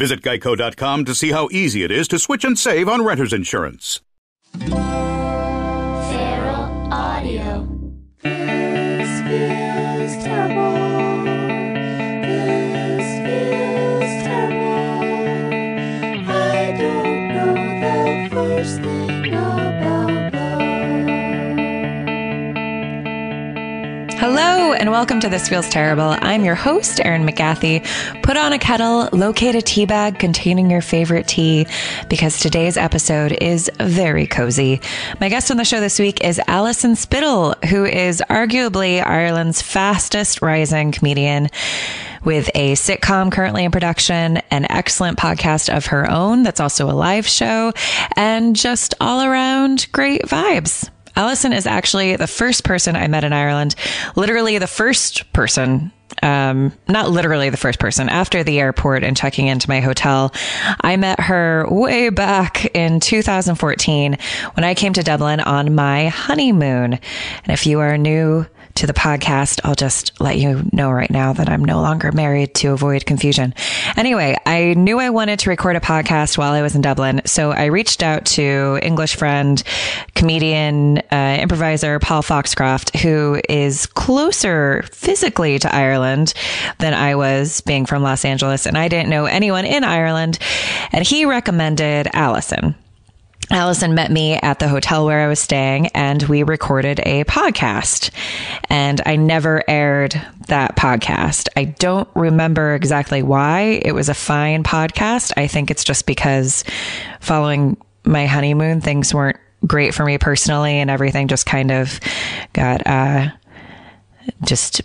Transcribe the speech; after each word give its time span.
Visit 0.00 0.22
geico.com 0.22 1.04
to 1.04 1.14
see 1.14 1.30
how 1.30 1.50
easy 1.52 1.84
it 1.84 1.90
is 1.90 2.08
to 2.08 2.18
switch 2.18 2.42
and 2.42 2.58
save 2.58 2.88
on 2.88 3.04
renter's 3.04 3.34
insurance. 3.34 4.00
Feral 4.58 4.78
Audio. 6.90 7.68
This 8.22 9.20
feels 9.28 10.24
Hello 24.42 24.72
and 24.72 24.90
welcome 24.90 25.20
to 25.20 25.28
This 25.28 25.50
Feels 25.50 25.68
Terrible. 25.68 26.16
I'm 26.18 26.46
your 26.46 26.54
host, 26.54 26.98
Erin 27.04 27.26
McGathy. 27.26 27.84
Put 28.22 28.38
on 28.38 28.54
a 28.54 28.58
kettle, 28.58 29.10
locate 29.12 29.54
a 29.54 29.60
tea 29.60 29.84
bag 29.84 30.18
containing 30.18 30.70
your 30.70 30.80
favorite 30.80 31.28
tea 31.28 31.66
because 32.08 32.40
today's 32.40 32.78
episode 32.78 33.32
is 33.32 33.70
very 33.78 34.26
cozy. 34.26 34.80
My 35.20 35.28
guest 35.28 35.50
on 35.50 35.58
the 35.58 35.64
show 35.66 35.78
this 35.80 35.98
week 35.98 36.24
is 36.24 36.40
Alison 36.46 36.96
Spittle, 36.96 37.52
who 37.68 37.84
is 37.84 38.22
arguably 38.30 39.06
Ireland's 39.06 39.60
fastest 39.60 40.40
rising 40.40 40.90
comedian 40.90 41.48
with 42.24 42.48
a 42.54 42.72
sitcom 42.72 43.30
currently 43.30 43.66
in 43.66 43.70
production, 43.70 44.38
an 44.50 44.66
excellent 44.70 45.18
podcast 45.18 45.68
of 45.68 45.84
her 45.86 46.10
own 46.10 46.44
that's 46.44 46.60
also 46.60 46.88
a 46.88 46.96
live 46.96 47.26
show, 47.26 47.74
and 48.16 48.56
just 48.56 48.94
all 49.02 49.22
around 49.22 49.86
great 49.92 50.22
vibes. 50.22 50.88
Alison 51.16 51.52
is 51.52 51.66
actually 51.66 52.16
the 52.16 52.26
first 52.26 52.64
person 52.64 52.96
I 52.96 53.06
met 53.08 53.24
in 53.24 53.32
Ireland, 53.32 53.74
literally 54.16 54.58
the 54.58 54.66
first 54.66 55.32
person. 55.32 55.92
Um, 56.22 56.72
not 56.88 57.08
literally 57.10 57.50
the 57.50 57.56
first 57.56 57.78
person 57.78 58.08
after 58.08 58.42
the 58.42 58.58
airport 58.58 59.04
and 59.04 59.16
checking 59.16 59.46
into 59.46 59.68
my 59.68 59.80
hotel. 59.80 60.34
I 60.80 60.96
met 60.96 61.20
her 61.20 61.66
way 61.70 62.08
back 62.10 62.66
in 62.74 62.98
2014 62.98 64.18
when 64.54 64.64
I 64.64 64.74
came 64.74 64.92
to 64.94 65.04
Dublin 65.04 65.38
on 65.38 65.74
my 65.74 66.08
honeymoon. 66.08 66.94
And 66.94 67.48
if 67.48 67.64
you 67.64 67.78
are 67.78 67.96
new 67.96 68.44
to 68.74 68.86
the 68.86 68.92
podcast, 68.92 69.60
I'll 69.64 69.74
just 69.74 70.20
let 70.20 70.38
you 70.38 70.68
know 70.72 70.90
right 70.90 71.10
now 71.10 71.32
that 71.32 71.48
I'm 71.48 71.64
no 71.64 71.80
longer 71.80 72.12
married 72.12 72.54
to 72.56 72.72
avoid 72.72 73.06
confusion. 73.06 73.54
Anyway, 73.96 74.36
I 74.46 74.74
knew 74.74 74.98
I 74.98 75.10
wanted 75.10 75.38
to 75.40 75.50
record 75.50 75.76
a 75.76 75.80
podcast 75.80 76.38
while 76.38 76.52
I 76.52 76.62
was 76.62 76.74
in 76.74 76.82
Dublin, 76.82 77.22
so 77.24 77.50
I 77.50 77.66
reached 77.66 78.02
out 78.02 78.24
to 78.26 78.78
English 78.82 79.16
friend, 79.16 79.62
comedian, 80.14 80.98
uh, 81.10 81.38
improviser 81.40 81.98
Paul 81.98 82.22
Foxcroft, 82.22 82.96
who 82.96 83.40
is 83.48 83.86
closer 83.86 84.84
physically 84.92 85.58
to 85.58 85.74
Ireland 85.74 86.34
than 86.78 86.94
I 86.94 87.14
was, 87.14 87.60
being 87.62 87.86
from 87.86 88.02
Los 88.02 88.24
Angeles, 88.24 88.66
and 88.66 88.78
I 88.78 88.88
didn't 88.88 89.10
know 89.10 89.26
anyone 89.26 89.64
in 89.64 89.84
Ireland, 89.84 90.38
and 90.92 91.04
he 91.06 91.24
recommended 91.24 92.08
Alison. 92.12 92.74
Alison 93.50 93.94
met 93.94 94.12
me 94.12 94.34
at 94.34 94.60
the 94.60 94.68
hotel 94.68 95.04
where 95.04 95.20
I 95.20 95.28
was 95.28 95.40
staying 95.40 95.88
and 95.88 96.22
we 96.24 96.44
recorded 96.44 97.00
a 97.00 97.24
podcast. 97.24 98.10
And 98.68 99.00
I 99.04 99.16
never 99.16 99.64
aired 99.68 100.20
that 100.46 100.76
podcast. 100.76 101.48
I 101.56 101.64
don't 101.64 102.08
remember 102.14 102.74
exactly 102.74 103.22
why. 103.22 103.80
It 103.84 103.92
was 103.92 104.08
a 104.08 104.14
fine 104.14 104.62
podcast. 104.62 105.32
I 105.36 105.48
think 105.48 105.70
it's 105.70 105.84
just 105.84 106.06
because 106.06 106.62
following 107.20 107.76
my 108.04 108.26
honeymoon, 108.26 108.80
things 108.80 109.12
weren't 109.12 109.38
great 109.66 109.94
for 109.94 110.04
me 110.04 110.16
personally 110.16 110.78
and 110.78 110.88
everything 110.88 111.28
just 111.28 111.44
kind 111.44 111.72
of 111.72 111.98
got, 112.52 112.86
uh, 112.86 113.30
just 114.42 114.82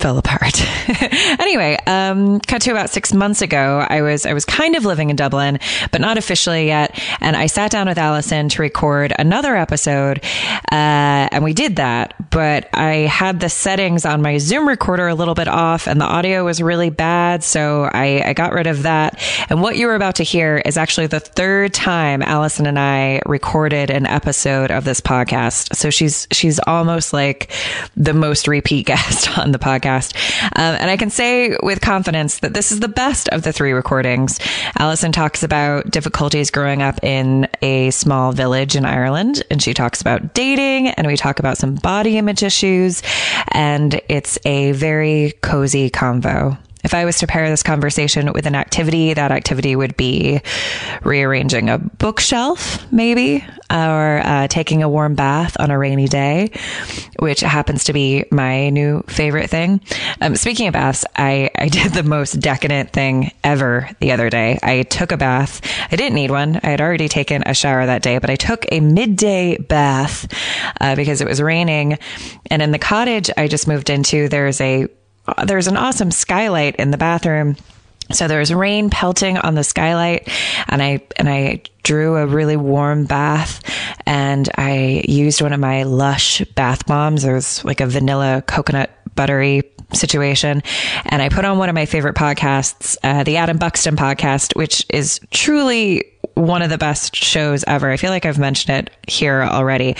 fell 0.00 0.16
apart. 0.16 0.60
anyway, 1.38 1.76
um, 1.86 2.40
cut 2.40 2.62
to 2.62 2.70
about 2.70 2.88
six 2.90 3.12
months 3.12 3.42
ago, 3.42 3.86
I 3.88 4.00
was 4.00 4.24
I 4.24 4.32
was 4.32 4.44
kind 4.44 4.74
of 4.74 4.84
living 4.84 5.10
in 5.10 5.16
Dublin, 5.16 5.58
but 5.92 6.00
not 6.00 6.16
officially 6.16 6.66
yet. 6.66 6.98
And 7.20 7.36
I 7.36 7.46
sat 7.46 7.70
down 7.70 7.86
with 7.86 7.98
Alison 7.98 8.48
to 8.50 8.62
record 8.62 9.12
another 9.18 9.54
episode, 9.56 10.24
uh, 10.72 11.28
and 11.30 11.44
we 11.44 11.52
did 11.52 11.76
that. 11.76 12.14
But 12.30 12.70
I 12.72 13.08
had 13.08 13.40
the 13.40 13.50
settings 13.50 14.06
on 14.06 14.22
my 14.22 14.38
Zoom 14.38 14.66
recorder 14.66 15.06
a 15.06 15.14
little 15.14 15.34
bit 15.34 15.48
off, 15.48 15.86
and 15.86 16.00
the 16.00 16.06
audio 16.06 16.44
was 16.44 16.62
really 16.62 16.90
bad, 16.90 17.44
so 17.44 17.84
I, 17.92 18.22
I 18.26 18.32
got 18.32 18.52
rid 18.52 18.66
of 18.66 18.84
that. 18.84 19.22
And 19.50 19.60
what 19.60 19.76
you 19.76 19.86
were 19.86 19.94
about 19.94 20.14
to 20.16 20.22
hear 20.22 20.62
is 20.64 20.78
actually 20.78 21.08
the 21.08 21.20
third 21.20 21.74
time 21.74 22.22
Alison 22.22 22.66
and 22.66 22.78
I 22.78 23.20
recorded 23.26 23.90
an 23.90 24.06
episode 24.06 24.70
of 24.70 24.84
this 24.84 25.00
podcast. 25.00 25.76
So 25.76 25.90
she's 25.90 26.26
she's 26.32 26.58
almost 26.66 27.12
like 27.12 27.52
the 27.96 28.14
most 28.14 28.48
repeat 28.48 28.86
guest 28.90 29.36
on 29.38 29.52
the 29.52 29.58
podcast. 29.58 29.89
Um, 29.96 30.76
and 30.80 30.90
I 30.90 30.96
can 30.96 31.10
say 31.10 31.56
with 31.62 31.80
confidence 31.80 32.40
that 32.40 32.54
this 32.54 32.72
is 32.72 32.80
the 32.80 32.88
best 32.88 33.28
of 33.28 33.42
the 33.42 33.52
three 33.52 33.72
recordings. 33.72 34.38
Alison 34.78 35.12
talks 35.12 35.42
about 35.42 35.90
difficulties 35.90 36.50
growing 36.50 36.82
up 36.82 37.02
in 37.02 37.48
a 37.62 37.90
small 37.90 38.32
village 38.32 38.76
in 38.76 38.84
Ireland, 38.84 39.42
and 39.50 39.62
she 39.62 39.74
talks 39.74 40.00
about 40.00 40.34
dating, 40.34 40.88
and 40.88 41.06
we 41.06 41.16
talk 41.16 41.38
about 41.38 41.58
some 41.58 41.74
body 41.74 42.18
image 42.18 42.42
issues, 42.42 43.02
and 43.48 44.00
it's 44.08 44.38
a 44.44 44.72
very 44.72 45.32
cozy 45.42 45.90
convo. 45.90 46.58
If 46.82 46.94
I 46.94 47.04
was 47.04 47.18
to 47.18 47.26
pair 47.26 47.48
this 47.48 47.62
conversation 47.62 48.32
with 48.32 48.46
an 48.46 48.54
activity, 48.54 49.14
that 49.14 49.30
activity 49.30 49.76
would 49.76 49.96
be 49.96 50.40
rearranging 51.02 51.68
a 51.68 51.78
bookshelf, 51.78 52.90
maybe, 52.92 53.44
or 53.70 54.20
uh, 54.24 54.48
taking 54.48 54.82
a 54.82 54.88
warm 54.88 55.14
bath 55.14 55.56
on 55.60 55.70
a 55.70 55.78
rainy 55.78 56.08
day, 56.08 56.50
which 57.18 57.40
happens 57.40 57.84
to 57.84 57.92
be 57.92 58.24
my 58.30 58.70
new 58.70 59.02
favorite 59.08 59.50
thing. 59.50 59.80
Um, 60.20 60.36
speaking 60.36 60.68
of 60.68 60.72
baths, 60.72 61.04
I, 61.16 61.50
I 61.56 61.68
did 61.68 61.92
the 61.92 62.02
most 62.02 62.40
decadent 62.40 62.90
thing 62.92 63.32
ever 63.44 63.88
the 64.00 64.12
other 64.12 64.30
day. 64.30 64.58
I 64.62 64.82
took 64.82 65.12
a 65.12 65.16
bath. 65.16 65.60
I 65.92 65.96
didn't 65.96 66.14
need 66.14 66.30
one. 66.30 66.60
I 66.62 66.70
had 66.70 66.80
already 66.80 67.08
taken 67.08 67.42
a 67.46 67.54
shower 67.54 67.86
that 67.86 68.02
day, 68.02 68.18
but 68.18 68.30
I 68.30 68.36
took 68.36 68.66
a 68.72 68.80
midday 68.80 69.58
bath 69.58 70.26
uh, 70.80 70.96
because 70.96 71.20
it 71.20 71.28
was 71.28 71.42
raining. 71.42 71.98
And 72.50 72.62
in 72.62 72.70
the 72.70 72.78
cottage 72.78 73.30
I 73.36 73.48
just 73.48 73.68
moved 73.68 73.90
into, 73.90 74.28
there's 74.28 74.60
a 74.60 74.88
there's 75.44 75.66
an 75.66 75.76
awesome 75.76 76.10
skylight 76.10 76.76
in 76.76 76.90
the 76.90 76.98
bathroom. 76.98 77.56
So 78.12 78.26
there 78.26 78.40
was 78.40 78.52
rain 78.52 78.90
pelting 78.90 79.38
on 79.38 79.54
the 79.54 79.62
skylight 79.62 80.28
and 80.66 80.82
I, 80.82 81.00
and 81.16 81.28
I 81.28 81.62
drew 81.84 82.16
a 82.16 82.26
really 82.26 82.56
warm 82.56 83.04
bath 83.04 83.62
and 84.04 84.48
I 84.56 85.04
used 85.06 85.40
one 85.40 85.52
of 85.52 85.60
my 85.60 85.84
lush 85.84 86.42
bath 86.56 86.86
bombs. 86.86 87.22
There 87.22 87.34
was 87.34 87.64
like 87.64 87.80
a 87.80 87.86
vanilla 87.86 88.42
coconut 88.46 88.90
buttery 89.14 89.62
situation. 89.92 90.62
And 91.06 91.22
I 91.22 91.28
put 91.28 91.44
on 91.44 91.58
one 91.58 91.68
of 91.68 91.74
my 91.74 91.86
favorite 91.86 92.16
podcasts, 92.16 92.96
uh, 93.02 93.24
the 93.24 93.36
Adam 93.36 93.58
Buxton 93.58 93.96
podcast, 93.96 94.56
which 94.56 94.84
is 94.88 95.20
truly 95.30 96.04
one 96.40 96.62
of 96.62 96.70
the 96.70 96.78
best 96.78 97.14
shows 97.14 97.64
ever. 97.66 97.90
I 97.90 97.96
feel 97.96 98.10
like 98.10 98.26
I've 98.26 98.38
mentioned 98.38 98.76
it 98.76 99.10
here 99.10 99.42
already. 99.42 99.96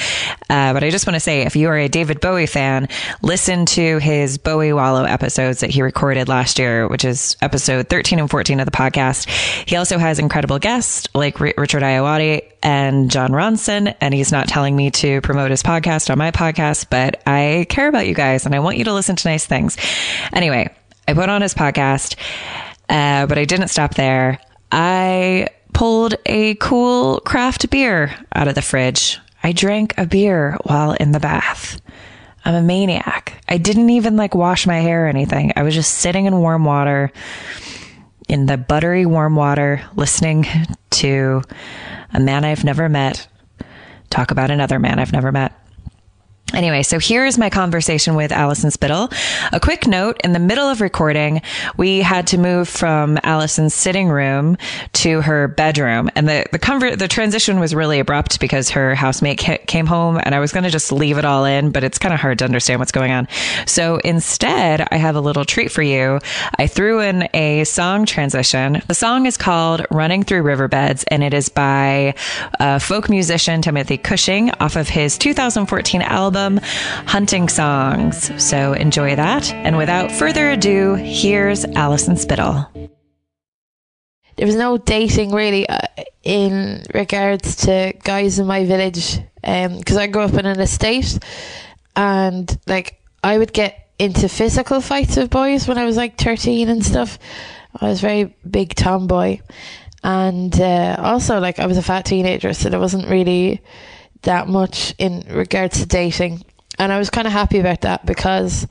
Uh, 0.49 0.73
but 0.73 0.83
I 0.83 0.91
just 0.91 1.06
want 1.06 1.15
to 1.15 1.21
say 1.21 1.43
if 1.43 1.56
you 1.56 1.69
are 1.69 1.77
a 1.77 1.89
David 1.89 2.21
Bowie 2.21 2.47
fan, 2.47 2.89
listen 3.23 3.67
to 3.67 3.99
his 3.99 4.39
Bowie 4.39 4.73
Wallow 4.73 5.05
episodes 5.05 5.61
that 5.61 5.71
he 5.71 5.83
recorded 5.83 6.28
last 6.28 6.59
year, 6.59 6.89
which 6.89 7.05
is 7.05 7.37
episode 7.43 7.89
13 7.89 8.19
and 8.19 8.31
14 8.31 8.61
of 8.61 8.67
the 8.67 8.73
podcast. 8.73 9.28
He 9.69 9.77
also 9.77 9.99
has 9.99 10.19
incredible 10.19 10.59
guests 10.59 11.09
like 11.15 11.41
R- 11.41 11.55
Richard 11.56 11.83
Ayoade 11.83 12.51
and 12.62 13.11
Jon 13.11 13.31
Ronson. 13.31 13.95
And 14.01 14.15
he's 14.15 14.33
not 14.33 14.48
telling 14.48 14.75
me 14.75 14.91
to 14.92 15.21
promote 15.21 15.51
his 15.51 15.63
podcast 15.63 16.10
on 16.10 16.19
my 16.19 16.31
podcast, 16.31 16.87
but 16.91 17.22
I 17.27 17.66
care 17.69 17.89
about 17.89 18.07
you 18.07 18.15
guys 18.15 18.47
and 18.47 18.54
I 18.54 18.60
want 18.60 18.77
you 18.77 18.84
to 18.84 18.95
listen 18.95 19.16
to 19.16 19.28
nice 19.28 19.47
things. 19.47 19.77
Anyway, 20.33 20.75
I 21.07 21.15
put 21.15 21.28
on 21.28 21.42
his 21.42 21.54
podcast, 21.54 22.16
uh, 22.89 23.27
but 23.27 23.39
I 23.39 23.45
didn't 23.45 23.69
stop 23.69 23.95
there. 23.95 24.39
I 24.72 25.48
pulled 25.72 26.15
a 26.27 26.55
cool 26.57 27.21
craft 27.21 27.71
beer 27.71 28.15
out 28.34 28.49
of 28.49 28.55
the 28.55 28.63
fridge. 28.63 29.19
I 29.43 29.53
drank 29.53 29.95
a 29.97 30.07
beer 30.07 30.59
while 30.65 30.93
in 30.93 31.13
the 31.13 31.21
bath. 31.21 31.81
I'm 32.45 32.55
a 32.55 32.63
maniac. 32.63 33.43
I 33.49 33.59
didn't 33.59 33.91
even 33.91 34.17
like 34.17 34.34
wash 34.34 34.67
my 34.67 34.78
hair 34.78 35.07
or 35.07 35.09
anything. 35.09 35.53
I 35.57 35.63
was 35.63 35.75
just 35.75 35.95
sitting 35.95 36.27
in 36.27 36.39
warm 36.39 36.65
water, 36.65 37.13
in 38.28 38.47
the 38.47 38.57
buttery 38.57 39.07
warm 39.07 39.37
water, 39.37 39.83
listening 39.95 40.47
to 40.91 41.43
a 42.13 42.21
man 42.21 42.45
I've 42.45 42.65
never 42.65 42.89
met 42.89 43.27
talk 44.11 44.33
about 44.33 44.51
another 44.51 44.78
man 44.78 44.99
I've 44.99 45.13
never 45.13 45.33
met. 45.33 45.53
Anyway, 46.55 46.83
so 46.83 46.99
here's 46.99 47.39
my 47.39 47.49
conversation 47.49 48.17
with 48.17 48.33
Alison 48.33 48.71
Spittle. 48.71 49.09
A 49.53 49.61
quick 49.61 49.87
note 49.87 50.21
in 50.25 50.33
the 50.33 50.39
middle 50.39 50.67
of 50.67 50.81
recording, 50.81 51.43
we 51.77 52.01
had 52.01 52.27
to 52.29 52.39
move 52.39 52.69
from 52.69 53.19
Alison's 53.23 53.73
sitting 53.73 54.09
room 54.09 54.57
to 54.95 55.21
her 55.21 55.47
bedroom. 55.47 56.11
And 56.17 56.29
the, 56.29 56.45
the, 56.51 56.59
conver- 56.59 56.99
the 56.99 57.07
transition 57.07 57.61
was 57.61 57.75
really 57.75 58.01
abrupt 58.01 58.41
because 58.41 58.71
her 58.71 58.95
housemate 58.97 59.39
ca- 59.39 59.59
came 59.67 59.87
home 59.87 60.21
and 60.25 60.35
I 60.35 60.41
was 60.41 60.53
going 60.53 60.65
to 60.65 60.71
just 60.71 60.91
leave 60.91 61.19
it 61.19 61.25
all 61.25 61.45
in, 61.45 61.71
but 61.71 61.85
it's 61.85 61.99
kind 61.99 62.13
of 62.13 62.19
hard 62.19 62.39
to 62.41 62.45
understand 62.45 62.81
what's 62.81 62.93
going 62.93 63.13
on. 63.13 63.29
So 63.67 63.99
instead, 63.99 64.87
I 64.91 64.97
have 64.97 65.15
a 65.15 65.21
little 65.21 65.45
treat 65.45 65.71
for 65.71 65.83
you. 65.83 66.19
I 66.59 66.67
threw 66.67 67.01
in 67.01 67.29
a 67.33 67.65
song 67.65 68.07
transition. 68.07 68.83
The 68.89 68.95
song 68.95 69.27
is 69.27 69.37
called 69.37 69.87
Running 69.91 70.25
Through 70.25 70.43
Riverbeds 70.43 71.05
and 71.09 71.23
it 71.23 71.33
is 71.33 71.49
by 71.49 72.15
uh, 72.59 72.81
folk 72.81 73.09
musician 73.09 73.63
Timothy 73.63 73.99
Cushing 73.99 74.51
off 74.61 74.75
of 74.75 74.89
his 74.89 75.17
2014 75.17 76.03
album 76.03 76.40
Hunting 76.48 77.48
Songs. 77.48 78.31
So 78.42 78.72
enjoy 78.72 79.16
that. 79.16 79.53
And 79.53 79.77
without 79.77 80.10
further 80.10 80.51
ado, 80.51 80.95
here's 80.95 81.65
Alison 81.65 82.16
Spittle. 82.16 82.66
there 84.37 84.47
was 84.47 84.57
no 84.57 84.78
dating 84.78 85.33
really 85.33 85.69
uh, 85.69 85.78
in 86.22 86.83
regards 86.95 87.57
to 87.57 87.92
guys 88.03 88.39
in 88.39 88.47
my 88.47 88.65
village 88.65 89.19
because 89.42 89.97
I 89.97 90.07
grew 90.07 90.22
up 90.22 90.34
in 90.34 90.47
an 90.47 90.60
estate 90.60 91.19
and 91.97 92.59
like 92.66 93.01
I 93.22 93.39
would 93.39 93.53
get 93.53 93.89
into 93.98 94.28
physical 94.28 94.81
fights 94.81 95.16
with 95.16 95.31
boys 95.31 95.69
when 95.69 95.77
I 95.77 95.84
was 95.84 95.97
like 95.97 96.19
13 96.19 96.69
and 96.69 96.84
stuff. 96.84 97.19
I 97.81 97.89
was 97.89 98.01
very 98.01 98.34
big 98.51 98.75
tomboy 98.75 99.41
and 100.03 100.59
uh, 100.59 100.97
also 100.98 101.39
like 101.39 101.59
I 101.59 101.66
was 101.66 101.77
a 101.77 101.83
fat 101.83 102.07
teenager 102.07 102.54
so 102.54 102.71
there 102.71 102.81
wasn't 102.81 103.09
really 103.09 103.60
that 104.22 104.49
much 104.49 104.95
in 104.99 105.25
regards 105.31 105.78
to 105.81 105.87
dating 105.87 106.45
and 106.78 106.93
I 106.93 106.99
was 106.99 107.11
kind 107.11 107.27
of 107.27 107.33
happy 107.33 107.59
about 107.59 107.83
that 107.83 108.05
because 108.07 108.67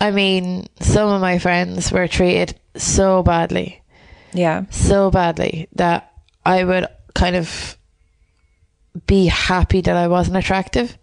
I 0.00 0.10
mean 0.10 0.66
some 0.80 1.08
of 1.08 1.20
my 1.20 1.38
friends 1.38 1.90
were 1.92 2.08
treated 2.08 2.58
so 2.76 3.22
badly 3.22 3.82
Yeah. 4.32 4.64
so 4.70 5.10
badly 5.10 5.68
that 5.74 6.12
I 6.46 6.64
would 6.64 6.86
kind 7.14 7.36
of 7.36 7.76
be 9.06 9.26
happy 9.26 9.80
that 9.82 9.96
I 9.96 10.08
wasn't 10.08 10.36
attractive. 10.38 10.96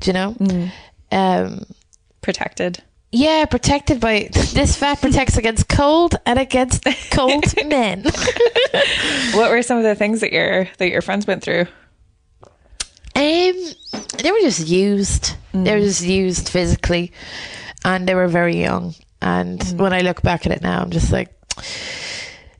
Do 0.00 0.10
you 0.10 0.12
know? 0.14 0.36
Um, 1.12 1.64
Protected. 2.20 2.82
yeah, 3.12 3.44
protected 3.46 4.00
by 4.00 4.28
this 4.32 4.76
fat 4.76 5.00
protects 5.00 5.36
against 5.36 5.68
cold 5.68 6.16
and 6.26 6.38
against 6.38 6.84
cold 7.10 7.44
men. 7.66 8.04
What 9.34 9.50
were 9.50 9.62
some 9.62 9.78
of 9.78 9.84
the 9.84 9.94
things 9.94 10.20
that 10.20 10.32
your 10.32 10.68
that 10.78 10.88
your 10.90 11.02
friends 11.02 11.26
went 11.26 11.42
through? 11.42 11.66
They 14.22 14.30
were 14.30 14.40
just 14.40 14.66
used. 14.66 15.34
They 15.52 15.74
were 15.74 15.80
mm. 15.80 15.84
just 15.84 16.04
used 16.04 16.48
physically, 16.48 17.12
and 17.84 18.08
they 18.08 18.14
were 18.14 18.28
very 18.28 18.60
young. 18.60 18.94
And 19.20 19.60
mm. 19.60 19.78
when 19.78 19.92
I 19.92 20.00
look 20.00 20.22
back 20.22 20.46
at 20.46 20.52
it 20.52 20.62
now, 20.62 20.80
I'm 20.80 20.90
just 20.90 21.12
like, 21.12 21.34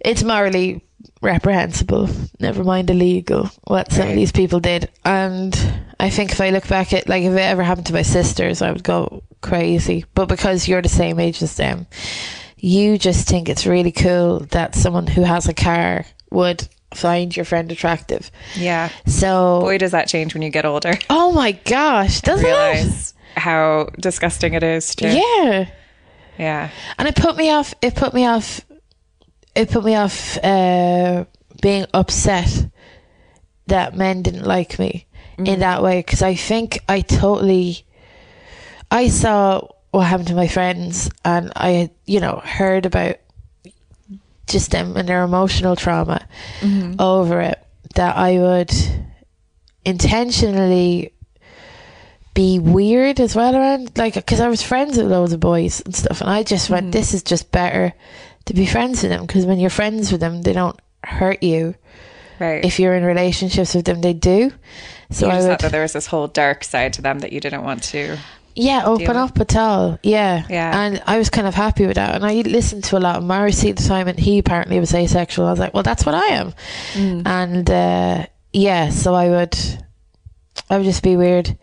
it's 0.00 0.22
morally 0.22 0.82
reprehensible. 1.20 2.08
Never 2.40 2.64
mind 2.64 2.90
illegal. 2.90 3.50
What 3.64 3.92
some 3.92 4.08
of 4.08 4.14
these 4.14 4.32
people 4.32 4.60
did, 4.60 4.90
and 5.04 5.54
I 6.00 6.10
think 6.10 6.32
if 6.32 6.40
I 6.40 6.50
look 6.50 6.66
back 6.68 6.92
at 6.92 7.08
like 7.08 7.24
if 7.24 7.32
it 7.32 7.38
ever 7.38 7.62
happened 7.62 7.86
to 7.86 7.92
my 7.92 8.02
sisters, 8.02 8.62
I 8.62 8.72
would 8.72 8.84
go 8.84 9.22
crazy. 9.40 10.04
But 10.14 10.26
because 10.26 10.68
you're 10.68 10.82
the 10.82 10.88
same 10.88 11.18
age 11.18 11.42
as 11.42 11.56
them, 11.56 11.86
you 12.56 12.98
just 12.98 13.28
think 13.28 13.48
it's 13.48 13.66
really 13.66 13.92
cool 13.92 14.40
that 14.50 14.74
someone 14.74 15.06
who 15.06 15.22
has 15.22 15.48
a 15.48 15.54
car 15.54 16.04
would 16.30 16.68
find 16.94 17.34
your 17.34 17.44
friend 17.44 17.70
attractive. 17.70 18.30
Yeah. 18.56 18.90
So 19.06 19.60
Boy, 19.60 19.78
does 19.78 19.92
that 19.92 20.08
change 20.08 20.34
when 20.34 20.42
you 20.42 20.50
get 20.50 20.64
older. 20.64 20.94
Oh 21.10 21.32
my 21.32 21.52
gosh, 21.52 22.20
doesn't 22.20 22.44
it? 22.44 22.48
Realize 22.48 23.14
how 23.36 23.88
disgusting 24.00 24.54
it 24.54 24.62
is 24.62 24.94
to 24.96 25.08
Yeah. 25.08 25.70
Yeah. 26.38 26.70
And 26.98 27.08
it 27.08 27.16
put 27.16 27.36
me 27.36 27.50
off 27.50 27.74
it 27.82 27.94
put 27.94 28.14
me 28.14 28.26
off 28.26 28.64
it 29.54 29.70
put 29.70 29.84
me 29.84 29.94
off 29.96 30.38
uh 30.42 31.24
being 31.60 31.86
upset 31.92 32.70
that 33.66 33.96
men 33.96 34.22
didn't 34.22 34.44
like 34.44 34.78
me 34.78 35.06
in 35.38 35.60
that 35.60 35.82
way 35.82 36.00
because 36.00 36.22
I 36.22 36.34
think 36.34 36.80
I 36.88 37.00
totally 37.00 37.84
I 38.90 39.08
saw 39.08 39.68
what 39.90 40.06
happened 40.06 40.28
to 40.28 40.34
my 40.34 40.48
friends 40.48 41.10
and 41.24 41.52
I 41.54 41.90
you 42.06 42.20
know, 42.20 42.40
heard 42.44 42.86
about 42.86 43.16
just 44.48 44.70
them 44.70 44.96
and 44.96 45.08
their 45.08 45.22
emotional 45.22 45.76
trauma 45.76 46.26
mm-hmm. 46.60 47.00
over 47.00 47.40
it 47.40 47.64
that 47.94 48.16
I 48.16 48.38
would 48.38 48.72
intentionally 49.84 51.12
be 52.34 52.58
weird 52.58 53.20
as 53.20 53.34
well 53.34 53.54
around 53.54 53.96
like 53.96 54.14
because 54.14 54.40
I 54.40 54.48
was 54.48 54.62
friends 54.62 54.96
with 54.96 55.06
loads 55.06 55.32
of 55.32 55.40
boys 55.40 55.80
and 55.80 55.94
stuff 55.94 56.20
and 56.20 56.30
I 56.30 56.42
just 56.42 56.70
went 56.70 56.84
mm-hmm. 56.84 56.90
this 56.92 57.14
is 57.14 57.22
just 57.22 57.50
better 57.50 57.92
to 58.44 58.54
be 58.54 58.66
friends 58.66 59.02
with 59.02 59.10
them 59.10 59.26
because 59.26 59.44
when 59.44 59.58
you're 59.58 59.70
friends 59.70 60.12
with 60.12 60.20
them 60.20 60.42
they 60.42 60.52
don't 60.52 60.78
hurt 61.04 61.42
you 61.42 61.74
Right. 62.38 62.64
if 62.64 62.78
you're 62.78 62.94
in 62.94 63.02
relationships 63.02 63.74
with 63.74 63.84
them 63.84 64.00
they 64.00 64.12
do 64.12 64.52
so 65.10 65.26
you 65.26 65.32
I 65.32 65.34
just 65.36 65.48
would 65.48 65.52
thought 65.54 65.60
that 65.62 65.72
there 65.72 65.82
was 65.82 65.92
this 65.92 66.06
whole 66.06 66.28
dark 66.28 66.64
side 66.64 66.92
to 66.94 67.02
them 67.02 67.20
that 67.20 67.32
you 67.32 67.40
didn't 67.40 67.64
want 67.64 67.82
to. 67.84 68.18
Yeah 68.58 68.84
open 68.84 69.16
up 69.16 69.38
at 69.40 69.56
all 69.56 69.98
yeah. 70.02 70.44
Yeah. 70.50 70.80
and 70.80 71.02
I 71.06 71.18
was 71.18 71.30
kind 71.30 71.46
of 71.46 71.54
happy 71.54 71.86
with 71.86 71.96
that. 71.96 72.14
And 72.14 72.24
I 72.26 72.42
listened 72.42 72.84
to 72.84 72.98
a 72.98 73.00
lot 73.00 73.16
of 73.16 73.22
Morrissey 73.22 73.70
at 73.70 73.76
the 73.76 73.86
time 73.88 74.08
and 74.08 74.18
he 74.18 74.38
apparently 74.38 74.80
was 74.80 74.92
asexual. 74.94 75.46
I 75.46 75.50
was 75.50 75.60
like 75.60 75.74
well 75.74 75.82
that's 75.82 76.04
what 76.04 76.14
I 76.14 76.26
am. 76.26 76.54
And 77.24 77.70
uh, 77.70 78.26
yeah 78.52 78.90
so 78.90 79.14
I 79.14 79.28
would 79.28 79.56
I 80.68 80.76
would 80.76 80.84
just 80.84 81.02
be 81.02 81.16
weird 81.16 81.56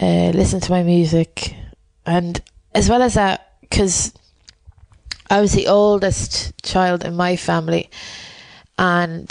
uh, 0.00 0.30
listen 0.34 0.60
to 0.60 0.70
my 0.70 0.82
music. 0.82 1.54
And 2.06 2.40
as 2.74 2.88
well 2.88 3.02
as 3.02 3.14
that 3.14 3.54
because 3.60 4.14
I 5.30 5.40
was 5.40 5.52
the 5.52 5.66
oldest 5.66 6.62
child 6.62 7.04
in 7.04 7.16
my 7.16 7.36
family. 7.36 7.90
And 8.78 9.28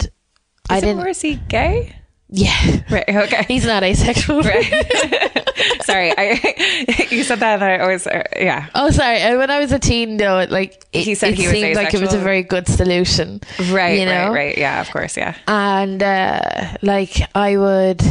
I 0.68 0.76
Is 0.76 0.82
it 0.82 0.86
didn't 0.86 0.98
Morrissey 0.98 1.40
gay? 1.48 1.94
Yeah 2.30 2.80
Right. 2.90 3.08
Okay. 3.08 3.44
he's 3.48 3.64
not 3.64 3.82
asexual 3.82 4.42
Right. 4.42 4.64
Sorry, 5.82 6.12
I 6.16 7.06
you 7.10 7.24
said 7.24 7.40
that, 7.40 7.54
and 7.54 7.64
I 7.64 7.78
always 7.78 8.06
uh, 8.06 8.22
yeah. 8.36 8.66
Oh, 8.74 8.90
sorry. 8.90 9.20
Uh, 9.22 9.38
When 9.38 9.50
I 9.50 9.58
was 9.58 9.72
a 9.72 9.78
teen, 9.78 10.16
though, 10.18 10.38
it, 10.38 10.50
like 10.50 10.84
it, 10.92 11.00
He 11.02 11.14
said 11.14 11.32
it 11.32 11.38
he 11.38 11.46
seemed 11.46 11.74
like 11.76 11.94
it 11.94 12.00
was 12.00 12.14
a 12.14 12.18
very 12.18 12.42
good 12.42 12.68
solution, 12.68 13.40
Right. 13.70 13.98
You 13.98 14.04
know, 14.06 14.26
Right. 14.28 14.34
Right. 14.54 14.58
Yeah. 14.58 14.80
Of 14.80 14.90
course. 14.90 15.16
Yeah. 15.16 15.34
and 15.48 16.02
uh, 16.02 16.76
like 16.82 17.16
I 17.34 17.56
would, 17.56 18.02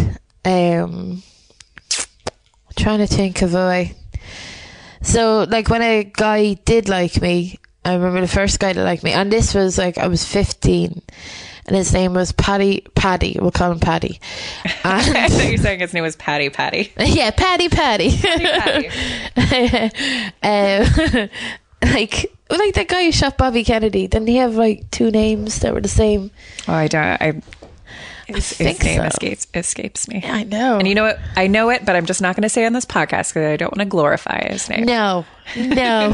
um, 0.44 1.22
trying 2.76 3.00
to 3.00 3.08
think 3.08 3.42
of 3.42 3.54
a 3.54 3.68
way. 3.68 3.94
So, 5.02 5.46
like 5.50 5.70
when 5.70 5.82
a 5.82 6.04
guy 6.04 6.56
did 6.66 6.90
like 6.90 7.22
me, 7.22 7.60
I 7.86 7.94
remember 7.94 8.22
the 8.22 8.28
first 8.28 8.60
guy 8.60 8.74
that 8.74 8.84
liked 8.84 9.04
me, 9.04 9.12
and 9.14 9.32
this 9.32 9.54
was 9.54 9.78
like 9.78 9.98
I 9.98 10.08
was 10.08 10.26
fifteen, 10.26 11.02
and 11.68 11.76
his 11.76 11.94
name 11.94 12.14
was 12.14 12.32
Paddy. 12.32 12.82
Paddy, 12.96 13.38
we'll 13.40 13.52
call 13.52 13.72
him 13.72 13.80
Paddy. 13.80 14.20
I 14.84 15.04
And 15.16 15.34
thought 15.34 15.46
you 15.46 15.52
were 15.52 15.58
saying 15.58 15.80
his 15.82 15.94
name 15.94 16.04
was 16.04 16.16
Patty. 16.16 16.50
Patty. 16.50 16.92
yeah, 17.00 17.32
Paddy, 17.32 17.70
Paddy. 17.70 18.18
Patty. 19.36 19.92
um, 20.44 21.30
like 21.84 22.32
like 22.50 22.74
that 22.76 22.88
guy 22.88 23.06
who 23.06 23.12
shot 23.12 23.38
Bobby 23.38 23.64
Kennedy. 23.64 24.08
Didn't 24.08 24.28
he 24.30 24.38
have 24.38 24.56
like 24.56 24.90
two 24.92 25.12
names 25.12 25.60
that 25.60 25.74
were 25.74 25.82
the 25.82 25.88
same? 25.88 26.32
Oh, 26.68 26.74
I 26.74 26.88
don't. 26.88 27.04
I. 27.22 27.42
His, 28.28 28.52
think 28.52 28.80
his 28.80 28.86
name 28.86 29.00
so. 29.02 29.08
escapes 29.08 29.48
escapes 29.54 30.08
me. 30.10 30.22
I 30.26 30.44
know. 30.44 30.78
And 30.80 30.88
you 30.88 30.96
know 30.96 31.04
what? 31.04 31.18
I 31.38 31.48
know 31.48 31.70
it, 31.70 31.86
but 31.86 31.96
I'm 31.96 32.06
just 32.06 32.22
not 32.22 32.36
going 32.36 32.44
to 32.44 32.50
say 32.50 32.64
it 32.64 32.66
on 32.66 32.74
this 32.74 32.86
podcast 32.86 33.30
because 33.30 33.46
I 33.46 33.56
don't 33.56 33.72
want 33.72 33.80
to 33.80 33.86
glorify 33.86 34.50
his 34.50 34.68
name. 34.70 34.84
no, 34.86 35.26
no. 35.56 36.14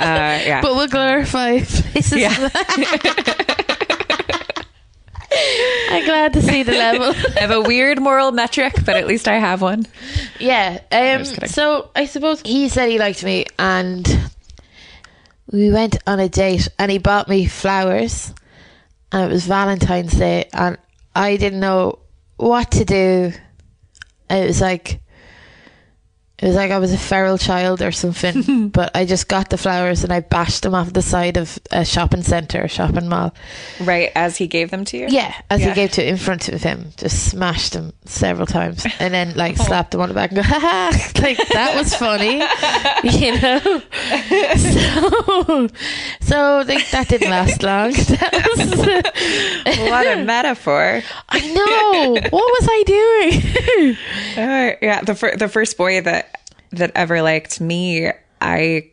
yeah. 0.00 0.60
but 0.62 0.74
we'll 0.74 0.88
glorify 0.88 1.60
places. 1.60 2.16
yeah. 2.18 2.48
I'm 5.90 6.04
glad 6.04 6.32
to 6.34 6.42
see 6.42 6.62
the 6.62 6.72
level. 6.72 7.06
I 7.36 7.40
have 7.40 7.50
a 7.50 7.60
weird 7.60 8.00
moral 8.00 8.32
metric, 8.32 8.74
but 8.84 8.96
at 8.96 9.06
least 9.06 9.28
I 9.28 9.34
have 9.34 9.60
one. 9.60 9.86
yeah. 10.38 10.80
Um, 10.90 11.24
so 11.24 11.90
I 11.94 12.06
suppose 12.06 12.40
he 12.42 12.68
said 12.68 12.88
he 12.88 12.98
liked 12.98 13.22
me, 13.24 13.46
and 13.58 14.30
we 15.50 15.70
went 15.70 15.96
on 16.06 16.20
a 16.20 16.28
date, 16.28 16.68
and 16.78 16.90
he 16.90 16.98
bought 16.98 17.28
me 17.28 17.46
flowers, 17.46 18.32
and 19.12 19.30
it 19.30 19.32
was 19.32 19.46
Valentine's 19.46 20.14
Day, 20.14 20.48
and 20.52 20.78
I 21.14 21.36
didn't 21.36 21.60
know 21.60 21.98
what 22.36 22.70
to 22.72 22.84
do. 22.84 23.32
It 24.30 24.46
was 24.46 24.60
like 24.60 25.00
It 26.40 26.46
was 26.46 26.54
like 26.54 26.70
I 26.70 26.78
was 26.78 26.92
a 26.92 26.98
feral 26.98 27.36
child 27.36 27.82
or 27.82 27.90
something. 27.90 28.68
but 28.72 28.92
I 28.94 29.04
just 29.06 29.26
got 29.26 29.50
the 29.50 29.58
flowers 29.58 30.04
and 30.04 30.12
I 30.12 30.20
bashed 30.20 30.62
them 30.62 30.72
off 30.74 30.92
the 30.92 31.02
side 31.02 31.36
of 31.36 31.58
a 31.72 31.84
shopping 31.84 32.22
centre, 32.22 32.62
a 32.62 32.68
shopping 32.68 33.08
mall. 33.08 33.34
Right 33.80 34.12
as 34.14 34.36
he 34.36 34.46
gave 34.46 34.70
them 34.70 34.84
to 34.86 34.96
you. 34.98 35.06
Yeah, 35.08 35.34
as 35.50 35.60
Yeah. 35.60 35.70
he 35.70 35.74
gave 35.74 35.90
to 35.92 36.06
in 36.08 36.16
front 36.16 36.48
of 36.48 36.62
him, 36.62 36.92
just 36.96 37.28
smashed 37.30 37.72
them 37.72 37.92
several 38.04 38.46
times, 38.46 38.86
and 39.00 39.12
then 39.12 39.34
like 39.34 39.56
slapped 39.68 39.94
him 39.94 40.00
on 40.00 40.08
the 40.10 40.14
back 40.14 40.30
and 40.30 40.36
go, 40.36 40.42
"Ha 40.42 40.58
ha!" 40.60 41.10
Like 41.20 41.38
that 41.48 41.74
was 41.76 41.92
funny, 41.94 42.36
you 43.02 43.40
know. 43.40 43.82
So, 44.56 45.68
so 46.20 46.64
like 46.66 46.88
that 46.90 47.06
didn't 47.08 47.30
last 47.30 47.62
long. 47.62 47.92
That 47.92 48.46
was, 48.56 49.78
What 49.90 50.06
a 50.06 50.24
metaphor. 50.24 51.02
I 51.28 51.40
know. 51.52 52.12
What 52.30 52.32
was 52.32 52.68
I 52.70 52.82
doing? 52.86 53.96
Uh, 54.36 54.76
yeah, 54.80 55.00
the 55.02 55.14
fir- 55.14 55.36
the 55.36 55.48
first 55.48 55.76
boy 55.76 56.00
that 56.02 56.27
that 56.70 56.92
ever 56.94 57.22
liked 57.22 57.60
me, 57.60 58.10
I 58.40 58.90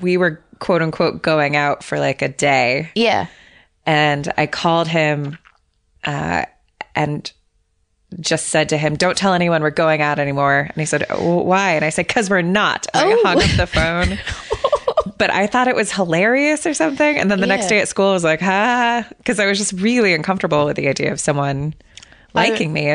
we 0.00 0.16
were 0.16 0.42
quote 0.58 0.82
unquote 0.82 1.22
going 1.22 1.56
out 1.56 1.82
for 1.84 1.98
like 1.98 2.22
a 2.22 2.28
day, 2.28 2.90
yeah. 2.94 3.26
and 3.86 4.32
I 4.36 4.46
called 4.46 4.88
him, 4.88 5.38
uh, 6.04 6.44
and 6.94 7.30
just 8.20 8.46
said 8.46 8.70
to 8.70 8.78
him, 8.78 8.96
"Don't 8.96 9.16
tell 9.16 9.34
anyone 9.34 9.62
we're 9.62 9.70
going 9.70 10.02
out 10.02 10.18
anymore." 10.18 10.60
And 10.60 10.76
he 10.76 10.84
said, 10.86 11.04
oh, 11.10 11.42
"Why?" 11.42 11.72
And 11.72 11.84
I 11.84 11.90
said, 11.90 12.08
"Cause 12.08 12.28
we're 12.30 12.42
not." 12.42 12.86
And 12.94 13.04
Oh. 13.12 13.12
I 13.12 13.22
hung 13.22 13.42
up 13.42 13.56
the 13.56 13.66
phone. 13.66 14.18
But 15.16 15.30
I 15.30 15.48
thought 15.48 15.66
it 15.66 15.74
was 15.74 15.90
hilarious 15.90 16.64
or 16.64 16.74
something. 16.74 17.16
And 17.18 17.28
then 17.28 17.40
the 17.40 17.46
next 17.46 17.66
day 17.66 17.80
at 17.80 17.88
school, 17.88 18.10
I 18.10 18.12
was 18.12 18.22
like, 18.22 18.40
"Ha," 18.40 19.04
because 19.18 19.40
I 19.40 19.46
was 19.46 19.58
just 19.58 19.72
really 19.72 20.14
uncomfortable 20.14 20.64
with 20.64 20.76
the 20.76 20.86
idea 20.86 21.10
of 21.10 21.18
someone 21.18 21.74
liking 22.34 22.72
me. 22.72 22.88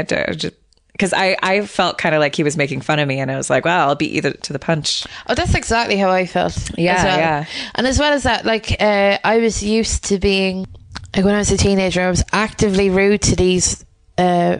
Because 0.94 1.12
I, 1.12 1.36
I 1.42 1.66
felt 1.66 1.98
kind 1.98 2.14
of 2.16 2.20
like 2.22 2.36
he 2.36 2.44
was 2.44 2.56
making 2.56 2.82
fun 2.82 3.00
of 3.00 3.08
me, 3.08 3.20
and 3.20 3.32
I 3.32 3.36
was 3.36 3.50
like, 3.50 3.66
"Well, 3.66 3.90
I'll 3.90 3.96
beat 3.96 4.12
you 4.12 4.22
to 4.22 4.54
the 4.54 4.60
punch." 4.60 5.06
Oh, 5.28 5.34
that's 5.36 5.56
exactly 5.56 5.98
how 5.98 6.10
I 6.12 6.26
felt. 6.28 6.56
Yeah, 6.78 7.04
well. 7.04 7.18
yeah. 7.18 7.46
And 7.76 7.88
as 7.88 7.98
well 7.98 8.14
as 8.14 8.24
that, 8.24 8.46
like 8.46 8.80
uh, 8.80 9.18
I 9.24 9.40
was 9.40 9.64
used 9.64 10.06
to 10.06 10.20
being 10.20 10.68
like 11.16 11.26
when 11.26 11.34
I 11.34 11.40
was 11.40 11.52
a 11.52 11.58
teenager, 11.58 12.02
I 12.02 12.10
was 12.10 12.24
actively 12.32 12.90
rude 12.92 13.24
to 13.24 13.36
these 13.36 13.84
uh, 14.20 14.60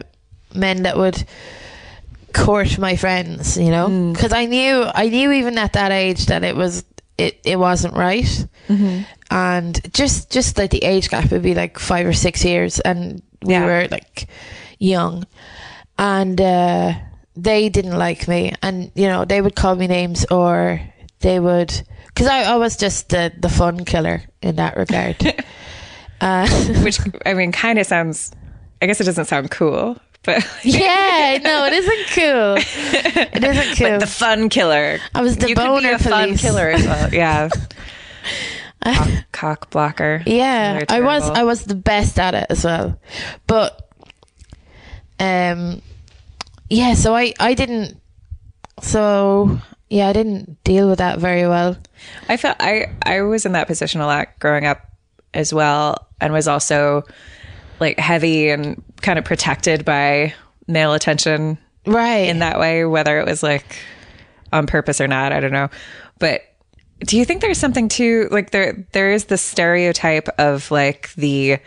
men 0.54 0.82
that 0.82 0.96
would 0.96 1.24
court 2.32 2.78
my 2.78 2.96
friends. 2.96 3.56
You 3.56 3.70
know, 3.70 3.88
Mm. 3.88 4.12
because 4.12 4.32
I 4.32 4.46
knew 4.46 4.84
I 4.92 5.08
knew 5.08 5.30
even 5.32 5.56
at 5.58 5.74
that 5.74 5.92
age 5.92 6.26
that 6.26 6.42
it 6.42 6.56
was 6.56 6.84
it 7.16 7.40
it 7.44 7.58
wasn't 7.58 7.94
right. 7.94 8.46
Mm-hmm. 8.68 9.02
And 9.30 9.92
just 9.94 10.30
just 10.32 10.58
like 10.58 10.70
the 10.70 10.82
age 10.84 11.08
gap 11.10 11.30
would 11.30 11.42
be 11.42 11.54
like 11.54 11.78
five 11.78 12.06
or 12.06 12.12
six 12.12 12.44
years, 12.44 12.80
and 12.80 13.22
we 13.42 13.52
Yeah. 13.54 13.64
were 13.66 13.88
like 13.90 14.26
young, 14.78 15.24
and. 15.98 16.40
uh 16.40 16.92
they 17.36 17.68
didn't 17.68 17.98
like 17.98 18.28
me 18.28 18.52
and 18.62 18.92
you 18.94 19.08
know 19.08 19.24
they 19.24 19.40
would 19.40 19.56
call 19.56 19.74
me 19.74 19.88
names 19.88 20.24
or 20.30 20.80
they 21.18 21.40
would 21.40 21.82
because 22.06 22.28
I, 22.28 22.44
I 22.44 22.56
was 22.58 22.76
just 22.76 23.08
the, 23.08 23.32
the 23.36 23.48
fun 23.48 23.84
killer 23.84 24.22
in 24.40 24.54
that 24.54 24.76
regard 24.76 25.16
uh, 26.20 26.48
Which 26.84 27.00
I 27.26 27.34
mean, 27.34 27.50
kind 27.50 27.80
of 27.80 27.86
sounds. 27.86 28.30
I 28.80 28.86
guess 28.86 29.00
it 29.00 29.04
doesn't 29.04 29.24
sound 29.24 29.50
cool, 29.50 29.98
but 30.22 30.46
yeah 30.62 31.38
no 31.42 31.66
it 31.66 31.72
isn't 31.72 32.06
cool 32.14 32.54
it 32.56 33.42
isn't 33.42 33.78
cool 33.78 33.88
but 33.90 33.98
the 33.98 34.06
fun 34.06 34.48
killer. 34.48 35.00
I 35.12 35.20
was 35.20 35.36
the 35.36 35.48
you 35.48 35.56
could 35.56 35.62
be 35.62 35.66
boner 35.66 35.94
a 35.94 35.98
fun 35.98 36.36
killer 36.36 36.68
as 36.70 36.84
well. 36.84 37.12
Yeah, 37.12 37.48
cock, 38.84 39.08
cock 39.32 39.70
blocker. 39.70 40.22
yeah 40.24 40.84
I 40.88 41.00
was. 41.00 41.28
I 41.28 41.42
was 41.42 41.64
the 41.64 41.74
best 41.74 42.18
at 42.20 42.34
it 42.34 42.46
as 42.48 42.64
well 42.64 42.96
but 43.48 43.83
um 45.20 45.80
yeah 46.68 46.94
so 46.94 47.14
I 47.14 47.34
I 47.38 47.54
didn't 47.54 48.00
so 48.80 49.58
yeah 49.90 50.08
I 50.08 50.12
didn't 50.12 50.62
deal 50.64 50.88
with 50.88 50.98
that 50.98 51.18
very 51.18 51.46
well 51.46 51.76
I 52.28 52.36
felt 52.36 52.56
I 52.60 52.86
I 53.02 53.22
was 53.22 53.46
in 53.46 53.52
that 53.52 53.66
position 53.66 54.00
a 54.00 54.06
lot 54.06 54.28
growing 54.38 54.66
up 54.66 54.80
as 55.32 55.52
well, 55.52 56.08
and 56.20 56.32
was 56.32 56.48
also 56.48 57.02
like 57.80 57.98
heavy 57.98 58.50
and 58.50 58.82
kind 59.02 59.18
of 59.18 59.24
protected 59.24 59.84
by 59.84 60.32
male 60.66 60.94
attention 60.94 61.58
right 61.86 62.28
in 62.28 62.38
that 62.38 62.58
way, 62.58 62.84
whether 62.84 63.18
it 63.18 63.26
was 63.26 63.42
like 63.42 63.76
on 64.52 64.66
purpose 64.66 65.00
or 65.00 65.08
not. 65.08 65.32
I 65.32 65.40
don't 65.40 65.52
know, 65.52 65.68
but. 66.18 66.42
Do 67.00 67.18
you 67.18 67.24
think 67.24 67.42
there's 67.42 67.58
something 67.58 67.88
to 67.88 68.28
like 68.30 68.50
there 68.50 68.86
there 68.92 69.10
is 69.10 69.24
the 69.24 69.36
stereotype 69.36 70.28
of 70.38 70.70
like 70.70 71.12
the 71.16 71.58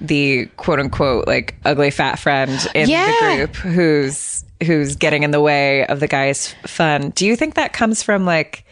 the 0.00 0.46
quote 0.56 0.80
unquote 0.80 1.26
like 1.26 1.56
ugly 1.64 1.90
fat 1.90 2.18
friend 2.18 2.50
in 2.74 2.88
Yeah. 2.88 3.06
the 3.20 3.36
group 3.36 3.56
who's 3.56 4.44
who's 4.64 4.96
getting 4.96 5.22
in 5.22 5.30
the 5.30 5.40
way 5.40 5.86
of 5.86 6.00
the 6.00 6.06
guy's 6.08 6.54
fun. 6.66 7.10
Do 7.10 7.26
you 7.26 7.36
think 7.36 7.54
that 7.54 7.72
comes 7.72 8.02
from 8.02 8.24
like 8.26 8.64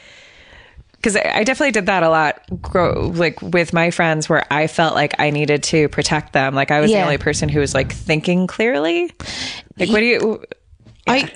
because 0.92 1.14
I 1.16 1.44
definitely 1.44 1.70
did 1.70 1.86
that 1.86 2.02
a 2.02 2.10
lot, 2.10 2.42
grow, 2.60 3.12
like 3.14 3.40
with 3.40 3.72
my 3.72 3.92
friends, 3.92 4.28
where 4.28 4.44
I 4.52 4.66
felt 4.66 4.96
like 4.96 5.14
I 5.20 5.30
needed 5.30 5.62
to 5.64 5.88
protect 5.90 6.32
them. 6.32 6.56
Like 6.56 6.72
I 6.72 6.80
was 6.80 6.90
Yeah. 6.90 6.98
the 6.98 7.04
only 7.04 7.18
person 7.18 7.48
who 7.48 7.60
was 7.60 7.72
like 7.72 7.92
thinking 7.92 8.48
clearly. 8.48 9.04
Like, 9.78 9.90
what 9.90 10.00
do 10.00 10.04
you? 10.06 10.44
I 11.06 11.30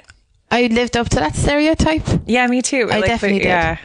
I 0.50 0.66
lived 0.66 0.96
up 0.96 1.08
to 1.10 1.16
that 1.16 1.36
stereotype. 1.36 2.02
Yeah, 2.26 2.46
me 2.48 2.60
too. 2.60 2.88
I 2.90 2.96
Like, 2.98 3.06
definitely 3.06 3.38
but- 3.38 3.42
did. 3.44 3.48
Yeah, 3.50 3.76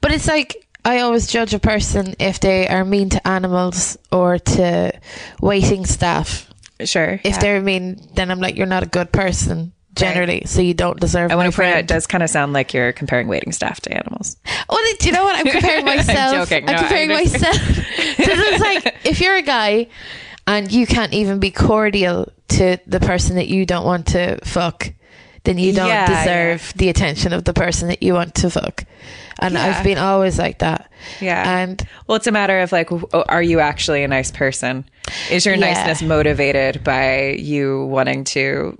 But 0.00 0.12
it's 0.12 0.26
like 0.26 0.65
I 0.86 1.00
always 1.00 1.26
judge 1.26 1.52
a 1.52 1.58
person 1.58 2.14
if 2.20 2.38
they 2.38 2.68
are 2.68 2.84
mean 2.84 3.08
to 3.10 3.26
animals 3.26 3.98
or 4.12 4.38
to 4.38 4.92
waiting 5.40 5.84
staff. 5.84 6.48
sure. 6.84 7.14
If 7.14 7.24
yeah. 7.24 7.38
they're 7.40 7.60
mean, 7.60 8.00
then 8.14 8.30
I'm 8.30 8.38
like, 8.40 8.56
you're 8.56 8.66
not 8.66 8.84
a 8.84 8.86
good 8.86 9.10
person 9.10 9.72
generally, 9.94 10.42
so 10.46 10.60
you 10.60 10.74
don't 10.74 11.00
deserve. 11.00 11.32
I 11.32 11.34
want 11.34 11.50
to 11.50 11.56
point 11.56 11.70
out, 11.70 11.78
it 11.78 11.86
does 11.88 12.06
kind 12.06 12.22
of 12.22 12.30
sound 12.30 12.52
like 12.52 12.72
you're 12.72 12.92
comparing 12.92 13.26
waiting 13.28 13.50
staff 13.50 13.80
to 13.80 13.92
animals. 13.92 14.36
Well, 14.68 14.78
do 15.00 15.06
you 15.06 15.12
know 15.12 15.24
what? 15.24 15.34
I'm 15.36 15.50
comparing 15.52 15.84
myself. 15.84 16.48
joking. 16.48 16.68
I'm 16.68 16.74
No, 16.76 16.80
comparing 16.82 17.10
I'm 17.10 17.16
myself. 17.16 17.56
so 17.56 17.62
it's 18.18 18.60
like 18.84 18.94
if 19.04 19.20
you're 19.20 19.36
a 19.36 19.42
guy 19.42 19.88
and 20.46 20.70
you 20.70 20.86
can't 20.86 21.12
even 21.14 21.40
be 21.40 21.50
cordial 21.50 22.30
to 22.48 22.78
the 22.86 23.00
person 23.00 23.36
that 23.36 23.48
you 23.48 23.66
don't 23.66 23.84
want 23.84 24.06
to 24.08 24.38
fuck, 24.44 24.92
then 25.44 25.58
you 25.58 25.72
don't 25.72 25.88
Yeah, 25.88 26.06
deserve 26.24 26.72
the 26.76 26.90
attention 26.90 27.32
of 27.32 27.44
the 27.44 27.54
person 27.54 27.88
that 27.88 28.02
you 28.04 28.12
want 28.14 28.34
to 28.36 28.50
fuck. 28.50 28.84
And 29.38 29.54
Yeah. 29.54 29.64
I've 29.66 29.84
been 29.84 29.98
always 29.98 30.38
like 30.38 30.58
that. 30.58 30.90
Yeah. 31.20 31.58
And 31.60 31.86
Well, 32.06 32.16
it's 32.16 32.26
a 32.26 32.32
matter 32.32 32.60
of 32.60 32.72
like, 32.72 32.88
are 33.12 33.42
you 33.42 33.60
actually 33.60 34.02
a 34.02 34.08
nice 34.08 34.30
person? 34.30 34.84
Is 35.30 35.44
your 35.44 35.54
Yeah. 35.56 35.72
niceness 35.72 36.02
motivated 36.02 36.82
by 36.82 37.36
you 37.38 37.84
wanting 37.86 38.24
to 38.24 38.78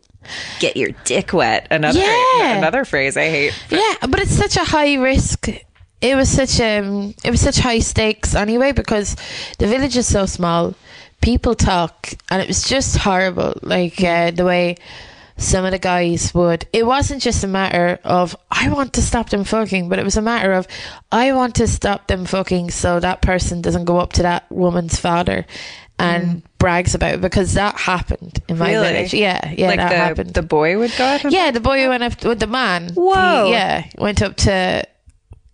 get 0.59 0.77
your 0.77 0.91
dick 1.05 1.33
wet? 1.33 1.67
Another 1.71 2.01
Yeah. 2.01 2.57
another 2.59 2.85
phrase 2.85 3.17
I 3.17 3.29
hate. 3.29 3.53
Yeah, 3.71 3.95
but 4.09 4.19
it's 4.21 4.35
such 4.37 4.57
a 4.57 4.65
high 4.65 4.95
risk. 4.95 5.49
It 6.01 6.15
was 6.17 6.29
such 6.29 6.61
um 6.61 7.15
it 7.25 7.31
was 7.31 7.41
such 7.41 7.59
high 7.59 7.79
stakes 7.81 8.35
anyway 8.35 8.73
because 8.73 9.15
the 9.59 9.67
village 9.67 9.97
is 9.97 10.07
so 10.07 10.27
small. 10.27 10.75
People 11.23 11.55
talk 11.55 12.09
and 12.31 12.43
it 12.43 12.49
was 12.49 12.65
just 12.65 12.97
horrible. 12.99 13.55
Like 13.63 14.03
uh, 14.03 14.31
the 14.31 14.45
way 14.45 14.77
some 15.37 15.65
of 15.65 15.73
the 15.73 15.79
guys 15.79 16.35
would. 16.35 16.67
It 16.73 16.87
wasn't 16.87 17.23
just 17.23 17.45
a 17.45 17.49
matter 17.49 17.99
of 18.05 18.37
I 18.51 18.71
want 18.71 18.95
to 18.95 19.03
stop 19.03 19.31
them 19.31 19.45
fucking, 19.45 19.89
but 19.89 19.99
it 19.99 20.05
was 20.05 20.17
a 20.17 20.23
matter 20.23 20.53
of 20.53 20.67
I 21.13 21.33
want 21.33 21.55
to 21.57 21.67
stop 21.67 22.07
them 22.07 22.25
fucking 22.25 22.71
so 22.71 23.01
that 23.01 23.23
person 23.23 23.61
doesn't 23.61 23.85
go 23.85 23.99
up 23.99 24.13
to 24.15 24.23
that 24.23 24.51
woman's 24.51 24.99
father 24.99 25.47
and 25.99 26.43
mm. 26.43 26.43
brags 26.59 26.95
about 26.95 27.15
it 27.15 27.21
because 27.21 27.55
that 27.55 27.79
happened 27.79 28.39
in 28.49 28.59
my 28.59 28.71
Really? 28.71 28.93
village. 28.93 29.15
Yeah, 29.15 29.53
yeah, 29.57 29.69
like 29.69 29.79
that 29.79 29.91
the 29.91 29.97
happened. 29.97 30.35
the 30.35 30.43
boy 30.43 30.79
would 30.79 30.93
go 30.97 31.05
at 31.05 31.23
him. 31.23 31.31
Yeah, 31.31 31.51
the 31.51 31.61
boy 31.61 31.89
went 31.89 32.03
up 32.03 32.23
with 32.25 32.41
the 32.41 32.47
man. 32.47 32.91
Whoa. 32.95 33.47
He- 33.47 33.53
yeah, 33.53 33.87
went 33.99 34.23
up 34.23 34.37
to. 34.37 34.87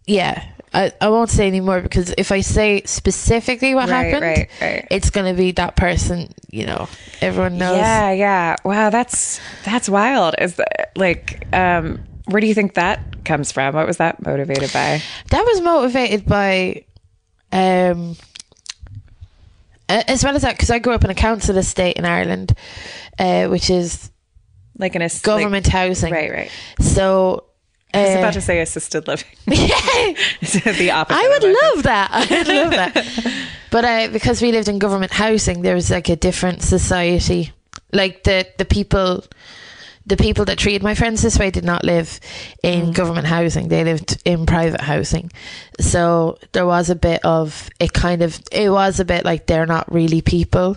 Yeah, 0.07 0.45
I, 0.75 0.91
I 1.01 1.09
won't 1.11 1.29
say 1.29 1.47
anymore 1.47 1.81
because 1.83 2.15
if 2.17 2.33
I 2.33 2.41
say 2.41 2.83
specifically 2.87 3.75
what 3.75 3.89
Right, 3.91 4.05
happened, 4.07 4.23
right, 4.23 4.49
right. 4.61 4.87
it's 4.91 5.11
gonna 5.11 5.35
be 5.35 5.53
that 5.53 5.77
person. 5.77 6.33
You 6.51 6.67
know, 6.67 6.89
everyone 7.21 7.59
knows. 7.59 7.77
Yeah, 7.77 8.13
yeah. 8.13 8.57
Wow, 8.65 8.89
that's 8.91 9.41
that's 9.65 9.89
wild. 9.89 10.35
Is 10.39 10.57
that 10.57 10.93
like 10.97 11.47
um 11.55 12.03
where 12.27 12.41
do 12.41 12.47
you 12.47 12.55
think 12.55 12.75
that 12.75 13.25
comes 13.25 13.53
from? 13.53 13.75
What 13.75 13.87
was 13.87 13.99
that 13.99 14.25
motivated 14.25 14.73
by? 14.73 15.03
That 15.31 15.45
was 15.45 15.61
motivated 15.61 16.25
by, 16.25 16.85
um, 17.53 18.17
as 19.89 20.25
well 20.25 20.35
as 20.37 20.43
that 20.43 20.53
because 20.55 20.71
I 20.71 20.79
grew 20.79 20.95
up 20.95 21.05
in 21.05 21.11
a 21.11 21.15
council 21.15 21.57
estate 21.59 21.97
in 21.97 22.05
Ireland, 22.05 22.57
uh, 23.19 23.49
which 23.49 23.69
is 23.71 24.11
Like 24.79 24.95
an 24.95 25.03
ass- 25.03 25.21
government 25.21 25.67
housing. 25.67 26.13
Right, 26.13 26.31
right. 26.31 26.51
So. 26.81 27.45
I 27.95 28.03
was 28.07 28.15
about 28.17 28.33
to 28.35 28.41
say 28.41 28.61
assisted 28.61 29.07
living. 29.07 29.27
yeah, 29.47 29.75
the 30.79 30.91
opposite. 30.93 31.19
I 31.21 31.29
would 31.29 31.45
love 31.63 31.83
that. 31.85 32.09
I 32.13 32.27
would 32.39 32.49
love 32.49 32.71
that. 32.71 33.47
But 33.73 33.85
uh, 33.87 34.09
because 34.13 34.43
we 34.43 34.53
lived 34.53 34.69
in 34.69 34.79
government 34.79 35.13
housing, 35.13 35.63
there 35.63 35.75
was 35.75 35.91
like 35.91 36.11
a 36.11 36.17
different 36.17 36.61
society. 36.63 37.53
Like 37.91 38.23
the 38.25 38.47
the 38.59 38.67
people, 38.67 39.25
the 40.05 40.19
people 40.19 40.45
that 40.45 40.59
treated 40.59 40.83
my 40.83 40.95
friends 40.95 41.23
this 41.23 41.39
way 41.39 41.51
did 41.51 41.65
not 41.65 41.83
live 41.83 42.21
in 42.63 42.93
government 42.93 43.27
housing. 43.27 43.69
They 43.69 43.83
lived 43.83 44.21
in 44.27 44.45
private 44.45 44.83
housing. 44.83 45.33
So 45.81 46.37
there 46.53 46.67
was 46.67 46.91
a 46.91 46.95
bit 46.95 47.25
of 47.25 47.71
it. 47.81 47.95
Kind 47.95 48.21
of 48.21 48.39
it 48.53 48.69
was 48.71 49.01
a 49.01 49.07
bit 49.07 49.25
like 49.25 49.47
they're 49.47 49.65
not 49.65 49.91
really 49.91 50.21
people. 50.21 50.77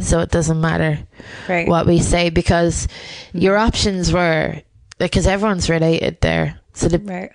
So 0.00 0.20
it 0.20 0.30
doesn't 0.30 0.60
matter 0.60 1.00
Right. 1.48 1.66
what 1.66 1.86
we 1.86 1.98
say 1.98 2.30
because 2.30 2.86
your 3.32 3.56
options 3.56 4.12
were 4.12 4.62
because 4.98 5.26
everyone's 5.26 5.70
related 5.70 6.20
there. 6.20 6.60
So 6.74 6.88
the 6.88 6.98
Right. 6.98 7.30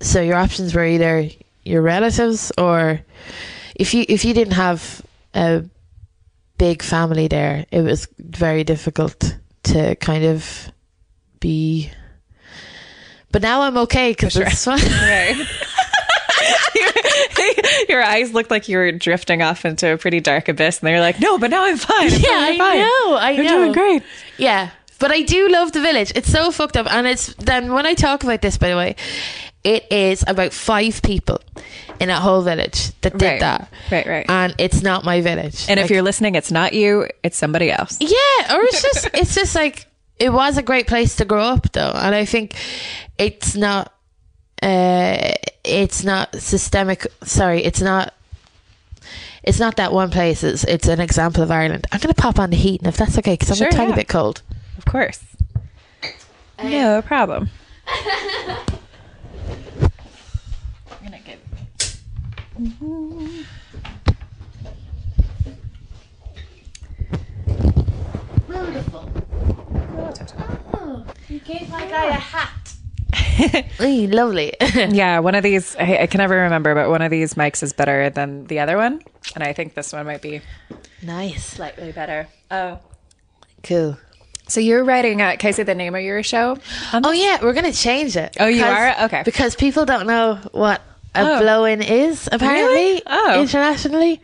so 0.00 0.20
your 0.20 0.36
options 0.36 0.74
were 0.74 0.84
either 0.84 1.28
your 1.64 1.82
relatives 1.82 2.50
or 2.58 3.00
if 3.76 3.94
you 3.94 4.04
if 4.08 4.24
you 4.24 4.34
didn't 4.34 4.54
have 4.54 5.02
a 5.34 5.64
big 6.58 6.82
family 6.82 7.28
there, 7.28 7.66
it 7.70 7.82
was 7.82 8.08
very 8.18 8.64
difficult 8.64 9.36
to 9.64 9.94
kind 9.96 10.24
of 10.24 10.70
be. 11.40 11.90
But 13.30 13.42
now 13.42 13.62
I'm 13.62 13.76
okay 13.78 14.10
because 14.12 14.36
it's 14.36 14.64
fine. 14.64 14.78
Right. 14.80 15.46
Your 17.88 18.02
eyes 18.02 18.32
looked 18.32 18.50
like 18.50 18.68
you 18.68 18.78
were 18.78 18.92
drifting 18.92 19.42
off 19.42 19.64
into 19.64 19.92
a 19.92 19.98
pretty 19.98 20.20
dark 20.20 20.48
abyss, 20.48 20.78
and 20.80 20.86
they 20.88 20.92
were 20.92 21.00
like, 21.00 21.20
"No, 21.20 21.38
but 21.38 21.50
now 21.50 21.64
I'm 21.64 21.76
fine. 21.76 22.12
I'm 22.12 22.20
Yeah, 22.20 22.28
totally 22.28 22.60
I 22.60 22.78
know. 22.78 23.14
I 23.16 23.30
You're 23.32 23.44
know. 23.44 23.58
doing 23.58 23.72
great." 23.72 24.02
Yeah, 24.38 24.70
but 25.02 25.10
I 25.10 25.20
do 25.22 25.48
love 25.50 25.72
the 25.72 25.80
village. 25.82 26.12
It's 26.14 26.30
so 26.30 26.50
fucked 26.50 26.76
up, 26.78 26.86
and 26.90 27.06
it's 27.06 27.34
then 27.34 27.72
when 27.74 27.84
I 27.84 27.94
talk 27.94 28.22
about 28.24 28.40
this, 28.40 28.56
by 28.56 28.70
the 28.70 28.76
way, 28.76 28.96
it 29.64 29.84
is 29.92 30.24
about 30.26 30.52
five 30.54 31.02
people 31.02 31.40
in 32.00 32.08
a 32.08 32.18
whole 32.18 32.42
village 32.42 32.92
that 33.02 33.18
did 33.18 33.26
Right. 33.26 33.40
that. 33.40 33.68
Right, 33.90 34.06
right. 34.06 34.26
And 34.28 34.54
it's 34.58 34.82
not 34.82 35.04
my 35.04 35.20
village. 35.20 35.66
And 35.68 35.78
if 35.78 35.90
you're 35.90 36.02
listening, 36.02 36.34
it's 36.36 36.50
not 36.50 36.72
you; 36.72 37.06
it's 37.22 37.36
somebody 37.36 37.70
else. 37.70 37.98
yeah, 38.00 38.54
or 38.56 38.62
it's 38.62 38.80
just 38.82 39.10
it's 39.14 39.34
just 39.34 39.54
like 39.54 39.86
it 40.18 40.32
was 40.32 40.56
a 40.56 40.62
great 40.62 40.86
place 40.86 41.16
to 41.16 41.24
grow 41.24 41.42
up, 41.44 41.72
though, 41.72 41.92
and 41.94 42.14
I 42.14 42.24
think 42.24 42.54
it's 43.18 43.54
not. 43.56 43.92
Uh, 44.62 45.34
it's 45.64 46.04
not 46.04 46.34
systemic. 46.40 47.06
Sorry, 47.24 47.64
it's 47.64 47.80
not. 47.80 48.14
It's 49.44 49.58
not 49.58 49.74
that 49.76 49.92
one 49.92 50.10
place. 50.10 50.44
It's, 50.44 50.62
it's 50.62 50.86
an 50.86 51.00
example 51.00 51.42
of 51.42 51.50
Ireland. 51.50 51.88
I'm 51.90 51.98
going 51.98 52.14
to 52.14 52.20
pop 52.22 52.38
on 52.38 52.50
the 52.50 52.56
heat, 52.56 52.80
and 52.80 52.86
if 52.86 52.96
that's 52.96 53.18
okay, 53.18 53.32
because 53.34 53.50
I'm 53.50 53.56
Sure, 53.56 53.68
a 53.68 53.72
tiny 53.72 53.90
yeah. 53.90 53.96
bit 53.96 54.08
cold. 54.08 54.40
Of 54.78 54.84
course. 54.84 55.22
No 56.62 57.02
problem. 57.02 57.50
Beautiful. 68.48 69.10
Oh, 70.74 71.04
you 71.28 71.40
gave 71.40 71.68
my 71.70 71.84
oh. 71.84 71.90
guy 71.90 72.06
a 72.06 72.12
hat. 72.12 72.62
Ooh, 73.80 74.06
lovely. 74.06 74.54
Yeah, 74.74 75.18
one 75.18 75.34
of 75.34 75.42
these, 75.42 75.76
I, 75.76 75.98
I 76.02 76.06
can 76.06 76.18
never 76.18 76.36
remember, 76.36 76.74
but 76.74 76.88
one 76.88 77.02
of 77.02 77.10
these 77.10 77.34
mics 77.34 77.62
is 77.62 77.72
better 77.72 78.10
than 78.10 78.46
the 78.46 78.60
other 78.60 78.76
one. 78.76 79.02
And 79.34 79.42
I 79.42 79.52
think 79.52 79.74
this 79.74 79.92
one 79.92 80.06
might 80.06 80.22
be 80.22 80.40
nice. 81.02 81.44
slightly 81.44 81.92
better. 81.92 82.28
Oh. 82.50 82.78
Cool. 83.62 83.96
So 84.48 84.60
you're 84.60 84.84
writing, 84.84 85.22
uh, 85.22 85.36
can 85.38 85.48
I 85.48 85.50
say 85.52 85.62
the 85.62 85.74
name 85.74 85.94
of 85.94 86.02
your 86.02 86.22
show? 86.22 86.58
Oh 86.92 87.12
yeah, 87.12 87.38
we're 87.42 87.52
gonna 87.54 87.72
change 87.72 88.16
it. 88.16 88.36
Oh, 88.38 88.46
you 88.48 88.64
are? 88.64 89.04
Okay. 89.04 89.22
Because 89.24 89.54
people 89.56 89.84
don't 89.86 90.06
know 90.06 90.38
what 90.52 90.82
a 91.14 91.36
Oh. 91.36 91.40
blow-in 91.40 91.80
is. 91.82 92.28
Apparently, 92.30 92.74
Really? 92.74 93.02
Oh. 93.06 93.40
internationally, 93.40 94.20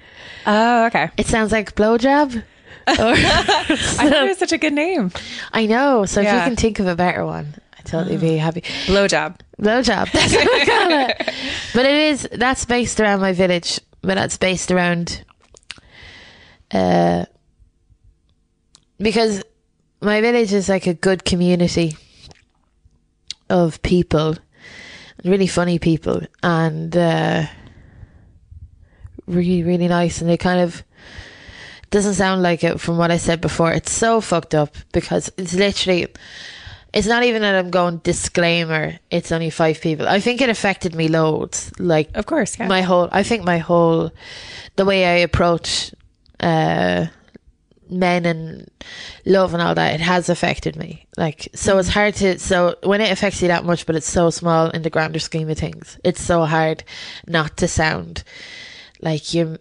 Oh, 0.46 0.86
okay. 0.86 1.10
it 1.16 1.26
sounds 1.26 1.52
like 1.52 1.74
blowjob. 1.74 2.42
I 2.88 2.94
thought 2.96 4.12
it 4.24 4.28
was 4.28 4.38
such 4.38 4.52
a 4.52 4.58
good 4.58 4.72
name. 4.72 5.12
I 5.52 5.66
know. 5.66 6.04
So 6.06 6.20
if 6.20 6.26
you 6.26 6.32
can 6.32 6.56
think 6.56 6.78
of 6.78 6.86
a 6.86 6.96
better 6.96 7.24
one, 7.24 7.54
I'd 7.78 7.84
totally 7.86 8.16
be 8.16 8.36
happy. 8.38 8.62
Blowjob. 8.86 9.38
Blowjob. 9.60 10.10
That's 10.12 10.34
what 10.34 10.44
we 10.52 10.64
call 10.66 10.90
it. 10.90 11.30
But 11.74 11.84
it 11.86 11.96
is. 11.96 12.28
That's 12.32 12.64
based 12.64 12.98
around 13.00 13.20
my 13.20 13.32
village. 13.32 13.78
But 14.00 14.14
that's 14.14 14.36
based 14.38 14.70
around. 14.70 15.22
Uh. 16.70 17.26
Because 18.98 19.42
my 20.00 20.20
village 20.20 20.52
is 20.52 20.68
like 20.68 20.86
a 20.86 20.94
good 20.94 21.24
community 21.24 21.96
of 23.50 23.82
people, 23.82 24.36
really 25.24 25.46
funny 25.46 25.78
people, 25.78 26.22
and 26.42 26.96
uh, 26.96 27.46
really, 29.26 29.62
really 29.62 29.88
nice. 29.88 30.20
And 30.20 30.30
they 30.30 30.36
kind 30.36 30.60
of 30.60 30.82
doesn't 31.90 32.14
sound 32.14 32.42
like 32.42 32.62
it 32.64 32.80
from 32.80 32.98
what 32.98 33.10
I 33.10 33.16
said 33.16 33.40
before. 33.40 33.72
It's 33.72 33.92
so 33.92 34.20
fucked 34.20 34.54
up 34.54 34.74
because 34.92 35.30
it's 35.36 35.54
literally. 35.54 36.08
It's 36.90 37.06
not 37.06 37.22
even 37.22 37.42
that 37.42 37.54
I'm 37.54 37.70
going 37.70 37.98
disclaimer. 37.98 38.98
It's 39.10 39.30
only 39.30 39.50
five 39.50 39.78
people. 39.82 40.08
I 40.08 40.20
think 40.20 40.40
it 40.40 40.48
affected 40.48 40.94
me 40.94 41.08
loads. 41.08 41.70
Like 41.78 42.16
Of 42.16 42.24
course, 42.24 42.58
yeah. 42.58 42.66
my 42.66 42.80
whole. 42.80 43.10
I 43.12 43.22
think 43.22 43.44
my 43.44 43.58
whole, 43.58 44.10
the 44.76 44.86
way 44.86 45.04
I 45.04 45.18
approach, 45.18 45.92
uh, 46.40 47.06
men 47.90 48.26
and 48.26 48.70
love 49.24 49.52
and 49.54 49.62
all 49.62 49.74
that, 49.74 49.94
it 49.94 50.00
has 50.00 50.28
affected 50.28 50.76
me. 50.76 51.06
Like 51.16 51.48
so, 51.54 51.78
it's 51.78 51.88
hard 51.88 52.14
to. 52.16 52.38
So 52.38 52.76
when 52.82 53.00
it 53.00 53.10
affects 53.10 53.40
you 53.42 53.48
that 53.48 53.64
much, 53.64 53.86
but 53.86 53.96
it's 53.96 54.08
so 54.08 54.30
small 54.30 54.70
in 54.70 54.82
the 54.82 54.90
grander 54.90 55.18
scheme 55.18 55.48
of 55.50 55.58
things, 55.58 55.98
it's 56.04 56.22
so 56.22 56.44
hard 56.44 56.84
not 57.26 57.56
to 57.58 57.68
sound 57.68 58.24
like 59.00 59.34
you're. 59.34 59.58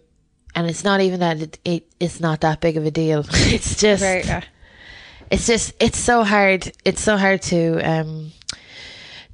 And 0.54 0.68
it's 0.68 0.82
not 0.82 1.00
even 1.00 1.20
that 1.20 1.40
it, 1.40 1.58
it 1.64 1.92
it's 2.00 2.20
not 2.20 2.40
that 2.40 2.60
big 2.60 2.76
of 2.76 2.84
a 2.84 2.90
deal. 2.90 3.24
It's 3.32 3.76
just 3.80 4.02
Right, 4.02 4.24
yeah. 4.26 4.42
it's 5.30 5.46
just 5.46 5.72
it's 5.78 5.98
so 5.98 6.24
hard 6.24 6.72
it's 6.84 7.02
so 7.02 7.16
hard 7.16 7.42
to 7.42 7.78
um 7.80 8.32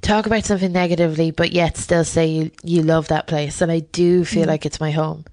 talk 0.01 0.25
about 0.27 0.45
something 0.45 0.71
negatively 0.71 1.31
but 1.31 1.51
yet 1.51 1.77
still 1.77 2.03
say 2.03 2.27
you 2.27 2.51
you 2.63 2.83
love 2.83 3.07
that 3.07 3.25
place 3.27 3.61
and 3.61 3.71
i 3.71 3.79
do 3.79 4.23
feel 4.23 4.45
like 4.45 4.65
it's 4.65 4.79
my 4.79 4.91
home 4.91 5.25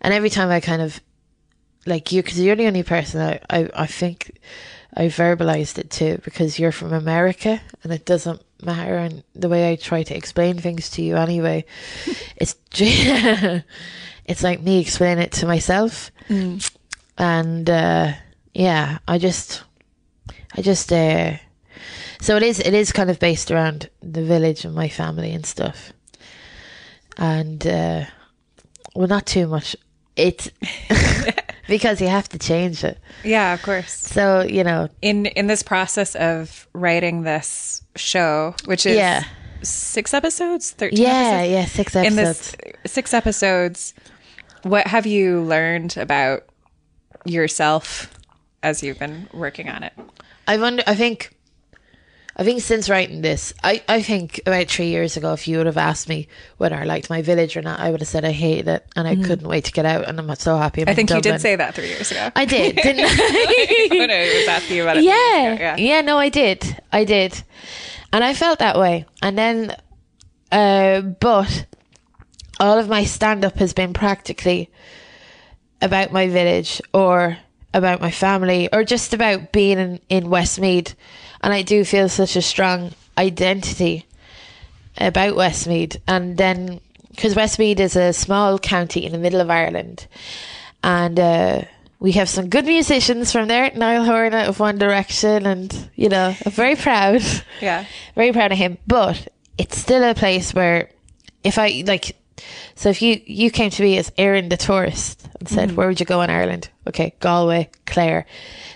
and 0.00 0.12
every 0.12 0.30
time 0.30 0.48
i 0.50 0.58
kind 0.58 0.82
of 0.82 1.00
like 1.86 2.12
you 2.12 2.22
because 2.22 2.40
you're 2.40 2.56
the 2.56 2.66
only 2.66 2.82
person 2.82 3.20
I, 3.20 3.40
I 3.48 3.70
i 3.74 3.86
think 3.86 4.38
i 4.94 5.06
verbalized 5.06 5.78
it 5.78 5.90
to 5.90 6.18
because 6.24 6.58
you're 6.58 6.72
from 6.72 6.92
america 6.92 7.60
and 7.82 7.92
it 7.92 8.04
doesn't 8.04 8.42
matter 8.62 8.96
and 8.96 9.22
the 9.34 9.48
way 9.48 9.70
i 9.72 9.76
try 9.76 10.02
to 10.02 10.14
explain 10.14 10.58
things 10.58 10.90
to 10.90 11.02
you 11.02 11.16
anyway 11.16 11.64
it's 12.36 12.56
it's 14.24 14.42
like 14.42 14.60
me 14.60 14.80
explaining 14.80 15.24
it 15.24 15.32
to 15.32 15.46
myself 15.46 16.10
and 17.18 17.70
uh 17.70 18.12
yeah 18.54 18.98
i 19.08 19.16
just 19.18 19.62
I 20.56 20.62
just 20.62 20.92
uh 20.92 21.36
so 22.20 22.36
it 22.36 22.42
is 22.42 22.60
it 22.60 22.74
is 22.74 22.92
kind 22.92 23.10
of 23.10 23.18
based 23.18 23.50
around 23.50 23.88
the 24.02 24.22
village 24.22 24.64
and 24.64 24.74
my 24.74 24.88
family 24.88 25.32
and 25.32 25.46
stuff. 25.46 25.92
And 27.16 27.64
uh 27.66 28.04
well 28.94 29.08
not 29.08 29.26
too 29.26 29.46
much. 29.46 29.76
It's 30.16 30.50
because 31.70 32.02
you 32.02 32.08
have 32.08 32.28
to 32.28 32.38
change 32.38 32.84
it. 32.84 32.98
Yeah, 33.24 33.54
of 33.54 33.62
course. 33.62 33.92
So, 33.94 34.42
you 34.42 34.62
know, 34.64 34.88
In 35.00 35.24
in 35.24 35.46
this 35.46 35.62
process 35.62 36.14
of 36.16 36.66
writing 36.74 37.22
this 37.22 37.80
show, 37.96 38.54
which 38.66 38.84
is 38.84 38.96
Yeah. 38.96 39.24
six 39.62 40.12
episodes, 40.12 40.72
thirteen. 40.72 41.00
yeah, 41.02 41.40
episodes? 41.40 41.52
yeah, 41.52 41.64
six 41.64 41.96
episodes. 41.96 42.10
In 42.10 42.16
this 42.16 42.92
six 42.92 43.14
episodes, 43.14 43.94
what 44.64 44.86
have 44.86 45.06
you 45.06 45.40
learned 45.40 45.96
about 45.96 46.44
yourself 47.24 48.10
as 48.62 48.82
you've 48.82 48.98
been 48.98 49.28
working 49.32 49.68
on 49.70 49.82
it? 49.82 49.92
I 50.46 50.56
wonder 50.58 50.82
I 50.86 50.94
think 50.94 51.30
I 52.40 52.42
think 52.42 52.62
since 52.62 52.88
writing 52.88 53.20
this, 53.20 53.52
I, 53.62 53.82
I 53.86 54.00
think 54.00 54.40
about 54.46 54.68
three 54.68 54.88
years 54.88 55.18
ago, 55.18 55.34
if 55.34 55.46
you 55.46 55.58
would 55.58 55.66
have 55.66 55.76
asked 55.76 56.08
me 56.08 56.26
whether 56.56 56.74
I 56.74 56.84
liked 56.84 57.10
my 57.10 57.20
village 57.20 57.54
or 57.54 57.60
not, 57.60 57.80
I 57.80 57.90
would 57.90 58.00
have 58.00 58.08
said 58.08 58.24
I 58.24 58.32
hated 58.32 58.66
it 58.66 58.86
and 58.96 59.06
I 59.06 59.14
couldn't 59.14 59.46
wait 59.46 59.66
to 59.66 59.72
get 59.72 59.84
out. 59.84 60.08
And 60.08 60.18
I'm 60.18 60.34
so 60.36 60.56
happy. 60.56 60.80
I'm. 60.80 60.88
I 60.88 60.92
in 60.92 60.96
think 60.96 61.10
you 61.10 61.20
did 61.20 61.38
say 61.42 61.54
that 61.54 61.74
three 61.74 61.88
years 61.88 62.10
ago. 62.10 62.30
I 62.34 62.46
did, 62.46 62.76
didn't 62.76 63.04
I? 63.06 63.88
when 63.90 64.10
I 64.10 64.38
was 64.38 64.48
asking 64.48 64.76
you 64.78 64.82
about 64.84 64.96
it. 64.96 65.04
yeah, 65.04 65.52
ago, 65.52 65.82
yeah, 65.82 66.00
no, 66.00 66.16
I 66.16 66.30
did, 66.30 66.80
I 66.90 67.04
did, 67.04 67.42
and 68.10 68.24
I 68.24 68.32
felt 68.32 68.60
that 68.60 68.78
way. 68.78 69.04
And 69.20 69.36
then, 69.36 69.76
uh, 70.50 71.02
but 71.02 71.66
all 72.58 72.78
of 72.78 72.88
my 72.88 73.04
stand 73.04 73.44
up 73.44 73.56
has 73.56 73.74
been 73.74 73.92
practically 73.92 74.70
about 75.82 76.10
my 76.10 76.26
village 76.28 76.80
or 76.94 77.36
about 77.74 78.00
my 78.00 78.10
family 78.10 78.70
or 78.72 78.82
just 78.82 79.12
about 79.12 79.52
being 79.52 79.78
in, 79.78 80.00
in 80.08 80.30
Westmeath. 80.30 80.94
And 81.42 81.52
I 81.52 81.62
do 81.62 81.84
feel 81.84 82.08
such 82.08 82.36
a 82.36 82.42
strong 82.42 82.92
identity 83.16 84.06
about 84.98 85.36
Westmeath. 85.36 85.96
And 86.06 86.36
then, 86.36 86.80
because 87.10 87.34
Westmeath 87.34 87.80
is 87.80 87.96
a 87.96 88.12
small 88.12 88.58
county 88.58 89.04
in 89.04 89.12
the 89.12 89.18
middle 89.18 89.40
of 89.40 89.50
Ireland, 89.50 90.06
and 90.82 91.18
uh, 91.18 91.62
we 91.98 92.12
have 92.12 92.28
some 92.28 92.48
good 92.48 92.64
musicians 92.64 93.30
from 93.32 93.48
there. 93.48 93.70
Niall 93.74 94.04
Horan 94.04 94.34
out 94.34 94.48
of 94.48 94.60
One 94.60 94.78
Direction, 94.78 95.46
and 95.46 95.90
you 95.94 96.08
know, 96.08 96.34
I'm 96.44 96.52
very 96.52 96.76
proud. 96.76 97.22
Yeah. 97.60 97.84
very 98.14 98.32
proud 98.32 98.52
of 98.52 98.58
him. 98.58 98.78
But 98.86 99.28
it's 99.58 99.78
still 99.78 100.02
a 100.02 100.14
place 100.14 100.54
where, 100.54 100.90
if 101.44 101.58
I 101.58 101.84
like, 101.86 102.16
so 102.74 102.88
if 102.88 103.02
you 103.02 103.20
you 103.26 103.50
came 103.50 103.70
to 103.70 103.82
me 103.82 103.98
as 103.98 104.12
Erin 104.16 104.48
the 104.48 104.56
tourist 104.56 105.28
and 105.38 105.48
said, 105.48 105.68
mm-hmm. 105.68 105.76
"Where 105.76 105.88
would 105.88 106.00
you 106.00 106.06
go 106.06 106.22
in 106.22 106.30
Ireland?" 106.30 106.70
Okay, 106.88 107.14
Galway, 107.20 107.70
Clare. 107.86 108.26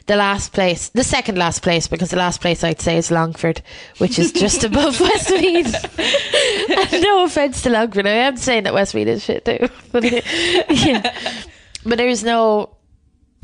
The 0.06 0.16
last 0.16 0.52
place, 0.52 0.90
the 0.90 1.02
second 1.02 1.38
last 1.38 1.62
place, 1.62 1.88
because 1.88 2.10
the 2.10 2.18
last 2.18 2.42
place 2.42 2.62
I'd 2.62 2.80
say 2.80 2.98
is 2.98 3.10
Longford, 3.10 3.62
which 3.98 4.18
is 4.18 4.32
just 4.32 4.62
above 4.70 5.00
Westmeath. 5.00 5.74
No 7.00 7.24
offense 7.24 7.62
to 7.62 7.70
Longford, 7.70 8.06
I 8.06 8.10
am 8.10 8.36
saying 8.36 8.64
that 8.64 8.74
Westmeath 8.74 9.08
is 9.08 9.24
shit 9.24 9.44
too. 9.44 9.68
But, 9.92 10.04
yeah. 10.04 11.14
but 11.84 11.98
there's 11.98 12.22
no, 12.22 12.76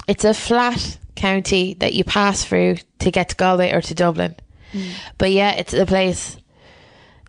it's 0.06 0.24
a 0.24 0.34
flat 0.34 0.98
county 1.16 1.74
that 1.74 1.94
you 1.94 2.04
pass 2.04 2.44
through 2.44 2.76
to 3.00 3.10
get 3.10 3.30
to 3.30 3.36
Galway 3.36 3.72
or 3.72 3.80
to 3.80 3.94
Dublin. 3.94 4.34
Mm. 4.72 4.92
But 5.18 5.32
yeah, 5.32 5.52
it's 5.52 5.74
a 5.74 5.86
place 5.86 6.36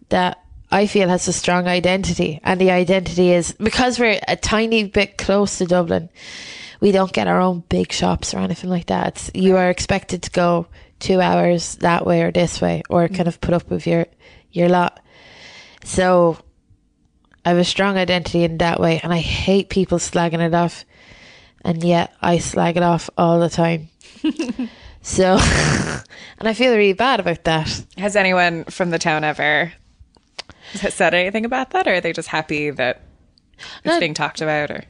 that 0.10 0.41
I 0.72 0.88
feel 0.88 1.10
has 1.10 1.28
a 1.28 1.34
strong 1.34 1.68
identity, 1.68 2.40
and 2.44 2.60
the 2.60 2.72
identity 2.72 3.32
is 3.32 3.52
because 3.54 4.00
we're 4.00 4.20
a 4.28 4.38
tiny 4.38 4.86
bit 4.86 5.18
close 5.18 5.58
to 5.58 5.66
Dublin. 5.66 6.10
We 6.80 6.94
don't 6.94 7.12
get 7.12 7.28
our 7.28 7.42
own 7.42 7.64
big 7.68 7.92
shops 7.92 8.34
or 8.34 8.40
anything 8.40 8.70
like 8.70 8.86
that. 8.86 9.08
It's, 9.10 9.32
you 9.34 9.58
are 9.58 9.70
expected 9.70 10.24
to 10.24 10.32
go 10.32 10.68
two 11.00 11.20
hours 11.20 11.76
that 11.78 12.06
way 12.06 12.22
or 12.22 12.32
this 12.32 12.62
way, 12.62 12.84
or 12.90 13.08
mm. 13.08 13.16
kind 13.16 13.28
of 13.28 13.42
put 13.42 13.54
up 13.54 13.70
with 13.70 13.86
your 13.86 14.06
your 14.52 14.70
lot. 14.70 15.04
So 15.84 16.38
I 17.44 17.50
have 17.50 17.58
a 17.58 17.66
strong 17.66 17.98
identity 17.98 18.46
in 18.46 18.58
that 18.60 18.80
way, 18.80 19.02
and 19.04 19.14
I 19.14 19.20
hate 19.20 19.70
people 19.70 19.98
slagging 19.98 20.40
it 20.40 20.54
off, 20.54 20.86
and 21.66 21.84
yet 21.84 22.14
I 22.22 22.38
slag 22.38 22.78
it 22.78 22.84
off 22.84 23.10
all 23.18 23.42
the 23.42 23.50
time. 23.50 23.90
so, 25.02 25.38
and 26.40 26.48
I 26.48 26.54
feel 26.54 26.72
really 26.72 26.94
bad 26.94 27.20
about 27.20 27.44
that. 27.44 27.86
Has 27.98 28.16
anyone 28.16 28.64
from 28.66 28.90
the 28.90 29.00
town 29.00 29.26
ever 29.26 29.74
said 30.74 31.14
anything 31.14 31.46
about 31.46 31.72
that, 31.72 31.88
or 31.88 31.96
are 31.96 32.02
they 32.02 32.14
just 32.14 32.30
happy 32.30 32.70
that 32.72 33.02
it's 33.84 33.94
No. 33.94 34.00
being 34.00 34.14
talked 34.14 34.42
about? 34.42 34.72
Or 34.72 34.84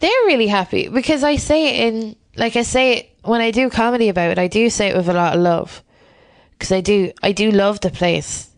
They're 0.00 0.10
really 0.26 0.46
happy 0.46 0.88
because 0.88 1.22
I 1.24 1.36
say 1.36 1.68
it 1.68 1.92
in, 1.94 2.16
like 2.36 2.56
I 2.56 2.62
say 2.62 2.96
it 2.96 3.10
when 3.22 3.40
I 3.40 3.50
do 3.50 3.68
comedy 3.70 4.08
about 4.08 4.30
it, 4.30 4.38
I 4.38 4.46
do 4.48 4.70
say 4.70 4.88
it 4.88 4.96
with 4.96 5.08
a 5.08 5.12
lot 5.12 5.34
of 5.34 5.40
love 5.42 5.82
because 6.52 6.72
I 6.72 6.80
do, 6.80 7.12
I 7.22 7.32
do 7.32 7.50
love 7.50 7.80
the 7.80 7.90
place, 7.90 8.48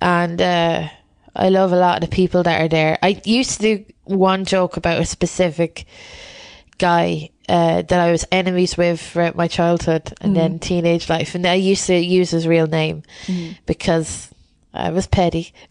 and 0.00 0.40
uh, 0.40 0.88
I 1.36 1.48
love 1.48 1.72
a 1.72 1.76
lot 1.76 2.02
of 2.02 2.08
the 2.08 2.14
people 2.14 2.42
that 2.44 2.60
are 2.60 2.68
there. 2.68 2.98
I 3.02 3.20
used 3.24 3.60
to 3.60 3.76
do 3.78 3.84
one 4.04 4.44
joke 4.44 4.76
about 4.76 5.00
a 5.00 5.04
specific 5.06 5.86
guy 6.78 7.30
uh, 7.48 7.82
that 7.82 8.00
I 8.00 8.10
was 8.10 8.26
enemies 8.32 8.76
with 8.76 9.00
throughout 9.00 9.36
my 9.36 9.48
childhood 9.48 10.12
and 10.20 10.34
then 10.36 10.58
teenage 10.58 11.08
life, 11.10 11.34
and 11.34 11.46
I 11.46 11.54
used 11.54 11.86
to 11.86 11.96
use 11.96 12.30
his 12.30 12.46
real 12.46 12.66
name 12.66 13.02
because 13.66 14.30
I 14.74 14.90
was 14.90 15.06
petty. 15.06 15.54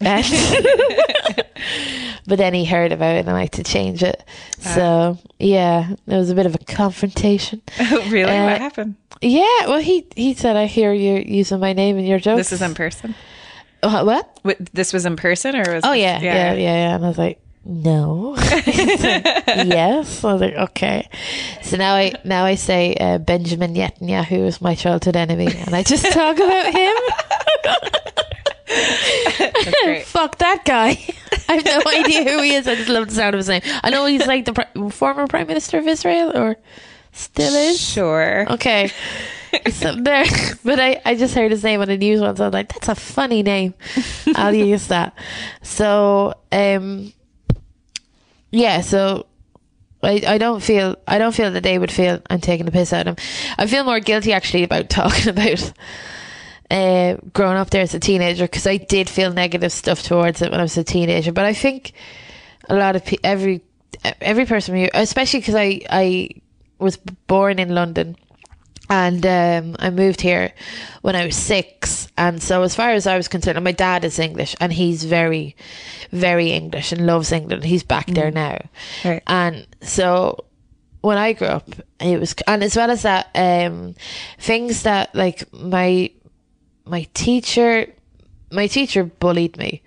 But 2.26 2.38
then 2.38 2.54
he 2.54 2.64
heard 2.64 2.90
about 2.92 3.16
it 3.16 3.26
and 3.26 3.30
I 3.36 3.42
had 3.42 3.52
to 3.52 3.62
change 3.62 4.02
it. 4.02 4.24
So 4.58 5.18
yeah, 5.38 5.90
it 6.06 6.14
was 6.14 6.30
a 6.30 6.34
bit 6.34 6.46
of 6.46 6.54
a 6.54 6.58
confrontation. 6.58 7.60
really, 7.80 8.24
Uh, 8.32 8.44
what 8.46 8.58
happened? 8.58 8.96
Yeah, 9.20 9.66
well 9.66 9.78
he 9.78 10.06
he 10.16 10.32
said 10.32 10.56
I 10.56 10.64
hear 10.66 10.92
you 10.94 11.16
using 11.26 11.60
my 11.60 11.74
name 11.74 11.98
in 11.98 12.06
your 12.06 12.18
jokes. 12.18 12.38
This 12.48 12.52
is 12.52 12.62
in 12.62 12.74
person. 12.74 13.14
Uh, 13.82 14.04
what? 14.04 14.40
Wait, 14.42 14.72
This 14.74 14.94
was 14.94 15.04
in 15.04 15.16
person, 15.16 15.54
or 15.54 15.74
was? 15.74 15.84
Oh 15.84 15.92
this- 15.92 16.00
yeah, 16.00 16.18
yeah, 16.20 16.52
yeah, 16.54 16.54
yeah. 16.54 16.94
And 16.96 17.04
I 17.04 17.08
was 17.08 17.18
like, 17.18 17.40
no. 17.66 18.34
yes. 18.38 20.24
I 20.24 20.32
was 20.32 20.40
like, 20.40 20.54
okay. 20.54 21.08
So 21.62 21.76
now 21.76 21.94
I 21.94 22.12
now 22.24 22.44
I 22.46 22.54
say 22.54 22.94
uh, 22.98 23.18
Benjamin 23.18 23.74
Netanyahu 23.74 24.46
is 24.46 24.62
my 24.62 24.74
childhood 24.74 25.16
enemy, 25.16 25.48
and 25.54 25.74
I 25.74 25.82
just 25.82 26.10
talk 26.10 26.36
about 26.36 26.72
him. 26.72 26.94
That's 28.66 29.82
great. 29.82 30.04
Fuck 30.06 30.38
that 30.38 30.64
guy. 30.64 30.90
I 31.48 31.54
have 31.54 31.64
no 31.64 31.82
idea 31.92 32.24
who 32.24 32.42
he 32.42 32.54
is. 32.54 32.66
I 32.66 32.74
just 32.74 32.88
love 32.88 33.08
the 33.08 33.14
sound 33.14 33.34
of 33.34 33.38
his 33.38 33.48
name. 33.48 33.62
I 33.82 33.90
know 33.90 34.06
he's 34.06 34.26
like 34.26 34.44
the 34.44 34.52
pri- 34.52 34.90
former 34.90 35.26
prime 35.26 35.46
minister 35.46 35.78
of 35.78 35.86
Israel, 35.86 36.36
or 36.36 36.56
still 37.12 37.54
is. 37.54 37.80
Sure. 37.80 38.46
Okay. 38.52 38.90
There, 39.80 40.24
but 40.64 40.80
I, 40.80 41.00
I 41.04 41.14
just 41.14 41.32
heard 41.36 41.52
his 41.52 41.62
name 41.62 41.80
on 41.80 41.86
the 41.86 41.96
news 41.96 42.20
once. 42.20 42.40
I 42.40 42.46
was 42.46 42.52
like, 42.52 42.72
that's 42.72 42.88
a 42.88 42.96
funny 42.96 43.44
name. 43.44 43.72
I'll 44.34 44.52
use 44.52 44.88
that. 44.88 45.16
So, 45.62 46.34
um, 46.50 47.12
yeah. 48.50 48.80
So 48.80 49.26
I, 50.02 50.22
I 50.26 50.38
don't 50.38 50.60
feel 50.60 50.96
I 51.06 51.18
don't 51.18 51.34
feel 51.34 51.52
that 51.52 51.62
they 51.62 51.78
would 51.78 51.92
feel 51.92 52.20
I'm 52.28 52.40
taking 52.40 52.66
the 52.66 52.72
piss 52.72 52.92
out 52.92 53.06
of 53.06 53.16
him. 53.16 53.24
I 53.56 53.68
feel 53.68 53.84
more 53.84 54.00
guilty 54.00 54.32
actually 54.32 54.64
about 54.64 54.90
talking 54.90 55.28
about 55.28 55.72
uh, 56.74 57.16
growing 57.32 57.56
up 57.56 57.70
there 57.70 57.82
as 57.82 57.94
a 57.94 58.00
teenager 58.00 58.44
because 58.44 58.66
I 58.66 58.76
did 58.78 59.08
feel 59.08 59.32
negative 59.32 59.72
stuff 59.72 60.02
towards 60.02 60.42
it 60.42 60.50
when 60.50 60.60
I 60.60 60.64
was 60.64 60.76
a 60.76 60.84
teenager. 60.84 61.32
But 61.32 61.44
I 61.44 61.54
think 61.54 61.92
a 62.68 62.74
lot 62.74 62.96
of 62.96 63.04
pe- 63.04 63.18
every 63.22 63.62
every 64.20 64.44
person, 64.44 64.74
here, 64.76 64.90
especially 64.94 65.40
because 65.40 65.54
I 65.54 65.80
I 65.88 66.30
was 66.78 66.96
born 67.28 67.58
in 67.58 67.74
London 67.74 68.16
and 68.90 69.24
um, 69.24 69.76
I 69.78 69.90
moved 69.90 70.20
here 70.20 70.52
when 71.02 71.16
I 71.16 71.24
was 71.26 71.36
six. 71.36 72.08
And 72.18 72.42
so, 72.42 72.62
as 72.62 72.74
far 72.74 72.90
as 72.90 73.06
I 73.06 73.16
was 73.16 73.28
concerned, 73.28 73.62
my 73.64 73.72
dad 73.72 74.04
is 74.04 74.18
English, 74.18 74.54
and 74.60 74.72
he's 74.72 75.04
very, 75.04 75.56
very 76.10 76.50
English 76.50 76.92
and 76.92 77.06
loves 77.06 77.32
England. 77.32 77.64
He's 77.64 77.82
back 77.84 78.06
there 78.06 78.30
now, 78.30 78.58
Right. 79.04 79.22
and 79.26 79.66
so 79.80 80.44
when 81.00 81.18
I 81.18 81.32
grew 81.34 81.48
up, 81.48 81.68
it 82.00 82.18
was, 82.20 82.34
and 82.46 82.62
as 82.64 82.76
well 82.76 82.90
as 82.90 83.02
that, 83.02 83.28
um, 83.34 83.94
things 84.38 84.82
that 84.82 85.14
like 85.14 85.52
my 85.52 86.10
my 86.86 87.06
teacher, 87.14 87.86
my 88.50 88.66
teacher 88.66 89.04
bullied 89.04 89.56
me. 89.56 89.82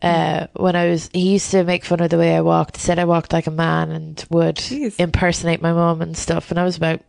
Uh, 0.00 0.46
when 0.54 0.76
I 0.76 0.86
was, 0.90 1.10
he 1.12 1.32
used 1.32 1.50
to 1.50 1.64
make 1.64 1.84
fun 1.84 1.98
of 2.00 2.10
the 2.10 2.18
way 2.18 2.36
I 2.36 2.40
walked. 2.40 2.76
Said 2.76 2.98
I 3.00 3.04
walked 3.04 3.32
like 3.32 3.48
a 3.48 3.50
man 3.50 3.90
and 3.90 4.24
would 4.30 4.56
Jeez. 4.56 4.94
impersonate 5.00 5.60
my 5.60 5.72
mom 5.72 6.00
and 6.00 6.16
stuff. 6.16 6.50
And 6.50 6.60
I 6.60 6.62
was 6.64 6.76
about 6.76 7.00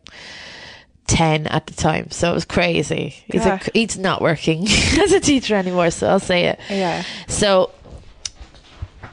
10 1.06 1.46
at 1.46 1.66
the 1.68 1.74
time. 1.74 2.10
So 2.10 2.30
it 2.32 2.34
was 2.34 2.44
crazy. 2.44 3.14
He's, 3.30 3.46
Ah. 3.46 3.50
like, 3.50 3.70
he's 3.74 3.96
not 3.96 4.20
working 4.20 4.66
as 4.98 5.12
a 5.12 5.20
teacher 5.20 5.54
anymore. 5.54 5.90
So 5.92 6.08
I'll 6.08 6.18
say 6.18 6.46
it. 6.46 6.58
Yeah. 6.68 7.04
So, 7.28 7.70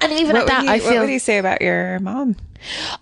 and 0.01 0.12
even 0.12 0.34
What 0.34 0.41
at 0.43 0.47
that, 0.47 0.63
he, 0.63 0.69
I 0.69 0.77
what 0.80 0.84
feel. 0.89 1.01
would 1.01 1.10
he 1.10 1.19
say 1.19 1.38
about 1.38 1.62
your 1.62 1.99
mom? 1.99 2.36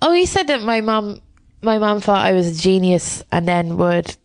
oh, 0.01 0.11
he 0.11 0.25
said 0.25 0.47
that 0.47 0.61
my 0.61 0.81
mom, 0.81 1.21
my 1.61 1.77
mom 1.77 2.01
thought 2.01 2.25
I 2.25 2.33
was 2.33 2.47
a 2.47 2.61
genius 2.61 3.23
and 3.31 3.47
then 3.47 3.77
would, 3.77 4.15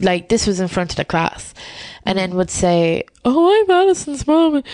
like, 0.00 0.28
this 0.28 0.46
was 0.46 0.60
in 0.60 0.68
front 0.68 0.90
of 0.90 0.96
the 0.96 1.04
class, 1.04 1.54
and 2.04 2.18
then 2.18 2.34
would 2.36 2.50
say, 2.50 3.04
Oh, 3.24 3.52
I'm 3.62 3.70
Alison's 3.70 4.26
mom 4.26 4.56
and 4.56 4.64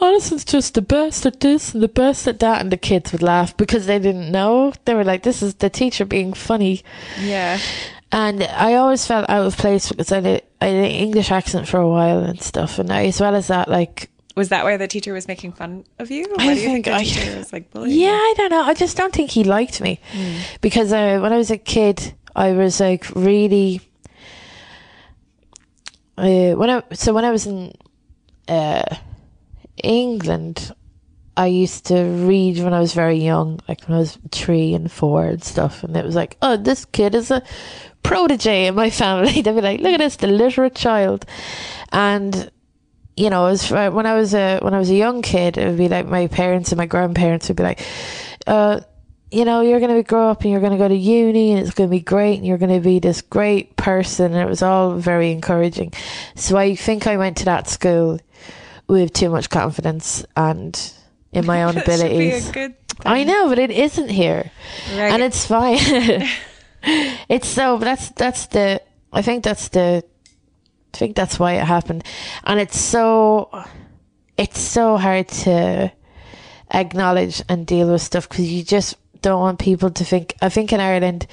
Alison's 0.00 0.44
just 0.44 0.74
the 0.74 0.82
best 0.82 1.26
at 1.26 1.40
this 1.40 1.74
and 1.74 1.82
the 1.82 1.88
best 1.88 2.28
at 2.28 2.38
that. 2.40 2.60
And 2.60 2.70
the 2.70 2.76
kids 2.76 3.12
would 3.12 3.22
laugh 3.22 3.56
because 3.56 3.86
they 3.86 3.98
didn't 3.98 4.30
know. 4.30 4.72
They 4.84 4.94
were 4.94 5.04
like, 5.04 5.22
This 5.22 5.42
is 5.42 5.54
the 5.54 5.70
teacher 5.70 6.04
being 6.04 6.32
funny. 6.34 6.82
Yeah. 7.20 7.58
And 8.12 8.44
I 8.44 8.74
always 8.74 9.04
felt 9.06 9.28
out 9.28 9.46
of 9.46 9.56
place 9.56 9.88
because 9.90 10.12
I 10.12 10.20
did, 10.20 10.42
I 10.60 10.66
did 10.70 10.84
an 10.84 10.90
English 10.90 11.30
accent 11.32 11.66
for 11.66 11.80
a 11.80 11.88
while 11.88 12.20
and 12.20 12.40
stuff. 12.40 12.78
And 12.78 12.92
I, 12.92 13.06
as 13.06 13.20
well 13.20 13.34
as 13.34 13.48
that, 13.48 13.68
like, 13.68 14.08
Was 14.36 14.50
that 14.50 14.62
why 14.64 14.76
the 14.76 14.86
teacher 14.86 15.12
was 15.12 15.26
making 15.26 15.52
fun 15.52 15.84
of 15.98 16.10
you? 16.10 16.24
Why 16.36 16.44
I 16.50 16.54
do 16.54 16.60
you 16.60 16.66
think, 16.68 16.84
think 16.84 16.84
the 16.86 16.92
I- 16.94 17.02
teacher 17.04 17.36
was 17.38 17.52
like 17.52 17.70
bullying? 17.72 17.98
yeah, 17.98 18.10
you? 18.12 18.14
I 18.14 18.34
don't 18.36 18.50
know. 18.50 18.62
I 18.62 18.74
just 18.74 18.96
don't 18.96 19.12
think 19.12 19.30
he 19.32 19.42
liked 19.42 19.80
me 19.80 19.98
Hmm. 20.12 20.36
because 20.60 20.92
uh, 20.92 21.18
when 21.20 21.32
I 21.32 21.36
was 21.38 21.50
a 21.50 21.58
kid, 21.58 22.14
I 22.36 22.52
was 22.52 22.78
like 22.78 23.06
really. 23.16 23.80
Uh, 26.16 26.52
when 26.52 26.70
I 26.70 26.82
so 26.92 27.12
when 27.12 27.24
I 27.24 27.30
was 27.30 27.46
in 27.46 27.74
uh, 28.48 28.96
England, 29.82 30.74
I 31.36 31.46
used 31.46 31.86
to 31.86 32.02
read 32.02 32.58
when 32.60 32.72
I 32.72 32.80
was 32.80 32.94
very 32.94 33.18
young, 33.18 33.60
like 33.68 33.86
when 33.86 33.96
I 33.96 34.00
was 34.00 34.18
three 34.30 34.72
and 34.72 34.90
four 34.90 35.24
and 35.26 35.44
stuff, 35.44 35.84
and 35.84 35.96
it 35.96 36.04
was 36.04 36.14
like, 36.14 36.38
oh, 36.40 36.56
this 36.56 36.86
kid 36.86 37.14
is 37.14 37.30
a 37.30 37.42
protege 38.02 38.66
in 38.66 38.74
my 38.74 38.88
family. 38.88 39.32
They'd 39.42 39.54
be 39.54 39.60
like, 39.60 39.80
look 39.80 39.92
at 39.92 39.98
this, 39.98 40.16
the 40.16 40.28
literate 40.28 40.74
child, 40.74 41.26
and 41.92 42.50
you 43.16 43.30
know, 43.30 43.46
as 43.46 43.70
when 43.70 44.06
I 44.06 44.14
was 44.14 44.34
a 44.34 44.60
when 44.60 44.74
I 44.74 44.78
was 44.78 44.90
a 44.90 44.94
young 44.94 45.22
kid, 45.22 45.58
it 45.58 45.66
would 45.66 45.78
be 45.78 45.88
like 45.88 46.06
my 46.06 46.26
parents 46.28 46.72
and 46.72 46.78
my 46.78 46.86
grandparents 46.86 47.48
would 47.48 47.56
be 47.56 47.62
like, 47.62 47.80
uh, 48.46 48.80
you 49.36 49.44
know, 49.44 49.60
you're 49.60 49.80
going 49.80 49.94
to 49.94 50.02
grow 50.02 50.30
up 50.30 50.40
and 50.42 50.50
you're 50.50 50.60
going 50.60 50.72
to 50.72 50.78
go 50.78 50.88
to 50.88 50.94
uni 50.94 51.52
and 51.52 51.60
it's 51.60 51.74
going 51.74 51.90
to 51.90 51.90
be 51.90 52.00
great 52.00 52.38
and 52.38 52.46
you're 52.46 52.56
going 52.56 52.72
to 52.72 52.80
be 52.80 52.98
this 53.00 53.20
great 53.20 53.76
person. 53.76 54.32
And 54.32 54.40
it 54.40 54.48
was 54.48 54.62
all 54.62 54.94
very 54.94 55.30
encouraging. 55.30 55.92
So 56.34 56.56
I 56.56 56.74
think 56.74 57.06
I 57.06 57.18
went 57.18 57.36
to 57.38 57.44
that 57.44 57.68
school 57.68 58.18
with 58.88 59.12
too 59.12 59.28
much 59.28 59.50
confidence 59.50 60.24
and 60.36 60.72
in 61.32 61.44
my 61.44 61.62
own 61.64 61.74
That 61.74 61.84
should 61.98 62.08
be 62.08 62.32
abilities. 62.32 62.74
I 63.04 63.24
know, 63.24 63.48
but 63.50 63.58
it 63.58 63.70
isn't 63.70 64.08
here, 64.08 64.50
Right. 64.96 65.12
and 65.12 65.22
it's 65.22 65.44
fine. 65.44 65.76
it's 67.28 67.46
so 67.48 67.76
that's 67.76 68.08
that's 68.10 68.46
the 68.46 68.80
I 69.12 69.20
think 69.20 69.44
that's 69.44 69.68
the 69.68 70.02
I 70.94 70.96
think 70.96 71.14
that's 71.14 71.38
why 71.38 71.54
it 71.60 71.64
happened, 71.64 72.04
and 72.44 72.58
it's 72.58 72.80
so 72.80 73.50
it's 74.38 74.58
so 74.58 74.96
hard 74.96 75.28
to 75.44 75.92
acknowledge 76.70 77.42
and 77.50 77.66
deal 77.66 77.92
with 77.92 78.00
stuff 78.00 78.28
because 78.30 78.50
you 78.50 78.64
just 78.64 78.96
don't 79.26 79.40
want 79.40 79.58
people 79.58 79.90
to 79.90 80.04
think. 80.04 80.34
I 80.40 80.48
think 80.48 80.72
in 80.72 80.80
Ireland, 80.80 81.26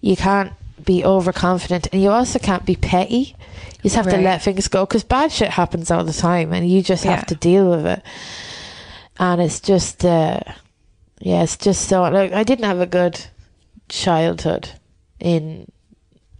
you 0.00 0.16
can't 0.16 0.52
be 0.84 1.04
overconfident, 1.04 1.88
and 1.92 2.00
you 2.02 2.10
also 2.10 2.38
can't 2.38 2.64
be 2.64 2.76
petty. 2.76 3.34
You 3.82 3.90
just 3.90 3.96
have 3.96 4.10
to 4.10 4.18
let 4.18 4.42
things 4.42 4.68
go 4.68 4.86
because 4.86 5.02
bad 5.04 5.32
shit 5.32 5.50
happens 5.50 5.90
all 5.90 6.04
the 6.04 6.12
time, 6.12 6.52
and 6.52 6.68
you 6.70 6.82
just 6.82 7.04
Yeah. 7.04 7.16
have 7.16 7.26
to 7.26 7.34
deal 7.34 7.68
with 7.70 7.86
it. 7.86 8.02
And 9.18 9.40
it's 9.42 9.60
just, 9.60 10.04
uh, 10.04 10.40
yeah, 11.20 11.42
it's 11.42 11.56
just 11.56 11.88
so. 11.88 12.02
Like, 12.02 12.32
I 12.32 12.44
didn't 12.44 12.64
have 12.64 12.80
a 12.80 12.86
good 12.86 13.18
childhood 13.88 14.68
in 15.20 15.70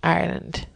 Ireland 0.03 0.67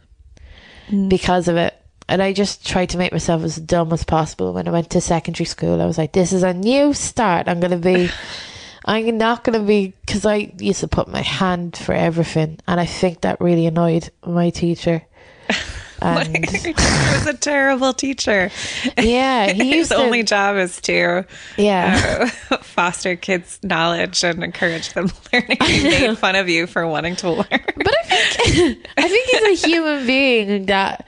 because 1.07 1.47
of 1.47 1.57
it. 1.57 1.73
And 2.09 2.21
I 2.21 2.31
just 2.31 2.65
tried 2.65 2.89
to 2.91 2.97
make 2.97 3.11
myself 3.11 3.43
as 3.43 3.57
dumb 3.57 3.91
as 3.91 4.03
possible 4.05 4.53
when 4.53 4.67
I 4.67 4.71
went 4.71 4.89
to 4.91 5.01
secondary 5.01 5.45
school. 5.45 5.81
I 5.81 5.85
was 5.85 5.97
like, 5.97 6.13
this 6.13 6.31
is 6.31 6.43
a 6.43 6.53
new 6.53 6.93
start. 6.93 7.49
I'm 7.49 7.59
going 7.59 7.71
to 7.71 7.77
be, 7.77 8.09
I'm 8.87 9.17
not 9.17 9.43
going 9.43 9.59
to 9.59 9.65
be, 9.65 9.93
because 10.05 10.25
I 10.25 10.53
used 10.59 10.79
to 10.79 10.87
put 10.87 11.09
my 11.09 11.21
hand 11.21 11.75
for 11.75 11.93
everything. 11.93 12.59
And 12.67 12.79
I 12.79 12.85
think 12.85 13.21
that 13.21 13.41
really 13.41 13.65
annoyed 13.65 14.09
my 14.25 14.49
teacher. 14.49 15.03
And 15.99 16.47
he 16.49 16.73
was 16.73 17.25
a 17.25 17.33
terrible 17.33 17.91
teacher. 17.91 18.51
yeah, 18.99 19.47
His 19.51 19.89
to, 19.89 19.95
only 19.95 20.21
job 20.21 20.57
is 20.57 20.79
to 20.81 21.25
yeah. 21.57 22.29
uh, 22.51 22.57
foster 22.57 23.15
kids' 23.15 23.59
knowledge 23.63 24.23
and 24.23 24.43
encourage 24.43 24.93
them 24.93 25.09
learning. 25.33 25.57
He 25.63 25.83
made 25.83 26.17
fun 26.19 26.35
of 26.35 26.49
you 26.49 26.67
for 26.67 26.85
wanting 26.87 27.15
to 27.15 27.31
learn. 27.31 27.45
But 27.49 27.95
I 28.11 28.25
think 28.43 28.87
I 28.95 29.07
think 29.07 29.29
he's 29.29 29.63
a 29.63 29.67
human 29.67 30.05
being 30.05 30.65
that 30.67 31.07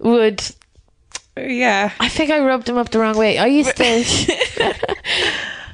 would. 0.00 0.42
yeah. 1.36 1.92
I 2.00 2.08
think 2.08 2.32
I 2.32 2.40
rubbed 2.40 2.68
him 2.68 2.76
up 2.76 2.90
the 2.90 2.98
wrong 2.98 3.16
way. 3.16 3.38
I 3.38 3.46
used 3.46 3.76
to. 3.76 4.74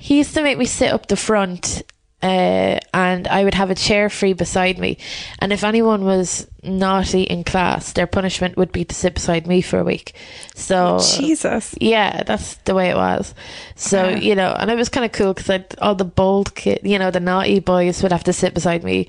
He 0.05 0.19
used 0.19 0.35
to 0.35 0.43
make 0.43 0.59
me 0.59 0.67
sit 0.67 0.93
up 0.93 1.07
the 1.07 1.17
front, 1.17 1.81
uh, 2.23 2.79
and 2.93 3.27
I 3.27 3.43
would 3.43 3.55
have 3.55 3.71
a 3.71 3.75
chair 3.75 4.11
free 4.11 4.35
beside 4.35 4.79
me. 4.79 4.99
And 5.39 5.51
if 5.51 5.65
anyone 5.65 6.05
was 6.05 6.47
naughty 6.63 7.23
in 7.23 7.43
class, 7.43 7.95
their 7.95 8.07
punishment 8.07 8.59
would 8.59 8.71
be 8.71 8.85
to 8.85 8.95
sit 8.95 9.15
beside 9.15 9.47
me 9.47 9.63
for 9.63 9.79
a 9.79 9.83
week. 9.83 10.13
So 10.55 11.01
Jesus. 11.17 11.75
yeah, 11.81 12.23
that's 12.23 12.57
the 12.67 12.75
way 12.75 12.91
it 12.91 12.97
was. 12.97 13.35
So 13.77 14.11
you 14.11 14.35
know, 14.35 14.53
and 14.53 14.71
it 14.71 14.77
was 14.77 14.91
kind 14.91 15.07
of 15.07 15.13
cool 15.13 15.33
because 15.33 15.63
all 15.81 15.95
the 15.95 16.05
bold 16.05 16.55
kid, 16.55 16.81
you 16.83 16.99
know, 16.99 17.11
the 17.11 17.19
naughty 17.19 17.61
boys 17.61 18.03
would 18.03 18.13
have 18.13 18.25
to 18.25 18.35
sit 18.35 18.53
beside 18.53 18.85
me, 18.85 19.09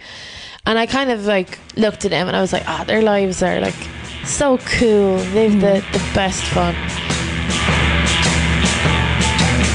and 0.66 0.80
I 0.80 0.86
kind 0.86 1.12
of 1.12 1.26
like 1.26 1.60
looked 1.76 2.06
at 2.06 2.12
them 2.12 2.30
and 2.30 2.38
I 2.38 2.40
was 2.40 2.54
like, 2.54 2.64
ah, 2.70 2.86
their 2.88 3.02
lives 3.02 3.44
are 3.44 3.60
like 3.60 3.76
so 4.24 4.60
cool. 4.60 5.18
They've 5.18 5.60
the 5.60 5.84
the 5.92 6.12
best 6.16 6.42
fun. 6.42 6.74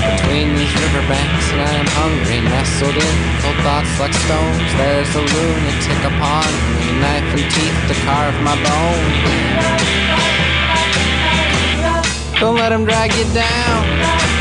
Between 0.01 0.57
these 0.57 0.73
riverbanks 0.81 1.53
and 1.53 1.61
I 1.61 1.73
am 1.77 1.87
hungry 2.01 2.41
Nestled 2.41 2.97
in, 2.97 3.17
cold 3.43 3.57
thoughts 3.61 3.93
like 4.01 4.15
stones. 4.15 4.71
There's 4.81 5.13
a 5.15 5.21
lunatic 5.21 6.01
upon 6.09 6.49
me 6.77 6.89
Knife 7.01 7.31
and 7.37 7.47
teeth 7.53 7.79
to 7.89 7.95
carve 8.05 8.37
my 8.41 8.57
bone. 8.65 9.11
Don't 12.41 12.57
let 12.57 12.73
him 12.73 12.85
drag 12.85 13.13
you 13.13 13.25
down 13.35 14.40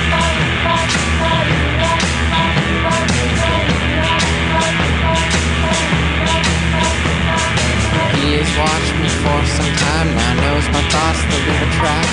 He 8.29 8.37
has 8.37 8.53
watched 8.61 8.93
me 9.01 9.09
for 9.25 9.41
some 9.57 9.73
time. 9.89 10.13
Now 10.13 10.33
Knows 10.37 10.69
my 10.69 10.85
thoughts, 10.93 11.17
they 11.33 11.41
leave 11.49 11.65
a 11.65 11.71
track. 11.81 12.05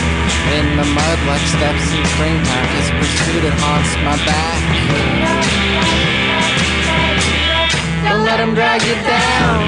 In 0.56 0.64
the 0.80 0.88
mud 0.96 1.18
like 1.28 1.44
steps 1.44 1.92
in 1.92 2.00
springtime 2.16 2.68
His 2.72 2.88
pursuit, 2.96 3.44
it 3.44 3.52
haunts 3.60 3.92
my 4.00 4.16
back. 4.24 4.60
Don't 8.08 8.24
let 8.24 8.40
him 8.40 8.54
drag 8.54 8.80
you 8.80 8.96
down. 9.04 9.60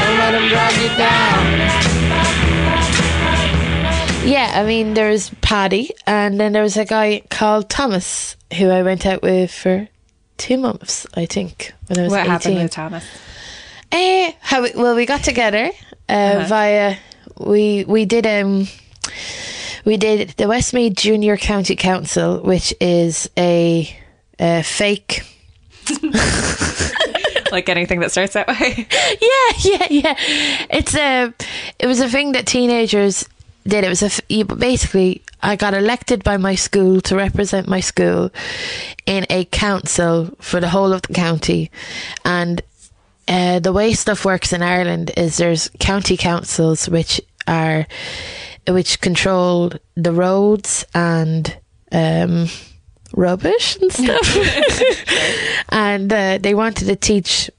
Don't 0.00 0.16
let 0.16 0.32
him 0.32 0.48
drag 0.48 0.74
you 0.80 0.88
down 0.96 1.89
Yeah, 4.30 4.52
I 4.54 4.64
mean, 4.64 4.94
there 4.94 5.10
was 5.10 5.30
Paddy, 5.40 5.90
and 6.06 6.38
then 6.38 6.52
there 6.52 6.62
was 6.62 6.76
a 6.76 6.84
guy 6.84 7.22
called 7.30 7.68
Thomas 7.68 8.36
who 8.56 8.68
I 8.70 8.82
went 8.82 9.04
out 9.06 9.22
with 9.22 9.50
for 9.52 9.88
two 10.36 10.56
months, 10.56 11.06
I 11.14 11.26
think, 11.26 11.72
when 11.88 11.98
I 11.98 12.02
was 12.02 12.10
What 12.12 12.20
18. 12.20 12.30
happened 12.30 12.56
with 12.62 12.70
Thomas? 12.72 13.04
Eh, 13.92 14.32
how 14.40 14.62
we, 14.62 14.70
well, 14.76 14.94
we 14.94 15.04
got 15.06 15.24
together 15.24 15.70
uh, 16.08 16.12
Uh-huh. 16.12 16.46
via 16.46 16.96
we 17.38 17.84
we 17.88 18.04
did 18.04 18.26
um 18.26 18.68
we 19.84 19.96
did 19.96 20.30
the 20.36 20.46
Westmeath 20.46 20.94
Junior 20.94 21.36
County 21.36 21.74
Council, 21.74 22.40
which 22.42 22.72
is 22.80 23.28
a, 23.36 23.88
a 24.38 24.62
fake. 24.62 25.22
Like 27.52 27.68
anything 27.68 27.98
that 27.98 28.12
starts 28.12 28.34
that 28.34 28.46
way? 28.46 28.86
Yeah, 29.20 29.50
yeah, 29.64 29.86
yeah. 29.90 30.14
It's 30.70 30.94
a 30.94 31.34
it 31.80 31.86
was 31.88 31.98
a 32.00 32.08
thing 32.08 32.30
that 32.32 32.46
teenagers 32.46 33.28
did. 33.66 33.84
It 33.84 33.88
was 33.88 34.02
a 34.02 34.42
basically 34.42 35.22
I 35.42 35.56
got 35.56 35.74
elected 35.74 36.22
by 36.24 36.36
my 36.36 36.54
school 36.54 37.00
to 37.02 37.16
represent 37.16 37.68
my 37.68 37.80
school 37.80 38.30
in 39.06 39.26
a 39.30 39.44
council 39.46 40.30
for 40.40 40.60
the 40.60 40.68
whole 40.68 40.92
of 40.92 41.02
the 41.02 41.14
county, 41.14 41.70
and 42.24 42.62
uh, 43.28 43.60
the 43.60 43.72
way 43.72 43.92
stuff 43.92 44.24
works 44.24 44.52
in 44.52 44.62
Ireland 44.62 45.12
is 45.16 45.36
there's 45.36 45.70
county 45.78 46.16
councils 46.16 46.88
which 46.88 47.20
are 47.46 47.86
which 48.68 49.00
control 49.00 49.72
the 49.94 50.12
roads 50.12 50.84
and 50.94 51.56
um, 51.92 52.46
rubbish 53.14 53.76
and 53.76 53.92
stuff, 53.92 54.36
and 55.70 56.12
uh, 56.12 56.38
they 56.38 56.54
wanted 56.54 56.86
to 56.86 56.96
teach 56.96 57.50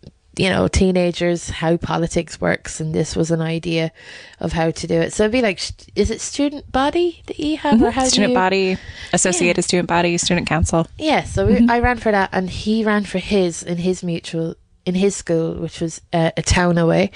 you 0.41 0.49
know 0.49 0.67
teenagers 0.67 1.51
how 1.51 1.77
politics 1.77 2.41
works, 2.41 2.81
and 2.81 2.95
this 2.95 3.15
was 3.15 3.29
an 3.29 3.41
idea 3.41 3.91
of 4.39 4.53
how 4.53 4.71
to 4.71 4.87
do 4.87 4.95
it. 4.95 5.13
So 5.13 5.23
it'd 5.23 5.31
be 5.31 5.43
like, 5.43 5.59
is 5.95 6.09
it 6.09 6.19
student 6.19 6.71
body 6.71 7.21
that 7.27 7.37
you 7.37 7.57
have, 7.57 7.79
or 7.79 7.91
how 7.91 8.05
do 8.05 8.09
student 8.09 8.31
you? 8.31 8.35
body, 8.35 8.77
associated 9.13 9.61
student 9.61 9.87
body, 9.87 10.17
student 10.17 10.47
council. 10.47 10.87
Yeah, 10.97 11.25
so 11.25 11.45
we, 11.45 11.67
I 11.69 11.77
ran 11.79 11.97
for 11.97 12.11
that, 12.11 12.31
and 12.33 12.49
he 12.49 12.83
ran 12.83 13.03
for 13.03 13.19
his 13.19 13.61
in 13.61 13.77
his 13.77 14.03
mutual 14.03 14.55
in 14.83 14.95
his 14.95 15.15
school, 15.15 15.53
which 15.57 15.79
was 15.79 16.01
uh, 16.11 16.31
a 16.35 16.41
town 16.41 16.79
away, 16.79 17.11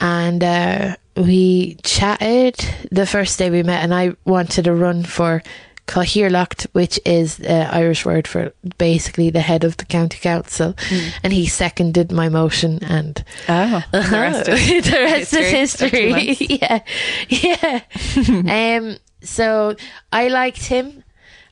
and 0.00 0.44
uh, 0.44 0.94
we 1.16 1.74
chatted 1.82 2.54
the 2.92 3.04
first 3.04 3.36
day 3.36 3.50
we 3.50 3.64
met, 3.64 3.82
and 3.82 3.92
I 3.92 4.14
wanted 4.24 4.66
to 4.66 4.74
run 4.74 5.02
for 5.02 5.42
Cathaoirleach, 5.86 6.66
which 6.72 6.98
is 7.04 7.36
the 7.36 7.74
Irish 7.74 8.06
word 8.06 8.26
for 8.26 8.52
basically 8.78 9.30
the 9.30 9.40
head 9.40 9.64
of 9.64 9.76
the 9.76 9.84
county 9.84 10.18
council, 10.18 10.74
and 11.22 11.32
he 11.32 11.46
seconded 11.46 12.10
my 12.10 12.28
motion, 12.28 12.82
and 12.82 13.22
Oh, 13.48 13.82
the 13.92 13.98
rest 14.10 14.48
is 14.48 14.84
the 14.90 14.98
rest 14.98 15.30
history 15.34 16.10
of 16.10 16.16
history. 16.16 16.58
yeah, 16.60 16.80
yeah. 17.28 18.76
um. 18.78 18.96
So 19.22 19.76
I 20.12 20.28
liked 20.28 20.66
him. 20.66 21.02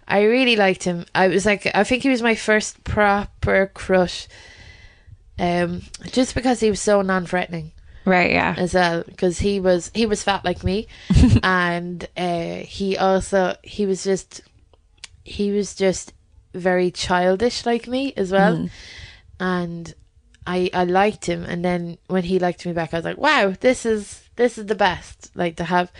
I 0.07 0.25
really 0.25 0.57
liked 0.57 0.85
him. 0.85 1.07
I 1.15 1.29
was 1.29 1.47
like, 1.47 1.67
I 1.75 1.85
think 1.85 2.03
he 2.03 2.11
was 2.11 2.23
my 2.23 2.35
first 2.35 2.85
proper 2.85 3.71
crush. 3.73 4.29
Um, 5.39 5.83
just 6.11 6.35
because 6.35 6.61
he 6.61 6.69
was 6.69 6.81
so 6.81 7.01
non-threatening 7.01 7.73
right. 8.05 8.31
Yeah. 8.31 8.55
as 8.57 8.75
well, 8.75 9.03
because 9.07 9.39
he 9.39 9.61
was 9.61 9.91
he 9.95 10.07
was 10.07 10.23
fat 10.23 10.45
like 10.45 10.63
me, 10.65 10.87
and 11.43 12.07
uh, 12.17 12.57
he 12.67 12.97
also 12.97 13.57
he 13.63 13.87
was 13.87 14.05
just 14.05 14.41
he 15.25 15.51
was 15.53 15.75
just 15.75 16.13
very 16.55 16.91
childish 16.91 17.65
like 17.65 17.87
me 17.89 18.13
as 18.17 18.31
well, 18.33 18.69
and 19.41 19.95
I 20.47 20.71
I 20.75 20.85
liked 20.85 21.27
him, 21.27 21.45
and 21.45 21.65
then 21.65 21.99
when 22.09 22.25
he 22.25 22.39
liked 22.39 22.67
me 22.67 22.73
back, 22.73 22.93
I 22.93 22.99
was 22.99 23.05
like, 23.05 23.19
wow, 23.19 23.55
this 23.61 23.87
is 23.87 24.23
this 24.37 24.59
is 24.59 24.67
the 24.67 24.75
best, 24.75 25.31
like 25.35 25.57
to 25.57 25.65
have 25.65 25.91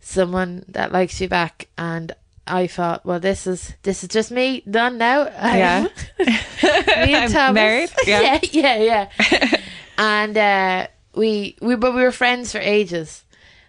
someone 0.00 0.64
that 0.68 0.92
likes 0.92 1.20
you 1.20 1.28
back, 1.28 1.68
and 1.78 2.14
I 2.46 2.66
thought, 2.68 3.04
well, 3.04 3.18
this 3.18 3.46
is 3.46 3.74
this 3.82 4.02
is 4.04 4.08
just 4.10 4.30
me 4.30 4.60
done 4.70 4.98
now. 4.98 5.24
Yeah. 5.24 5.88
me 6.18 7.14
and 7.14 7.32
Thomas. 7.32 7.54
married? 7.54 7.90
Yeah, 8.06 8.20
Yeah. 8.52 8.76
yeah, 8.76 9.08
yeah. 9.30 9.60
and 9.98 10.36
uh, 10.38 10.86
we 11.16 11.56
we 11.60 11.74
but 11.76 11.94
we 11.94 12.02
were 12.02 12.12
friends 12.12 12.52
for 12.52 12.58
ages, 12.58 13.24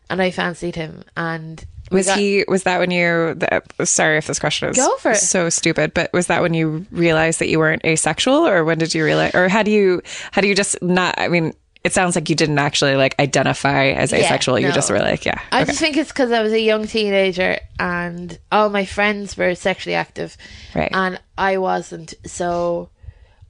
and 0.10 0.22
I 0.22 0.32
fancied 0.32 0.76
him, 0.76 1.04
and 1.16 1.64
Was 1.92 2.06
got- 2.08 2.20
he? 2.20 2.44
Was 2.48 2.64
that 2.64 2.80
when 2.80 2.92
you? 2.92 3.34
The, 3.36 3.86
sorry 3.86 4.18
if 4.18 4.28
this 4.28 4.40
question 4.40 4.70
is 4.70 4.78
Go 4.78 4.96
for 4.98 5.12
it. 5.12 5.18
so 5.18 5.50
stupid, 5.50 5.94
but 5.94 6.12
was 6.14 6.28
that 6.28 6.42
when 6.42 6.54
you 6.54 6.86
realized 6.92 7.40
that 7.40 7.48
you 7.50 7.60
weren't 7.60 7.84
asexual, 7.86 8.46
or 8.48 8.64
when 8.64 8.78
did 8.78 8.94
you 8.94 9.04
realize, 9.06 9.34
or 9.34 9.48
had 9.48 9.68
you 9.68 10.02
had 10.32 10.46
you 10.46 10.54
just 10.56 10.82
not? 10.82 11.16
I 11.18 11.28
mean, 11.30 11.54
it 11.84 11.94
sounds 11.94 12.16
like 12.16 12.30
you 12.30 12.36
didn't 12.36 12.60
actually 12.60 12.96
like 12.98 13.16
identify 13.20 13.88
as 13.92 14.12
Yeah, 14.12 14.20
asexual. 14.20 14.60
You 14.60 14.72
just 14.74 14.90
were 14.90 15.00
like, 15.00 15.24
yeah, 15.26 15.40
I 15.54 15.62
okay. 15.62 15.68
just 15.72 15.80
think 15.80 15.96
it's 15.96 16.12
because 16.12 16.32
I 16.34 16.42
was 16.42 16.52
a 16.52 16.60
young 16.60 16.86
teenager 16.88 17.60
and 17.80 18.38
all 18.52 18.70
my 18.70 18.84
friends 18.86 19.38
were 19.38 19.56
sexually 19.56 19.96
active, 19.96 20.36
Right. 20.76 20.90
and 20.92 21.20
I 21.38 21.58
wasn't. 21.58 22.14
So 22.26 22.90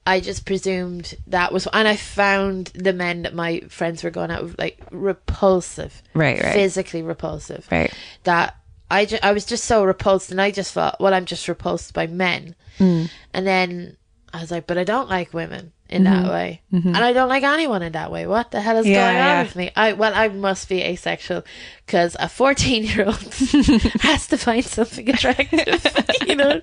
I 0.08 0.20
just 0.22 0.46
presumed 0.46 1.16
that 1.28 1.52
was, 1.52 1.68
and 1.74 1.88
I 1.88 1.96
found 1.98 2.68
the 2.74 2.94
men 2.94 3.24
that 3.24 3.34
my 3.36 3.60
friends 3.68 4.04
were 4.04 4.10
going 4.10 4.32
out 4.32 4.42
with 4.44 4.58
like 4.58 4.80
repulsive, 4.92 6.02
Right, 6.14 6.42
right. 6.42 6.54
physically 6.54 7.02
repulsive, 7.02 7.68
Right. 7.72 7.94
That 8.24 8.56
I 8.90 9.06
ju- 9.06 9.20
I 9.22 9.34
was 9.34 9.46
just 9.46 9.66
so 9.66 9.84
repulsed, 9.84 10.32
and 10.32 10.42
I 10.42 10.50
just 10.52 10.72
thought, 10.74 11.00
well, 11.02 11.14
I'm 11.14 11.26
just 11.26 11.48
repulsed 11.48 11.94
by 11.94 12.08
men, 12.08 12.56
Mm. 12.80 13.10
and 13.34 13.46
then 13.46 13.98
I 14.34 14.40
was 14.42 14.50
like, 14.52 14.66
but 14.68 14.78
I 14.78 14.84
don't 14.86 15.10
like 15.10 15.34
women 15.34 15.74
in 15.90 16.04
that 16.04 16.30
way, 16.30 16.62
and 16.72 16.98
I 16.98 17.14
don't 17.14 17.30
like 17.30 17.44
anyone 17.44 17.82
in 17.82 17.94
that 17.94 18.12
way. 18.12 18.28
What 18.28 18.52
the 18.52 18.62
hell 18.62 18.78
is 18.78 18.86
Mm-hmm. 18.86 18.94
Yeah, 18.94 19.12
going 19.12 19.22
on 19.22 19.28
yeah. 19.28 19.44
with 19.44 19.56
me? 19.56 19.72
I 19.76 19.94
well, 19.94 20.12
I 20.14 20.28
must 20.30 20.70
be 20.70 20.82
asexual 20.82 21.44
because 21.86 22.16
a 22.20 22.28
fourteen-year-old 22.30 23.16
has 24.02 24.28
to 24.28 24.38
find 24.38 24.64
something 24.66 25.10
attractive, 25.10 25.86
you 26.28 26.36
know. 26.36 26.62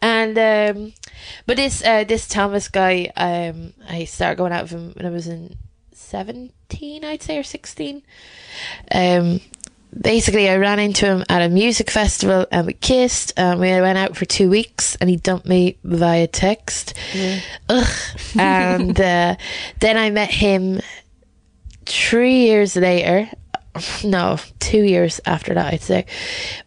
And 0.00 0.38
um, 0.38 0.92
but 1.46 1.56
this 1.56 1.84
uh, 1.84 2.04
this 2.04 2.26
Thomas 2.28 2.68
guy, 2.68 3.12
um, 3.16 3.72
I 3.88 4.04
started 4.04 4.36
going 4.38 4.52
out 4.52 4.62
with 4.62 4.72
him 4.72 4.92
when 4.96 5.06
I 5.06 5.10
was 5.10 5.26
in 5.26 5.56
seventeen, 5.92 7.04
I'd 7.04 7.22
say, 7.22 7.38
or 7.38 7.42
sixteen. 7.44 8.02
Um, 8.90 9.40
basically, 9.98 10.48
I 10.48 10.56
ran 10.56 10.78
into 10.78 11.06
him 11.06 11.24
at 11.28 11.42
a 11.42 11.48
music 11.48 11.90
festival 11.90 12.46
and 12.50 12.66
we 12.66 12.72
kissed. 12.74 13.32
And 13.36 13.60
we 13.60 13.68
went 13.68 13.98
out 13.98 14.16
for 14.16 14.24
two 14.24 14.50
weeks 14.50 14.96
and 14.96 15.08
he 15.10 15.16
dumped 15.16 15.46
me 15.46 15.78
via 15.84 16.26
text. 16.26 16.94
Ugh. 17.68 17.86
And 18.38 19.00
uh, 19.00 19.36
then 19.80 19.96
I 19.96 20.10
met 20.10 20.30
him 20.30 20.80
three 21.86 22.46
years 22.46 22.76
later. 22.76 23.30
No, 24.04 24.36
two 24.58 24.82
years 24.82 25.18
after 25.24 25.54
that, 25.54 25.72
I'd 25.72 25.80
say. 25.80 26.04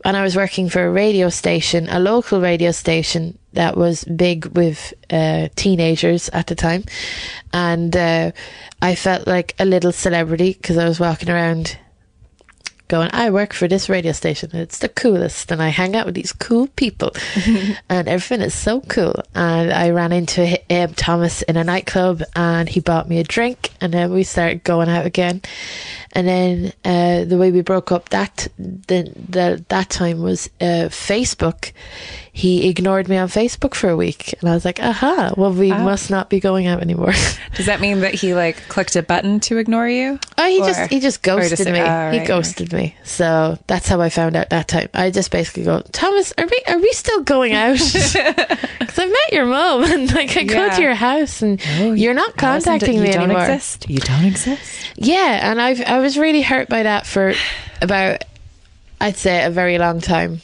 And 0.03 0.17
I 0.17 0.23
was 0.23 0.35
working 0.35 0.69
for 0.69 0.85
a 0.85 0.91
radio 0.91 1.29
station, 1.29 1.87
a 1.89 1.99
local 1.99 2.41
radio 2.41 2.71
station 2.71 3.37
that 3.53 3.77
was 3.77 4.03
big 4.05 4.45
with 4.57 4.93
uh, 5.11 5.49
teenagers 5.55 6.29
at 6.29 6.47
the 6.47 6.55
time. 6.55 6.83
And 7.53 7.95
uh, 7.95 8.31
I 8.81 8.95
felt 8.95 9.27
like 9.27 9.53
a 9.59 9.65
little 9.65 9.91
celebrity 9.91 10.53
because 10.53 10.77
I 10.77 10.87
was 10.87 10.99
walking 10.99 11.29
around 11.29 11.77
going, 12.87 13.09
I 13.13 13.29
work 13.29 13.53
for 13.53 13.67
this 13.67 13.89
radio 13.89 14.11
station. 14.11 14.49
and 14.53 14.61
It's 14.61 14.79
the 14.79 14.89
coolest. 14.89 15.51
And 15.51 15.61
I 15.61 15.69
hang 15.69 15.95
out 15.95 16.05
with 16.05 16.15
these 16.15 16.31
cool 16.31 16.67
people. 16.75 17.11
and 17.89 18.07
everything 18.07 18.41
is 18.41 18.53
so 18.53 18.81
cool. 18.81 19.15
And 19.33 19.71
I 19.71 19.89
ran 19.89 20.11
into 20.11 20.59
um, 20.69 20.93
Thomas 20.93 21.41
in 21.43 21.57
a 21.57 21.63
nightclub 21.63 22.23
and 22.35 22.69
he 22.69 22.79
bought 22.79 23.09
me 23.09 23.19
a 23.19 23.23
drink. 23.23 23.71
And 23.81 23.93
then 23.93 24.11
we 24.11 24.23
started 24.23 24.63
going 24.63 24.89
out 24.89 25.05
again. 25.05 25.41
And 26.11 26.27
then 26.27 26.73
uh, 26.85 27.25
the 27.25 27.37
way 27.37 27.51
we 27.51 27.61
broke 27.61 27.91
up 27.91 28.09
that 28.09 28.47
the, 28.57 29.11
the 29.29 29.63
that 29.69 29.89
time 29.89 30.21
was 30.21 30.49
uh, 30.61 30.87
Facebook. 30.89 31.71
He 32.37 32.67
ignored 32.67 33.07
me 33.07 33.15
on 33.15 33.29
Facebook 33.29 33.73
for 33.75 33.89
a 33.89 33.95
week, 33.95 34.35
and 34.41 34.49
I 34.49 34.53
was 34.53 34.65
like, 34.65 34.81
"Aha! 34.81 35.31
Well, 35.37 35.53
we 35.53 35.71
ah. 35.71 35.81
must 35.81 36.11
not 36.11 36.29
be 36.29 36.41
going 36.41 36.67
out 36.67 36.81
anymore." 36.81 37.13
Does 37.55 37.65
that 37.67 37.79
mean 37.79 38.01
that 38.01 38.13
he 38.13 38.33
like 38.35 38.57
clicked 38.67 38.97
a 38.97 39.01
button 39.01 39.39
to 39.39 39.57
ignore 39.57 39.87
you? 39.87 40.19
Oh, 40.37 40.45
he 40.45 40.61
Or- 40.61 40.65
just 40.65 40.91
he 40.91 40.99
just 40.99 41.21
ghosted 41.21 41.59
just- 41.59 41.69
me. 41.69 41.79
oh, 41.79 41.83
he 41.83 41.89
right, 41.89 42.17
right. 42.17 42.27
ghosted 42.27 42.73
me. 42.73 42.93
So 43.05 43.57
that's 43.67 43.87
how 43.87 44.01
I 44.01 44.09
found 44.09 44.35
out 44.35 44.49
that 44.49 44.67
time. 44.67 44.89
I 44.93 45.11
just 45.11 45.31
basically 45.31 45.63
go, 45.63 45.81
Thomas, 45.93 46.33
are 46.37 46.45
we 46.45 46.61
are 46.67 46.77
we 46.77 46.91
still 46.91 47.21
going 47.21 47.53
out? 47.53 47.79
Because 48.79 48.99
I 48.99 49.05
met 49.07 49.31
your 49.31 49.45
mom 49.45 49.83
and 49.85 50.13
like 50.13 50.35
I 50.35 50.43
go 50.43 50.69
to 50.75 50.81
your 50.81 50.93
house 50.93 51.41
and 51.41 51.61
oh, 51.79 51.93
you're 51.93 52.13
not 52.13 52.35
contacting 52.35 52.95
you 52.95 53.01
me 53.01 53.11
don't 53.11 53.23
anymore. 53.23 53.43
exist. 53.43 53.89
You 53.89 53.99
don't 53.99 54.25
exist. 54.25 54.91
Yeah, 54.97 55.49
and 55.49 55.61
I've 55.61 55.81
I 55.81 55.99
was 55.99 56.17
really 56.17 56.41
hurt 56.41 56.67
by 56.67 56.83
that 56.83 57.07
for 57.07 57.33
about 57.81 58.25
I'd 58.99 59.15
say 59.15 59.43
a 59.45 59.49
very 59.49 59.77
long 59.77 60.01
time. 60.01 60.41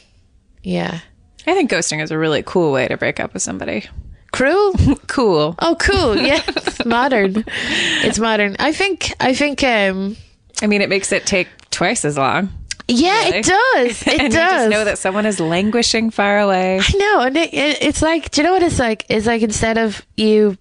Yeah, 0.62 1.00
I 1.46 1.54
think 1.54 1.70
ghosting 1.70 2.02
is 2.02 2.10
a 2.10 2.18
really 2.18 2.42
cool 2.44 2.72
way 2.72 2.86
to 2.88 2.96
break 2.96 3.18
up 3.20 3.34
with 3.34 3.42
somebody. 3.42 3.84
cruel. 4.32 4.72
Cool. 5.08 5.54
Oh, 5.58 5.76
cool. 5.78 6.16
Yeah, 6.16 6.40
modern. 6.86 7.44
It's 7.46 8.18
modern. 8.18 8.56
I 8.58 8.72
think. 8.72 9.12
I 9.20 9.34
think. 9.34 9.62
Um. 9.62 10.16
I 10.62 10.66
mean, 10.68 10.80
it 10.80 10.88
makes 10.88 11.12
it 11.12 11.26
take 11.26 11.48
twice 11.70 12.04
as 12.04 12.16
long. 12.16 12.48
Yeah, 12.88 13.24
Really? 13.24 13.38
it 13.38 13.44
does. 13.44 14.02
It 14.06 14.20
and 14.20 14.32
does. 14.32 14.52
you 14.52 14.58
just 14.58 14.70
know 14.70 14.84
that 14.84 14.98
someone 14.98 15.26
is 15.26 15.38
languishing 15.40 16.10
far 16.10 16.38
away. 16.40 16.80
I 16.80 16.96
know, 16.96 17.20
and 17.20 17.36
it, 17.36 17.52
it, 17.52 17.82
it's 17.82 18.00
like, 18.02 18.30
do 18.30 18.40
you 18.40 18.46
know 18.46 18.52
what 18.54 18.62
it's 18.62 18.78
like? 18.78 19.04
It's 19.08 19.26
like 19.26 19.42
instead 19.42 19.76
of 19.78 20.04
you 20.16 20.56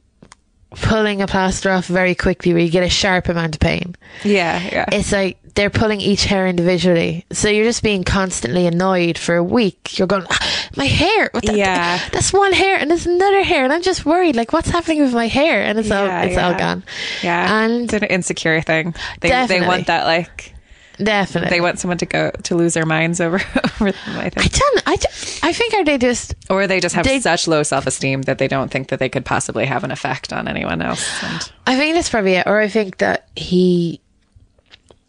pulling 0.71 1.21
a 1.21 1.27
plaster 1.27 1.69
off 1.71 1.85
very 1.87 2.15
quickly, 2.15 2.53
where 2.53 2.61
you 2.61 2.69
get 2.71 2.83
a 2.83 2.89
sharp 2.89 3.27
amount 3.29 3.55
of 3.55 3.59
pain, 3.61 3.95
Yeah, 4.23 4.61
yeah. 4.71 4.85
it's 4.91 5.11
like 5.11 5.37
they're 5.55 5.69
pulling 5.69 5.99
each 6.01 6.23
hair 6.25 6.47
individually. 6.47 7.25
So 7.31 7.49
you're 7.49 7.65
just 7.65 7.83
being 7.83 8.03
constantly 8.03 8.65
annoyed 8.67 9.17
for 9.17 9.35
a 9.35 9.43
week. 9.43 9.97
You're 9.97 10.07
going, 10.07 10.25
"Ah, 10.29 10.50
my 10.77 10.85
hair. 10.85 11.29
What 11.31 11.45
the- 11.45 11.57
Yeah. 11.57 11.99
that's 12.11 12.31
one 12.33 12.53
hair, 12.53 12.77
and 12.77 12.89
there's 12.89 13.05
another 13.05 13.43
hair, 13.43 13.63
and 13.63 13.73
I'm 13.73 13.81
just 13.81 14.05
worried. 14.05 14.35
Like, 14.35 14.53
what's 14.53 14.69
happening 14.69 15.01
with 15.01 15.13
my 15.13 15.27
hair? 15.27 15.61
And 15.63 15.77
it's 15.79 15.91
all, 15.91 16.05
Yeah, 16.05 16.21
it's 16.23 16.37
all 16.37 16.53
gone. 16.53 16.83
yeah. 17.21 17.63
and 17.63 17.83
it's 17.85 17.93
an 17.93 18.03
insecure 18.03 18.61
thing. 18.61 18.95
They, 19.19 19.29
they 19.47 19.61
want 19.61 19.87
that, 19.87 20.05
like, 20.05 20.53
definitely, 20.97 21.49
they 21.49 21.61
want 21.61 21.79
someone 21.79 21.97
to 21.97 22.05
go 22.05 22.31
to 22.43 22.55
lose 22.55 22.73
their 22.73 22.85
minds 22.85 23.19
over, 23.19 23.35
over 23.79 23.91
them, 23.91 24.01
I 24.17 24.25
I 24.25 24.29
think. 24.29 24.51
don't. 24.53 24.83
I, 24.85 24.95
don't- 24.95 25.39
I 25.43 25.53
think 25.53 25.73
are 25.73 25.83
they 25.83 25.97
just 25.97 26.35
Or 26.49 26.67
they 26.67 26.79
just 26.79 26.93
have 26.95 27.05
They- 27.05 27.19
such 27.19 27.47
low 27.47 27.63
self 27.63 27.87
esteem 27.87 28.21
that 28.23 28.37
they 28.37 28.47
don't 28.47 28.69
think 28.69 28.89
that 28.89 28.99
they 28.99 29.09
could 29.09 29.25
possibly 29.25 29.65
have 29.65 29.83
an 29.83 29.91
effect 29.91 30.31
on 30.31 30.47
anyone 30.47 30.81
else. 30.81 31.05
And 31.23 31.51
I 31.67 31.75
think 31.75 31.95
that's 31.95 32.09
probably 32.09 32.33
it. 32.35 32.47
Or 32.47 32.59
I 32.61 32.67
think 32.67 32.97
that 32.99 33.27
he. 33.35 33.99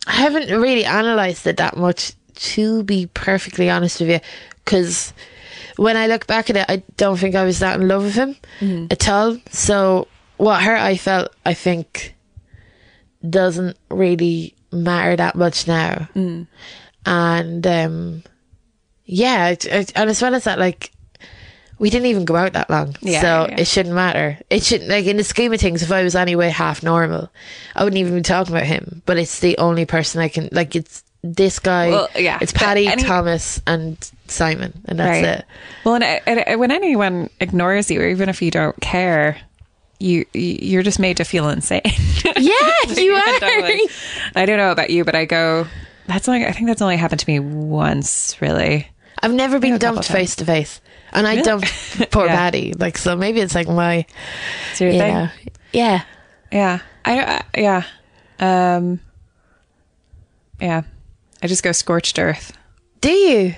I 0.07 0.12
haven't 0.14 0.48
really 0.51 0.83
analysed 0.85 1.46
it 1.46 1.59
that 1.59 1.77
much, 1.77 2.12
to 2.35 2.83
be 2.83 3.07
perfectly 3.14 3.70
honest 3.70 4.01
with 4.01 4.11
you. 4.11 4.20
Because 4.64 5.12
when 5.76 5.96
I 5.96 6.06
look 6.06 6.26
back 6.26 6.50
at 6.50 6.56
it, 6.56 6.66
I 6.68 6.82
don't 6.96 7.16
think 7.18 7.35
I 7.35 7.44
was 7.44 7.58
that 7.61 7.80
in 7.80 7.88
love 7.88 8.02
with 8.04 8.14
him 8.14 8.37
at 8.90 9.08
all. 9.08 9.38
So 9.50 10.08
what 10.37 10.62
hurt 10.62 10.78
I 10.80 10.96
felt, 10.96 11.35
I 11.46 11.54
think, 11.54 12.14
doesn't 13.28 13.76
really 13.90 14.54
matter 14.72 15.16
that 15.16 15.37
much 15.37 15.66
now. 15.66 16.08
And 17.04 17.66
um, 17.66 18.22
yeah, 19.04 19.48
it, 19.48 19.64
it, 19.64 19.92
and 19.96 20.08
as 20.11 20.22
well 20.22 20.35
as 20.35 20.44
that, 20.44 20.58
like 20.58 20.92
we 21.78 21.90
didn't 21.90 22.06
even 22.06 22.24
go 22.24 22.37
out 22.37 22.52
that 22.52 22.70
long, 22.70 22.94
Yeah, 23.00 23.20
so 23.20 23.26
yeah, 23.26 23.46
yeah. 23.50 23.61
it 23.61 23.66
shouldn't 23.66 23.94
matter. 23.94 24.38
It 24.50 24.62
shouldn't 24.62 24.88
like 24.90 25.06
in 25.06 25.16
the 25.16 25.24
scheme 25.24 25.52
of 25.52 25.61
things. 25.61 25.82
If 25.82 25.90
I 25.90 26.04
was 26.04 26.14
anyway 26.14 26.48
half 26.50 26.82
normal, 26.82 27.30
I 27.74 27.82
wouldn't 27.82 27.98
even 27.98 28.14
be 28.14 28.22
talking 28.22 28.54
about 28.54 28.66
him. 28.66 29.02
But 29.04 29.18
it's 29.18 29.40
the 29.40 29.58
only 29.58 29.85
person 29.85 30.20
I 30.20 30.28
can 30.28 30.48
like. 30.52 30.76
It's 30.76 31.02
this 31.22 31.58
guy. 31.58 31.88
Well, 31.90 32.08
yeah, 32.16 32.38
it's 32.40 32.52
Paddy, 32.52 32.87
any- 32.88 33.02
Thomas, 33.02 33.61
and 33.66 33.96
Simon, 34.28 34.72
and 34.87 34.98
that's 34.98 35.40
it. 35.40 35.44
Well, 35.85 35.94
and, 35.94 36.04
and 36.04 36.58
when 36.61 36.70
anyone 36.70 37.30
ignores 37.40 37.90
you, 37.90 38.00
or 38.00 38.08
even 38.08 38.28
if 38.28 38.42
you 38.42 38.50
don't 38.50 38.78
care, 38.80 39.38
you 40.00 40.24
you're 40.32 40.82
just 40.82 40.98
made 40.98 41.18
to 41.18 41.24
feel 41.24 41.48
insane. 41.48 41.82
Yeah, 42.35 42.94
you 42.96 43.12
are. 43.12 43.20
I 44.35 44.44
don't 44.46 44.56
know 44.56 44.72
about 44.72 44.90
you, 44.90 45.04
but 45.04 45.14
I 45.14 45.26
go. 45.26 45.66
That's 46.06 46.28
only. 46.28 46.46
I 46.46 46.52
think 46.52 46.66
that's 46.66 46.80
only 46.82 46.96
happened 46.96 47.20
to 47.20 47.28
me 47.30 47.38
once, 47.40 48.40
really. 48.40 48.88
I've 49.22 49.32
never 49.35 49.58
been 49.61 49.78
dumped 49.78 50.06
face 50.06 50.35
to 50.37 50.44
face, 50.44 50.80
and 51.12 51.26
I 51.26 51.32
Really? 51.32 51.42
dumped 51.44 51.66
poor 52.11 52.26
Yeah. 52.26 52.35
Paddy. 52.37 52.72
Like 52.72 52.96
so, 52.98 53.14
maybe 53.16 53.40
it's 53.40 53.54
like 53.54 53.68
my 53.68 54.06
It's 54.70 54.80
your 54.80 54.90
you 54.90 54.98
thing. 54.98 55.28
yeah. 55.72 56.04
Yeah. 56.50 56.78
I, 57.04 57.20
I 57.54 57.61
yeah. 57.61 57.82
Um 58.40 59.00
yeah. 60.61 60.82
I 61.42 61.48
just 61.48 61.62
go 61.62 61.72
scorched 61.72 62.18
earth. 62.18 62.57
Do 63.00 63.11
you? 63.11 63.55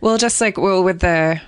Well, 0.00 0.18
just 0.18 0.40
like 0.40 0.58
well 0.58 0.84
with 0.84 1.00
the 1.00 1.40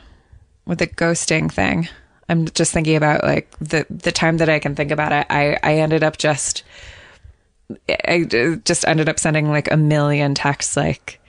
with 0.64 0.78
the 0.78 0.86
ghosting 0.86 1.52
thing. 1.52 1.88
I'm 2.28 2.46
just 2.46 2.72
thinking 2.72 2.96
about 2.96 3.22
like 3.22 3.54
the 3.58 3.86
the 3.90 4.12
time 4.12 4.38
that 4.38 4.48
I 4.48 4.58
can 4.58 4.74
think 4.74 4.90
about 4.90 5.12
it. 5.12 5.26
I 5.30 5.58
I 5.62 5.74
ended 5.74 6.02
up 6.02 6.16
just 6.16 6.64
I 7.88 8.24
just 8.64 8.86
ended 8.86 9.08
up 9.08 9.18
sending 9.18 9.48
like 9.48 9.70
a 9.70 9.76
million 9.76 10.34
texts 10.34 10.76
like 10.76 11.20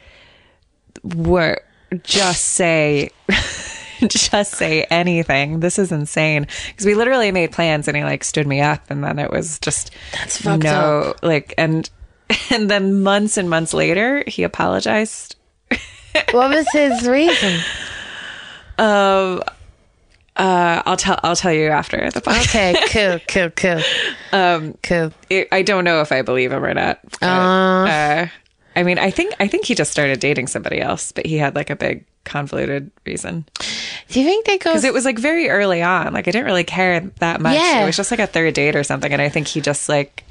what 1.02 1.64
just 2.04 2.44
say 2.46 3.10
just 4.08 4.52
say 4.52 4.84
anything. 4.84 5.60
This 5.60 5.78
is 5.78 5.92
insane 5.92 6.48
because 6.68 6.86
we 6.86 6.96
literally 6.96 7.32
made 7.32 7.52
plans 7.52 7.88
and 7.88 7.98
he 7.98 8.04
like 8.04 8.24
stood 8.24 8.48
me 8.48 8.62
up 8.62 8.90
and 8.90 9.04
then 9.04 9.20
it 9.20 9.32
was 9.32 9.60
just 9.60 9.92
That's 10.14 10.42
fucked 10.42 10.64
no 10.64 11.16
like 11.22 11.54
and 11.58 11.90
and 12.52 12.70
then 12.70 13.02
months 13.04 13.38
and 13.38 13.50
months 13.50 13.74
later 13.74 14.24
he 14.28 14.44
apologized 14.44 15.36
What 16.32 16.50
was 16.50 16.68
his 16.74 17.08
reason? 17.08 17.60
Um, 18.78 19.42
uh, 20.36 20.82
I'll 20.86 20.98
tell. 20.98 21.20
I'll 21.24 21.36
tell 21.36 21.54
you 21.54 21.68
after 21.70 22.10
the 22.12 22.22
podcast. 22.22 22.44
Okay, 22.90 23.20
cool, 23.28 23.50
cool, 23.56 23.82
cool. 23.82 23.84
Um, 24.40 24.76
cool. 24.84 25.12
It- 25.30 25.48
I 25.52 25.62
don't 25.64 25.84
know 25.84 26.02
if 26.02 26.12
I 26.12 26.22
believe 26.22 26.52
him 26.52 26.64
or 26.64 26.74
not. 26.74 27.00
but, 27.20 27.24
uh, 27.28 28.28
I 28.76 28.84
mean, 28.84 29.00
I 29.00 29.10
think 29.10 29.34
I 29.40 29.48
think 29.48 29.66
he 29.66 29.74
just 29.76 29.92
started 29.92 30.20
dating 30.20 30.48
somebody 30.48 30.80
else, 30.80 31.12
but 31.12 31.26
he 31.26 31.38
had 31.38 31.56
like 31.56 31.70
a 31.72 31.76
big 31.76 32.06
convoluted 32.26 32.92
reason 33.06 33.46
Do 34.10 34.20
you 34.20 34.26
think 34.28 34.46
they 34.46 34.58
go? 34.58 34.72
because 34.72 34.84
it 34.84 34.94
was 34.94 35.06
like 35.06 35.18
very 35.18 35.50
early 35.50 35.82
on. 35.82 36.14
Like 36.14 36.28
I 36.28 36.32
didn't 36.32 36.46
really 36.46 36.64
care 36.66 37.00
that 37.20 37.42
much. 37.42 37.56
Yeah. 37.56 37.82
It 37.82 37.86
was 37.86 37.96
just 37.98 38.12
like 38.12 38.20
a 38.20 38.28
third 38.28 38.54
date 38.54 38.76
or 38.76 38.84
something, 38.84 39.12
and 39.12 39.22
I 39.22 39.30
think 39.30 39.48
he 39.48 39.62
just 39.62 39.88
like 39.90 40.24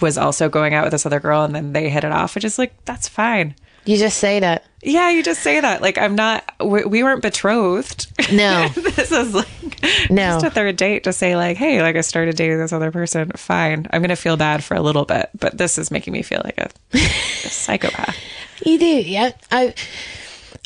was 0.00 0.16
also 0.18 0.48
going 0.48 0.74
out 0.74 0.84
with 0.84 0.92
this 0.92 1.06
other 1.06 1.20
girl, 1.20 1.42
and 1.44 1.54
then 1.54 1.72
they 1.72 1.88
hit 1.88 2.04
it 2.04 2.12
off, 2.12 2.34
which 2.34 2.44
is 2.44 2.58
like 2.58 2.72
that's 2.84 3.08
fine. 3.08 3.54
you 3.84 3.96
just 3.96 4.18
say 4.18 4.40
that. 4.40 4.64
Yeah, 4.82 5.10
you 5.10 5.22
just 5.22 5.42
say 5.42 5.60
that. 5.60 5.82
Like 5.82 5.98
I'm 5.98 6.14
not. 6.14 6.44
We, 6.64 6.84
we 6.84 7.02
weren't 7.02 7.22
betrothed. 7.22 8.06
No. 8.32 8.68
this 8.74 9.10
is 9.12 9.34
like 9.34 9.48
No. 10.10 10.32
just 10.34 10.44
a 10.46 10.50
third 10.50 10.76
date 10.76 11.04
to 11.04 11.12
say 11.12 11.36
like, 11.36 11.56
hey, 11.56 11.82
like 11.82 11.96
I 11.96 12.00
started 12.02 12.36
dating 12.36 12.58
this 12.58 12.72
other 12.72 12.90
person. 12.90 13.30
Fine, 13.36 13.86
I'm 13.92 14.00
gonna 14.02 14.16
feel 14.16 14.36
bad 14.36 14.62
for 14.64 14.74
a 14.74 14.80
little 14.80 15.04
bit, 15.04 15.30
but 15.38 15.58
this 15.58 15.76
is 15.78 15.90
making 15.90 16.12
me 16.12 16.22
feel 16.22 16.40
like 16.44 16.58
a, 16.58 16.70
a 16.94 16.98
psychopath. 17.48 18.16
You 18.64 18.78
do, 18.78 18.86
yeah. 18.86 19.32
I, 19.50 19.74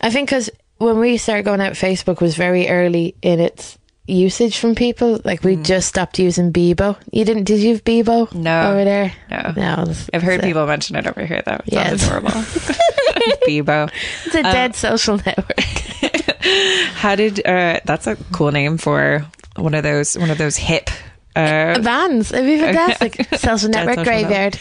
I 0.03 0.11
think 0.11 0.29
because 0.29 0.51
when 0.79 0.99
we 0.99 1.17
started 1.17 1.45
going 1.45 1.61
out, 1.61 1.73
Facebook 1.75 2.21
was 2.21 2.37
very 2.37 2.69
early 2.69 3.15
in 3.23 3.41
its 3.41 3.79
usage 4.07 4.59
from 4.59 4.75
people. 4.75 5.21
Like 5.25 5.43
we 5.45 5.57
just 5.57 5.89
stopped 5.89 6.19
using 6.19 6.53
Bebo. 6.53 6.97
You 7.13 7.25
didn't? 7.25 7.45
Did 7.45 7.61
you 7.61 7.73
have 7.73 7.85
Bebo? 7.85 8.29
Mm. 8.29 8.35
No. 8.35 8.71
over 8.73 8.85
there. 8.85 9.13
No. 9.31 9.53
no. 9.57 9.95
I've 10.13 10.23
heard 10.23 10.43
people 10.43 10.67
mention 10.67 10.97
it 10.97 11.07
over 11.07 11.25
here 11.25 11.43
though. 11.45 11.55
It 11.67 11.73
Yes. 11.73 11.89
sounds 12.03 12.05
adorable. 12.05 12.31
Bebo. 13.49 13.91
It's 14.27 14.35
a 14.35 14.43
dead 14.43 14.75
social 14.75 15.17
network. 15.19 15.61
How 16.95 17.15
did? 17.17 17.45
Uh, 17.47 17.81
that's 17.85 18.07
a 18.07 18.17
cool 18.33 18.53
name 18.53 18.77
for 18.79 19.27
one 19.57 19.75
of 19.75 19.83
those 19.83 20.17
one 20.19 20.31
of 20.31 20.39
those 20.39 20.57
hip. 20.57 20.91
Uh, 21.37 21.79
Vans. 21.81 22.31
It'd 22.33 22.47
be 22.47 22.59
fantastic. 22.59 23.27
social 23.39 23.69
network 23.71 23.97
social 23.97 24.05
graveyard. 24.05 24.59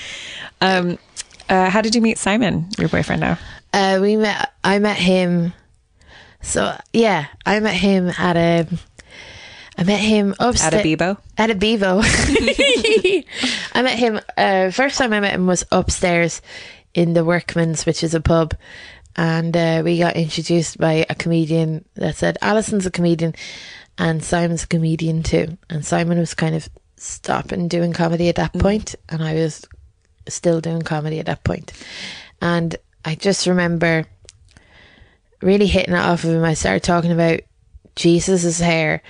um, 0.61 0.97
Uh, 1.49 1.69
how 1.69 1.81
did 1.81 1.93
you 1.93 2.01
meet 2.01 2.17
Simon, 2.17 2.67
your 2.79 2.87
boyfriend 2.89 3.19
now? 3.21 3.37
Uh, 3.73 3.99
we 4.01 4.15
met. 4.15 4.53
I 4.63 4.79
met 4.79 4.95
him. 4.97 5.53
So 6.41 6.75
yeah, 6.93 7.25
I 7.45 7.59
met 7.59 7.75
him 7.75 8.09
at 8.17 8.37
a. 8.37 8.67
I 9.77 9.83
met 9.83 9.99
him 9.99 10.35
upstairs 10.39 10.73
At 10.73 10.79
a 10.79 10.83
Bebo? 10.83 11.17
At 11.37 11.49
a 11.49 11.55
Bebo. 11.55 12.03
I 13.73 13.81
met 13.81 13.97
him. 13.97 14.19
Uh, 14.37 14.71
first 14.71 14.97
time 14.97 15.13
I 15.13 15.19
met 15.19 15.33
him 15.33 15.47
was 15.47 15.65
upstairs 15.71 16.41
in 16.93 17.13
the 17.13 17.25
Workman's, 17.25 17.85
which 17.85 18.03
is 18.03 18.13
a 18.13 18.21
pub, 18.21 18.53
and 19.15 19.55
uh, 19.55 19.81
we 19.83 19.97
got 19.97 20.15
introduced 20.15 20.77
by 20.77 21.05
a 21.09 21.15
comedian 21.15 21.85
that 21.95 22.15
said 22.15 22.37
Alison's 22.41 22.85
a 22.85 22.91
comedian, 22.91 23.33
and 23.97 24.23
Simon's 24.23 24.63
a 24.63 24.67
comedian 24.67 25.23
too. 25.23 25.57
And 25.69 25.85
Simon 25.85 26.19
was 26.19 26.33
kind 26.33 26.55
of 26.55 26.69
stopping 26.97 27.67
doing 27.67 27.93
comedy 27.93 28.29
at 28.29 28.35
that 28.35 28.53
point, 28.53 28.95
and 29.09 29.23
I 29.23 29.33
was 29.35 29.65
still 30.27 30.61
doing 30.61 30.83
comedy 30.83 31.19
at 31.19 31.25
that 31.25 31.43
point. 31.43 31.73
And 32.41 32.75
I 33.03 33.15
just 33.15 33.47
remember 33.47 34.05
really 35.41 35.67
hitting 35.67 35.93
it 35.93 35.99
off 35.99 36.23
of 36.23 36.31
him. 36.31 36.43
I 36.43 36.53
started 36.53 36.83
talking 36.83 37.11
about 37.11 37.41
Jesus's 37.95 38.59
hair 38.59 39.01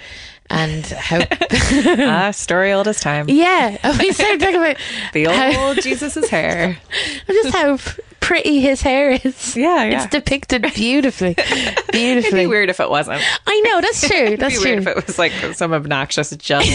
and 0.49 0.85
how 0.85 1.21
ah, 1.51 2.31
story 2.31 2.71
old 2.73 2.87
as 2.87 2.99
time. 2.99 3.27
yeah, 3.29 3.77
we 3.99 4.11
started 4.11 4.39
talking 4.39 4.55
about 4.57 4.77
The 5.13 5.25
how- 5.25 5.67
old 5.67 5.81
Jesus's 5.81 6.29
hair. 6.29 6.77
just 7.27 7.55
how 7.55 7.77
pretty 8.19 8.61
his 8.61 8.81
hair 8.81 9.11
is. 9.11 9.55
Yeah, 9.57 9.83
yeah. 9.83 10.03
It's 10.03 10.11
depicted 10.11 10.61
beautifully, 10.75 11.33
beautifully. 11.33 11.99
It'd 11.99 12.31
be 12.33 12.45
weird 12.47 12.69
if 12.69 12.79
it 12.79 12.89
wasn't. 12.89 13.21
I 13.45 13.59
know 13.61 13.81
that's 13.81 14.07
true. 14.07 14.17
It'd 14.17 14.39
That's 14.39 14.61
true. 14.61 14.73
if 14.77 14.87
it 14.87 14.95
was 15.07 15.19
like 15.19 15.31
some 15.53 15.73
obnoxious 15.73 16.29
jump 16.37 16.65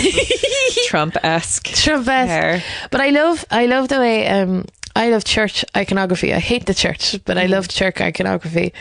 Trump 0.88 1.16
esque. 1.22 1.64
Trump 1.68 2.06
hair. 2.06 2.62
But 2.90 3.00
I 3.00 3.10
love, 3.10 3.44
I 3.50 3.66
love 3.66 3.88
the 3.88 3.98
way. 3.98 4.26
Um, 4.28 4.66
I 4.99 5.11
love 5.11 5.22
church 5.22 5.64
iconography. 5.76 6.34
I 6.34 6.40
hate 6.40 6.66
the 6.66 6.74
church, 6.74 7.20
but 7.24 7.38
I 7.38 7.46
love 7.46 7.68
church 7.68 8.01
iconography, 8.01 8.74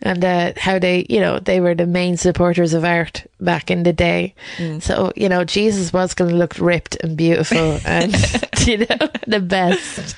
and 0.00 0.24
uh, 0.24 0.54
how 0.56 0.78
they, 0.78 1.04
you 1.10 1.20
know, 1.20 1.40
they 1.40 1.60
were 1.60 1.74
the 1.74 1.86
main 1.86 2.16
supporters 2.16 2.72
of 2.72 2.86
art 2.86 3.26
back 3.38 3.70
in 3.70 3.82
the 3.82 3.92
day. 3.92 4.34
Mm. 4.56 4.80
So 4.80 5.12
you 5.14 5.28
know, 5.28 5.44
Jesus 5.44 5.92
was 5.92 6.14
going 6.14 6.30
to 6.30 6.36
look 6.36 6.58
ripped 6.58 6.96
and 7.02 7.18
beautiful, 7.18 7.78
and 7.84 8.14
you 8.66 8.78
know, 8.78 9.10
the 9.26 9.40
best. 9.40 10.16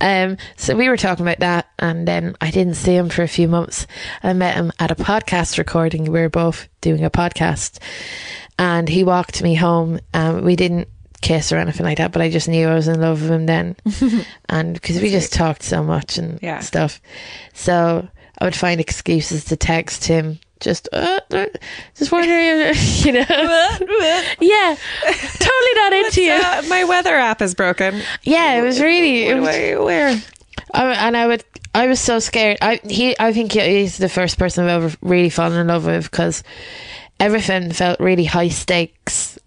Um, 0.00 0.36
so 0.56 0.76
we 0.76 0.88
were 0.88 0.96
talking 0.96 1.24
about 1.24 1.40
that, 1.40 1.66
and 1.80 2.06
then 2.06 2.36
I 2.40 2.52
didn't 2.52 2.74
see 2.74 2.94
him 2.94 3.08
for 3.08 3.24
a 3.24 3.28
few 3.28 3.48
months. 3.48 3.88
I 4.22 4.32
met 4.32 4.54
him 4.54 4.70
at 4.78 4.92
a 4.92 4.96
podcast 4.96 5.58
recording. 5.58 6.04
We 6.04 6.20
were 6.20 6.28
both 6.28 6.68
doing 6.82 7.04
a 7.04 7.10
podcast, 7.10 7.80
and 8.60 8.88
he 8.88 9.02
walked 9.02 9.42
me 9.42 9.56
home. 9.56 9.98
Um, 10.12 10.44
we 10.44 10.54
didn't 10.54 10.86
kiss 11.24 11.50
or 11.52 11.56
anything 11.56 11.84
like 11.86 11.98
that, 11.98 12.12
but 12.12 12.22
I 12.22 12.30
just 12.30 12.48
knew 12.48 12.68
I 12.68 12.74
was 12.74 12.86
in 12.88 13.00
love 13.00 13.22
with 13.22 13.30
him 13.30 13.46
then, 13.46 13.76
and 14.48 14.74
because 14.74 15.00
we 15.00 15.10
just 15.10 15.32
talked 15.32 15.62
so 15.62 15.82
much 15.82 16.18
and 16.18 16.38
Yeah. 16.42 16.60
stuff, 16.60 17.00
so 17.54 18.06
I 18.38 18.44
would 18.44 18.54
find 18.56 18.80
excuses 18.80 19.44
to 19.46 19.56
text 19.56 20.04
him. 20.04 20.38
Just, 20.60 20.88
uh, 20.92 21.20
uh, 21.30 21.46
just 21.94 22.10
wondering, 22.12 22.74
you 23.04 23.12
know, 23.12 23.24
yeah, 24.40 24.76
totally 25.06 25.74
not 25.74 25.92
into 25.92 26.22
you. 26.22 26.32
Uh, 26.32 26.62
my 26.68 26.84
weather 26.84 27.14
app 27.16 27.42
is 27.42 27.54
broken. 27.54 28.00
Yeah, 28.22 28.58
it 28.58 28.62
was 28.62 28.80
really. 28.80 29.24
It 29.26 29.34
was, 29.40 29.54
do 29.54 29.80
I 29.80 29.84
wear? 29.84 30.22
I, 30.72 30.84
and 31.06 31.16
I 31.16 31.26
would, 31.26 31.44
I 31.74 31.86
was 31.86 32.00
so 32.00 32.18
scared. 32.18 32.58
I 32.62 32.80
he, 32.88 33.14
I 33.18 33.32
think 33.32 33.52
he's 33.52 33.98
the 33.98 34.08
first 34.08 34.38
person 34.38 34.64
I've 34.64 34.82
ever 34.84 34.96
really 35.02 35.28
fallen 35.30 35.58
in 35.58 35.66
love 35.66 35.84
with 35.86 36.10
because 36.10 36.42
everything 37.20 37.70
felt 37.72 38.00
really 38.00 38.24
high 38.24 38.48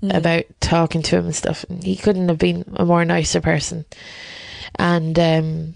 stakes 0.01 0.17
about 0.17 0.43
talking 0.59 1.01
to 1.03 1.17
him 1.17 1.25
and 1.25 1.35
stuff. 1.35 1.65
And 1.69 1.83
he 1.83 1.95
couldn't 1.95 2.29
have 2.29 2.37
been 2.37 2.63
a 2.75 2.85
more 2.85 3.03
nicer 3.05 3.41
person. 3.41 3.85
And 4.75 5.17
um, 5.19 5.73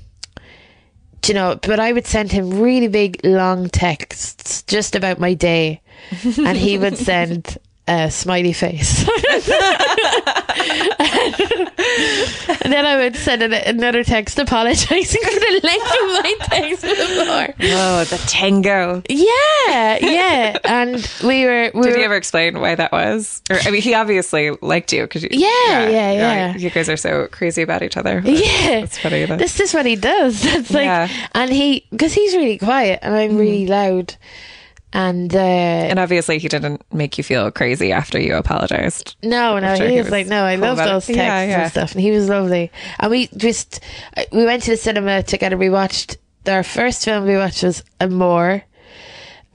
you 1.28 1.34
know, 1.34 1.60
but 1.62 1.80
I 1.80 1.92
would 1.92 2.08
send 2.08 2.32
him 2.32 2.62
really 2.62 2.88
big, 2.88 3.24
long 3.24 3.70
texts 3.70 4.64
just 4.64 4.96
about 4.96 5.20
my 5.20 5.34
day, 5.34 5.82
and 6.38 6.58
he 6.58 6.78
would 6.78 6.98
send 6.98 7.58
a 7.88 8.12
smiley 8.12 8.54
face. 8.54 9.08
and 12.62 12.72
then 12.72 12.86
I 12.86 12.96
would 12.98 13.16
send 13.16 13.42
an, 13.42 13.54
another 13.54 14.04
text 14.04 14.38
apologizing 14.40 15.22
for 15.22 15.30
the 15.32 15.62
length 15.64 15.86
of 15.86 16.24
my 16.24 16.36
text 16.42 16.82
before. 16.84 17.56
Oh, 17.74 18.04
the 18.06 18.24
tango. 18.28 19.02
Yeah, 19.10 19.98
yeah. 20.02 20.58
And 20.64 20.96
we 21.24 21.46
were. 21.46 21.72
We 21.74 21.82
Did 21.82 21.92
were, 21.92 21.98
he 21.98 22.04
ever 22.04 22.16
explain 22.16 22.60
why 22.60 22.76
that 22.76 22.92
was? 22.92 23.42
Or, 23.50 23.58
I 23.66 23.72
mean, 23.72 23.82
he 23.82 23.94
obviously 23.94 24.52
liked 24.62 24.94
you 24.94 25.04
because 25.04 25.24
Yeah, 25.24 25.90
yeah, 25.90 26.12
yeah. 26.12 26.56
You 26.56 26.70
guys 26.70 26.90
are 26.90 26.98
so 26.98 27.28
crazy 27.28 27.62
about 27.62 27.82
each 27.82 27.98
other. 27.98 28.22
Yeah, 28.24 28.82
That's 28.82 28.98
funny. 28.98 29.26
That, 29.26 29.40
This 29.40 29.60
is 29.60 29.74
what 29.74 29.86
he 29.86 29.96
does. 29.96 30.42
That's 30.44 30.72
like, 30.72 30.86
Yeah. 30.86 31.10
And 31.34 31.52
he 31.52 31.86
because 31.92 32.14
he's 32.14 32.36
really 32.36 32.58
quiet 32.58 33.00
and 33.02 33.14
I'm 33.14 33.38
really 33.38 33.66
mm. 33.66 33.70
loud, 33.70 34.16
and 34.94 35.34
uh, 35.34 35.40
and 35.40 36.00
obviously, 36.00 36.38
he 36.40 36.48
didn't 36.48 36.82
make 36.94 37.18
you 37.18 37.24
feel 37.24 37.50
crazy 37.52 37.92
after 37.92 38.20
you 38.20 38.36
apologized. 38.36 39.16
no, 39.24 39.58
no, 39.60 39.76
he 39.76 39.88
he 39.88 39.98
was 39.98 40.06
was 40.06 40.12
like, 40.12 40.28
no, 40.28 40.44
I 40.44 40.56
cool 40.56 40.64
love 40.66 40.78
those 40.78 41.06
texts 41.06 41.16
Yeah, 41.18 41.44
yeah. 41.44 41.62
and 41.64 41.72
stuff, 41.72 41.92
and 41.94 42.02
he 42.02 42.12
was 42.12 42.28
lovely. 42.30 42.72
And 43.00 43.10
we 43.12 43.28
just 43.38 43.80
uh, 44.18 44.24
we 44.32 44.46
went 44.46 44.64
to 44.64 44.72
the 44.72 44.78
cinema 44.78 45.24
together. 45.24 45.58
We 45.58 45.70
watched 45.70 46.18
our 46.48 46.64
first 46.64 47.06
film 47.06 47.26
we 47.26 47.38
watched 47.38 47.64
was 47.64 47.84
Amour, 48.00 48.64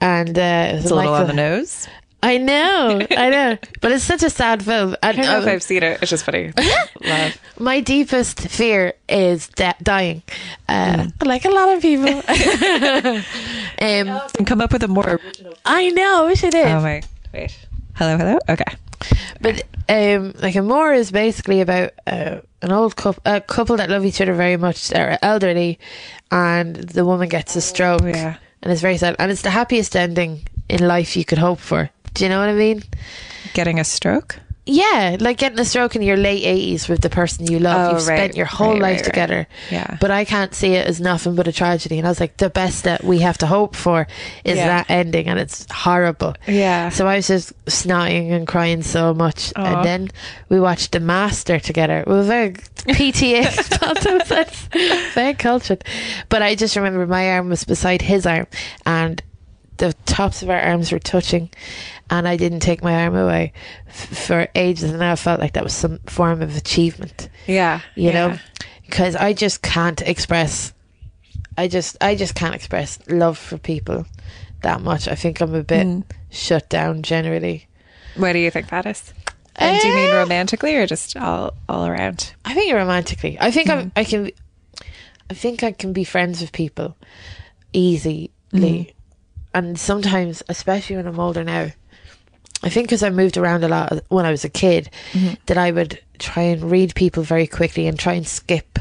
and 0.01 0.37
uh, 0.37 0.41
it 0.41 0.73
was 0.75 0.83
It's 0.85 0.91
a 0.91 0.95
little 0.95 1.13
on 1.13 1.27
the 1.27 1.33
nose. 1.33 1.87
I 2.27 2.37
know, 2.37 2.99
I 3.11 3.29
know, 3.29 3.57
but 3.81 3.91
it's 3.91 4.03
such 4.03 4.23
a 4.23 4.29
sad 4.29 4.61
film. 4.63 4.95
And, 5.01 5.03
I 5.03 5.11
don't 5.13 5.25
know 5.25 5.37
if 5.39 5.43
um, 5.43 5.49
I've 5.49 5.63
seen 5.63 5.83
it. 5.83 6.01
It's 6.01 6.09
just 6.09 6.25
funny. 6.25 6.51
Love. 7.03 7.37
my 7.59 7.79
deepest 7.79 8.39
fear 8.49 8.93
is 9.07 9.47
de- 9.49 9.75
dying, 9.81 10.23
uh, 10.67 10.95
Mm. 11.07 11.25
like 11.25 11.45
a 11.45 11.49
lot 11.49 11.69
of 11.69 11.81
people. 11.81 12.09
um, 13.81 14.21
And 14.37 14.45
come 14.47 14.61
up 14.61 14.73
with 14.73 14.83
a 14.83 14.87
more. 14.87 15.19
I 15.65 15.89
know, 15.89 16.23
I 16.23 16.27
wish 16.27 16.43
I 16.43 16.49
did. 16.49 16.67
Oh 16.67 16.81
my. 16.81 17.01
Wait. 17.33 17.57
Hello. 17.95 18.17
Hello. 18.17 18.37
Okay. 18.49 18.75
But 19.41 19.63
um, 19.89 20.33
like 20.41 20.55
Amour 20.55 20.93
is 20.93 21.11
basically 21.11 21.61
about 21.61 21.91
uh, 22.07 22.41
an 22.61 22.71
old 22.71 22.95
couple, 22.95 23.21
a 23.25 23.39
couple 23.41 23.77
that 23.77 23.89
love 23.89 24.05
each 24.05 24.19
other 24.21 24.33
very 24.33 24.57
much. 24.57 24.89
They're 24.89 25.17
elderly, 25.21 25.79
and 26.31 26.75
the 26.75 27.05
woman 27.05 27.29
gets 27.29 27.55
a 27.55 27.61
stroke. 27.61 28.01
Yeah. 28.03 28.37
and 28.61 28.71
it's 28.71 28.81
very 28.81 28.97
sad. 28.97 29.15
And 29.19 29.31
it's 29.31 29.43
the 29.43 29.51
happiest 29.51 29.95
ending 29.95 30.41
in 30.69 30.85
life 30.87 31.15
you 31.15 31.23
could 31.25 31.37
hope 31.37 31.59
for. 31.59 31.89
Do 32.17 32.23
you 32.23 32.29
know 32.29 32.39
what 32.39 32.49
I 32.49 32.53
mean? 32.53 32.81
Getting 33.53 33.79
a 33.79 33.83
stroke. 33.83 34.39
Yeah, 34.69 35.15
like 35.21 35.37
getting 35.37 35.59
a 35.59 35.65
stroke 35.65 35.95
in 35.95 36.01
your 36.01 36.17
late 36.17 36.43
eighties 36.43 36.89
with 36.89 37.01
the 37.01 37.09
person 37.09 37.49
you 37.49 37.59
love. 37.59 37.93
Oh, 37.93 37.97
You've 37.97 38.07
right, 38.07 38.17
spent 38.17 38.35
your 38.35 38.47
whole 38.47 38.73
right, 38.73 38.81
life 38.81 38.95
right, 38.97 39.05
together. 39.05 39.47
Yeah. 39.71 39.97
But 40.01 40.11
I 40.11 40.25
can't 40.25 40.53
see 40.53 40.73
it 40.73 40.85
as 40.87 40.99
nothing 40.99 41.35
but 41.35 41.47
a 41.47 41.53
tragedy. 41.53 41.97
And 41.99 42.05
I 42.05 42.09
was 42.09 42.19
like, 42.19 42.35
the 42.37 42.49
best 42.49 42.83
that 42.83 43.01
we 43.03 43.19
have 43.19 43.37
to 43.37 43.47
hope 43.47 43.75
for 43.77 44.07
is 44.43 44.57
Yeah. 44.57 44.67
that 44.67 44.89
ending, 44.89 45.27
and 45.27 45.39
it's 45.39 45.65
horrible. 45.71 46.35
Yeah. 46.47 46.89
So 46.89 47.07
I 47.07 47.15
was 47.17 47.27
just 47.27 47.53
snotting 47.67 48.31
and 48.31 48.45
crying 48.45 48.81
so 48.81 49.13
much. 49.13 49.53
Aw. 49.55 49.63
And 49.63 49.85
then 49.85 50.09
we 50.49 50.59
watched 50.59 50.91
The 50.91 50.99
Master 50.99 51.59
together. 51.59 52.03
We 52.05 52.15
were 52.15 52.23
very 52.23 52.51
PTA 52.51 53.45
very 55.13 55.33
cultured. 55.35 55.83
But 56.29 56.41
I 56.41 56.55
just 56.55 56.75
remember 56.75 57.05
my 57.07 57.31
arm 57.31 57.49
was 57.49 57.63
beside 57.63 58.01
his 58.01 58.25
arm 58.25 58.47
and 58.85 59.21
the 59.77 59.93
tops 60.05 60.41
of 60.41 60.49
our 60.49 60.59
arms 60.59 60.91
were 60.91 60.99
touching 60.99 61.49
and 62.09 62.27
I 62.27 62.37
didn't 62.37 62.61
take 62.61 62.81
my 62.83 63.03
arm 63.03 63.15
away 63.15 63.53
f- 63.87 63.95
for 64.27 64.47
ages 64.55 64.91
and 64.91 65.03
I 65.03 65.15
felt 65.15 65.39
like 65.39 65.53
that 65.53 65.63
was 65.63 65.73
some 65.73 65.99
form 66.07 66.41
of 66.41 66.55
achievement 66.57 67.29
Yeah. 67.47 67.81
you 67.95 68.09
yeah. 68.11 68.13
know 68.27 68.37
because 68.85 69.15
i 69.17 69.33
just 69.33 69.61
can't 69.61 70.01
express 70.01 70.73
i 71.57 71.67
just 71.67 71.97
i 72.01 72.15
just 72.15 72.35
can't 72.35 72.55
express 72.55 72.99
love 73.09 73.37
for 73.37 73.57
people 73.57 74.05
that 74.61 74.79
much 74.81 75.07
i 75.09 75.15
think 75.15 75.41
i'm 75.41 75.53
a 75.53 75.63
bit 75.63 75.85
Mm. 75.85 76.03
shut 76.29 76.69
down 76.69 77.03
generally 77.03 77.67
What 78.15 78.33
do 78.33 78.39
you 78.39 78.49
think 78.49 78.69
that 78.69 78.85
is? 78.85 79.13
And 79.57 79.81
do 79.81 79.87
you 79.89 79.93
mean 79.95 80.09
Eh. 80.09 80.17
romantically 80.17 80.75
or 80.75 80.87
just 80.87 81.17
all 81.17 81.53
all 81.67 81.85
around? 81.85 82.33
i 82.45 82.53
think 82.53 82.73
romantically 82.73 83.37
i 83.41 83.51
think 83.51 83.67
Mm. 83.67 83.73
I'm, 83.77 83.91
i 83.97 84.03
can 84.05 84.31
i 85.29 85.33
think 85.33 85.63
i 85.63 85.71
can 85.73 85.91
be 85.93 86.03
friends 86.05 86.39
with 86.41 86.51
people 86.53 86.95
easily 87.73 88.31
Mm. 88.53 88.93
And 89.53 89.79
sometimes 89.79 90.43
especially 90.49 90.95
when 90.97 91.07
i'm 91.07 91.19
older 91.19 91.43
now 91.43 91.67
I 92.63 92.69
think 92.69 92.87
because 92.87 93.03
I 93.03 93.11
moved 93.11 93.37
around 93.37 93.63
a 93.63 93.67
lot 93.67 93.99
when 94.09 94.25
I 94.25 94.31
was 94.31 94.43
a 94.43 94.49
kid, 94.49 94.89
Mm-hmm. 95.13 95.35
that 95.45 95.59
I 95.59 95.69
would 95.69 95.99
try 96.17 96.41
and 96.41 96.71
read 96.71 96.95
people 96.95 97.21
very 97.21 97.45
quickly 97.45 97.85
and 97.85 97.99
try 97.99 98.13
and 98.13 98.27
skip 98.27 98.79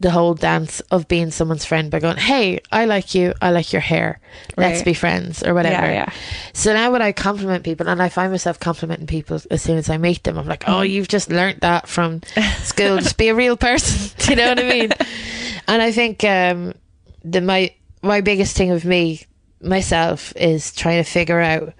the 0.00 0.10
whole 0.10 0.32
dance 0.32 0.80
of 0.90 1.06
being 1.06 1.30
someone's 1.30 1.66
friend 1.66 1.90
by 1.90 2.00
going, 2.00 2.16
"Hey, 2.16 2.60
I 2.72 2.86
like 2.86 3.14
you. 3.14 3.34
I 3.42 3.50
like 3.50 3.70
your 3.70 3.82
hair. 3.82 4.18
Let's 4.56 4.82
be 4.82 4.94
friends," 4.94 5.42
or 5.42 5.52
whatever. 5.52 5.84
Yeah, 5.86 6.06
yeah. 6.06 6.12
So 6.54 6.72
now 6.72 6.90
when 6.90 7.02
I 7.02 7.12
compliment 7.12 7.64
people, 7.64 7.86
and 7.86 8.00
I 8.00 8.08
find 8.08 8.32
myself 8.32 8.58
complimenting 8.58 9.06
people 9.06 9.38
as 9.50 9.60
soon 9.60 9.76
as 9.76 9.90
I 9.90 9.98
meet 9.98 10.24
them, 10.24 10.38
I'm 10.38 10.46
like, 10.48 10.64
"Oh, 10.66 10.80
you've 10.80 11.08
just 11.08 11.30
learnt 11.30 11.60
that 11.60 11.88
from 11.88 12.22
school. 12.62 12.96
just 12.96 13.18
be 13.18 13.28
a 13.28 13.34
real 13.34 13.58
person." 13.58 14.10
Do 14.20 14.30
you 14.30 14.36
know 14.36 14.48
what 14.48 14.58
I 14.58 14.68
mean? 14.70 14.90
and 15.68 15.82
I 15.82 15.92
think 15.92 16.24
um, 16.24 16.72
the 17.24 17.42
my 17.42 17.74
my 18.02 18.22
biggest 18.22 18.56
thing 18.56 18.70
of 18.70 18.86
me 18.86 19.26
myself 19.60 20.32
is 20.36 20.72
trying 20.74 21.02
to 21.02 21.10
figure 21.10 21.40
out 21.40 21.72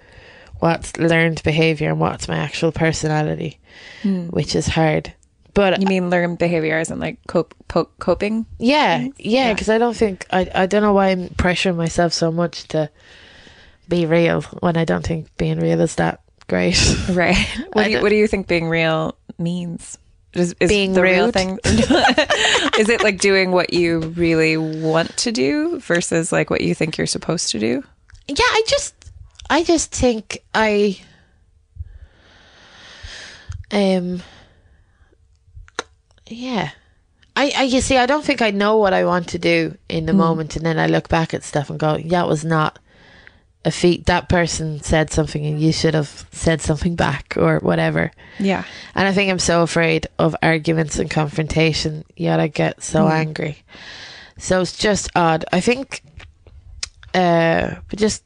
what's 0.59 0.97
learned 0.97 1.41
behavior 1.43 1.89
and 1.91 1.99
what's 1.99 2.27
my 2.27 2.37
actual 2.37 2.71
personality, 2.71 3.59
hmm. 4.01 4.27
which 4.27 4.55
is 4.55 4.67
hard. 4.67 5.13
but 5.53 5.79
You 5.81 5.87
mean 5.87 6.09
learn 6.09 6.35
behavior 6.35 6.79
in 6.79 6.99
like 6.99 7.19
cope, 7.27 7.53
po- 7.67 7.89
coping? 7.99 8.45
yeah, 8.59 9.07
yeah, 9.17 9.53
because 9.53 9.69
I 9.69 9.77
don't 9.77 9.95
think 9.95 10.25
I 10.31 10.49
I 10.53 10.65
don't 10.65 10.81
know 10.81 10.93
why 10.93 11.09
I'm 11.09 11.29
pressuring 11.29 11.75
myself 11.75 12.13
so 12.13 12.31
much 12.31 12.67
to 12.69 12.89
be 13.87 14.05
real 14.05 14.41
when 14.61 14.77
I 14.77 14.85
don't 14.85 15.05
think 15.05 15.35
being 15.37 15.59
real 15.59 15.79
is 15.81 15.95
that 15.95 16.21
great. 16.47 16.77
Right. 17.09 17.37
What 17.73 17.83
do 17.85 17.91
you, 17.91 18.01
what 18.01 18.09
do 18.09 18.15
you 18.15 18.27
think 18.27 18.47
being 18.47 18.69
real 18.69 19.15
means? 19.37 19.97
Is, 20.37 20.55
is 20.59 20.69
Being 20.69 20.93
the 20.93 21.01
real 21.01 21.31
thing? 21.31 21.59
is 21.65 22.89
it 22.89 23.01
like 23.03 23.19
doing 23.19 23.51
what 23.51 23.73
you 23.73 23.99
really 23.99 24.55
want 24.57 25.15
to 25.17 25.31
do 25.31 25.79
versus 25.79 26.31
like 26.31 26.49
what 26.49 26.61
you 26.61 26.75
think 26.75 26.97
you're 26.97 27.07
supposed 27.07 27.49
to 27.51 27.59
do? 27.59 27.83
yeah, 28.27 28.35
I 28.39 28.63
just 28.67 28.93
I 29.49 29.63
just 29.63 29.91
think 29.91 30.43
I 30.53 30.99
um 33.71 34.21
yeah. 36.27 36.71
I, 37.35 37.51
I 37.55 37.63
you 37.63 37.81
see 37.81 37.97
I 37.97 38.05
don't 38.05 38.25
think 38.25 38.41
I 38.41 38.51
know 38.51 38.77
what 38.77 38.93
I 38.93 39.05
want 39.05 39.29
to 39.29 39.39
do 39.39 39.77
in 39.87 40.07
the 40.07 40.13
moment 40.13 40.55
and 40.55 40.65
then 40.65 40.79
I 40.79 40.87
look 40.87 41.07
back 41.07 41.33
at 41.33 41.43
stuff 41.43 41.69
and 41.69 41.79
go, 41.79 41.97
that 41.97 42.27
was 42.27 42.43
not 42.43 42.79
a 43.67 43.71
feat 43.71 44.05
that 44.05 44.29
person 44.29 44.81
said 44.81 45.11
something 45.11 45.45
and 45.45 45.59
you 45.59 45.73
should 45.73 45.93
have 45.93 46.25
said 46.31 46.61
something 46.61 46.95
back 46.95 47.33
or 47.35 47.59
whatever. 47.59 48.11
Yeah. 48.39 48.63
And 48.95 49.05
I 49.05 49.11
think 49.11 49.29
I'm 49.29 49.39
so 49.39 49.61
afraid 49.61 50.07
of 50.17 50.37
arguments 50.41 50.99
and 50.99 51.11
confrontation, 51.11 52.05
yet 52.15 52.39
I 52.39 52.47
get 52.47 52.81
so 52.81 53.09
angry. 53.09 53.57
So 54.37 54.61
it's 54.61 54.77
just 54.77 55.09
odd. 55.17 55.43
I 55.51 55.59
think, 55.59 56.01
uh, 57.13 57.75
but 57.89 57.99
just, 57.99 58.23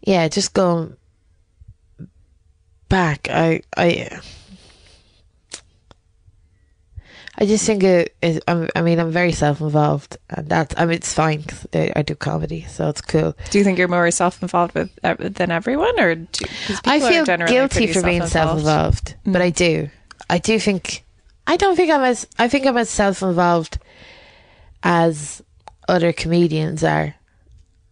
yeah, 0.00 0.26
just 0.26 0.52
going 0.52 0.96
back, 2.88 3.28
I, 3.30 3.62
I, 3.76 4.18
I 7.42 7.46
just 7.46 7.66
think 7.66 7.82
it 7.82 8.14
is. 8.22 8.40
I'm, 8.46 8.68
I 8.76 8.82
mean, 8.82 9.00
I'm 9.00 9.10
very 9.10 9.32
self-involved, 9.32 10.16
and 10.30 10.48
that's. 10.48 10.76
I 10.78 10.84
mean, 10.84 10.94
it's 10.94 11.12
fine 11.12 11.40
because 11.40 11.66
I, 11.74 11.92
I 11.96 12.02
do 12.02 12.14
comedy, 12.14 12.62
so 12.68 12.88
it's 12.88 13.00
cool. 13.00 13.34
Do 13.50 13.58
you 13.58 13.64
think 13.64 13.78
you're 13.78 13.88
more 13.88 14.08
self-involved 14.12 14.74
with 14.76 14.96
uh, 15.02 15.16
than 15.18 15.50
everyone, 15.50 15.98
or 15.98 16.14
do, 16.14 16.44
'cause 16.68 16.80
I 16.84 17.00
feel 17.00 17.24
guilty 17.48 17.88
for 17.88 18.00
being 18.04 18.20
self-involved, 18.28 19.16
but 19.26 19.42
I 19.42 19.50
do. 19.50 19.90
I 20.30 20.38
do 20.38 20.60
think. 20.60 21.02
I 21.44 21.56
don't 21.56 21.74
think 21.74 21.90
I'm 21.90 22.02
as. 22.02 22.28
I 22.38 22.46
think 22.46 22.64
I'm 22.64 22.76
as 22.76 22.88
self-involved 22.88 23.78
as 24.84 25.42
other 25.88 26.12
comedians 26.12 26.84
are. 26.84 27.16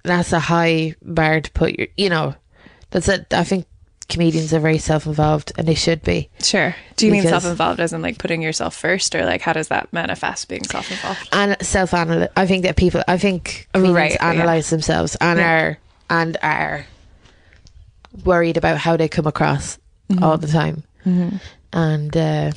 That's 0.04 0.32
a 0.32 0.38
high 0.38 0.94
bar 1.02 1.40
to 1.40 1.50
put 1.50 1.76
your. 1.76 1.88
You 1.96 2.10
know, 2.10 2.36
that's 2.90 3.08
a. 3.08 3.26
I 3.32 3.42
think 3.42 3.66
comedians 4.10 4.52
are 4.52 4.60
very 4.60 4.78
self-involved, 4.78 5.52
and 5.56 5.66
they 5.66 5.74
should 5.74 6.02
be. 6.02 6.28
Sure. 6.42 6.74
Do 6.96 7.06
you 7.06 7.12
mean 7.12 7.22
self-involved 7.22 7.80
as 7.80 7.92
in 7.92 8.02
like 8.02 8.18
putting 8.18 8.42
yourself 8.42 8.76
first, 8.76 9.14
or 9.14 9.24
like 9.24 9.40
how 9.40 9.52
does 9.54 9.68
that 9.68 9.92
manifest 9.92 10.48
being 10.48 10.64
self-involved? 10.64 11.28
and 11.32 11.56
self 11.64 11.94
analyze. 11.94 12.28
I 12.36 12.46
think 12.46 12.64
that 12.64 12.76
people, 12.76 13.02
I 13.08 13.16
think 13.16 13.68
comedians 13.72 13.96
Right, 13.96 14.12
yeah. 14.12 14.30
analyze 14.30 14.68
themselves 14.70 15.16
and 15.20 15.40
are 15.40 15.78
and 16.10 16.36
are 16.42 16.84
worried 18.24 18.56
about 18.56 18.78
how 18.78 18.96
they 18.96 19.08
come 19.08 19.26
across 19.26 19.78
Mm-hmm. 20.10 20.24
all 20.24 20.36
the 20.38 20.48
time, 20.48 20.82
and 21.72 22.16
uh, 22.16 22.50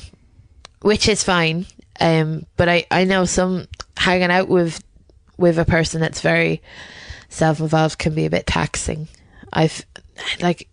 which 0.82 1.08
is 1.08 1.22
fine. 1.22 1.66
Um, 2.00 2.46
but 2.56 2.68
I 2.68 2.84
I 2.90 3.04
know 3.04 3.26
some 3.26 3.68
hanging 3.96 4.32
out 4.32 4.48
with 4.48 4.82
with 5.36 5.56
a 5.60 5.64
person 5.64 6.00
that's 6.00 6.20
very 6.20 6.60
self 7.28 7.60
involved 7.60 7.98
can 7.98 8.12
be 8.12 8.24
a 8.26 8.30
bit 8.30 8.46
taxing. 8.48 9.06
I've 9.52 9.86
like. 10.40 10.68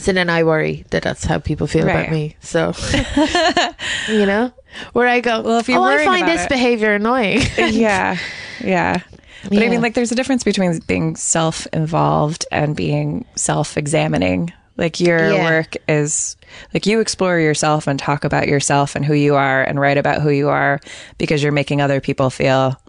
So 0.00 0.12
then 0.12 0.30
I 0.30 0.44
worry 0.44 0.84
that 0.90 1.02
that's 1.02 1.24
how 1.24 1.38
people 1.38 1.66
feel 1.66 1.84
Right. 1.86 2.00
about 2.00 2.10
me. 2.12 2.36
So, 2.40 2.72
you 4.08 4.24
know, 4.26 4.52
where 4.94 5.06
I 5.06 5.20
go, 5.20 5.42
Well, 5.42 5.58
if 5.58 5.68
you're 5.68 5.78
oh, 5.78 5.82
I 5.84 6.04
find 6.04 6.26
this 6.26 6.44
it- 6.44 6.48
behavior 6.48 6.94
annoying. 6.94 7.42
yeah. 7.58 8.16
Yeah. 8.60 9.00
But 9.48 9.62
I 9.62 9.68
mean, 9.68 9.80
like, 9.80 9.94
there's 9.94 10.12
a 10.12 10.14
difference 10.14 10.44
between 10.44 10.78
being 10.86 11.16
self 11.16 11.66
involved 11.72 12.44
and 12.50 12.76
being 12.76 13.24
self 13.36 13.76
examining. 13.76 14.52
Like, 14.76 15.00
your 15.00 15.32
Yeah. 15.32 15.44
work 15.44 15.76
is 15.88 16.36
like 16.74 16.86
you 16.86 17.00
explore 17.00 17.38
yourself 17.38 17.86
and 17.86 17.98
talk 17.98 18.24
about 18.24 18.48
yourself 18.48 18.96
and 18.96 19.04
who 19.04 19.14
you 19.14 19.34
are 19.36 19.62
and 19.62 19.78
write 19.80 19.98
about 19.98 20.22
who 20.22 20.30
you 20.30 20.48
are 20.48 20.80
because 21.18 21.42
you're 21.42 21.52
making 21.52 21.80
other 21.82 22.00
people 22.00 22.30
feel 22.30 22.80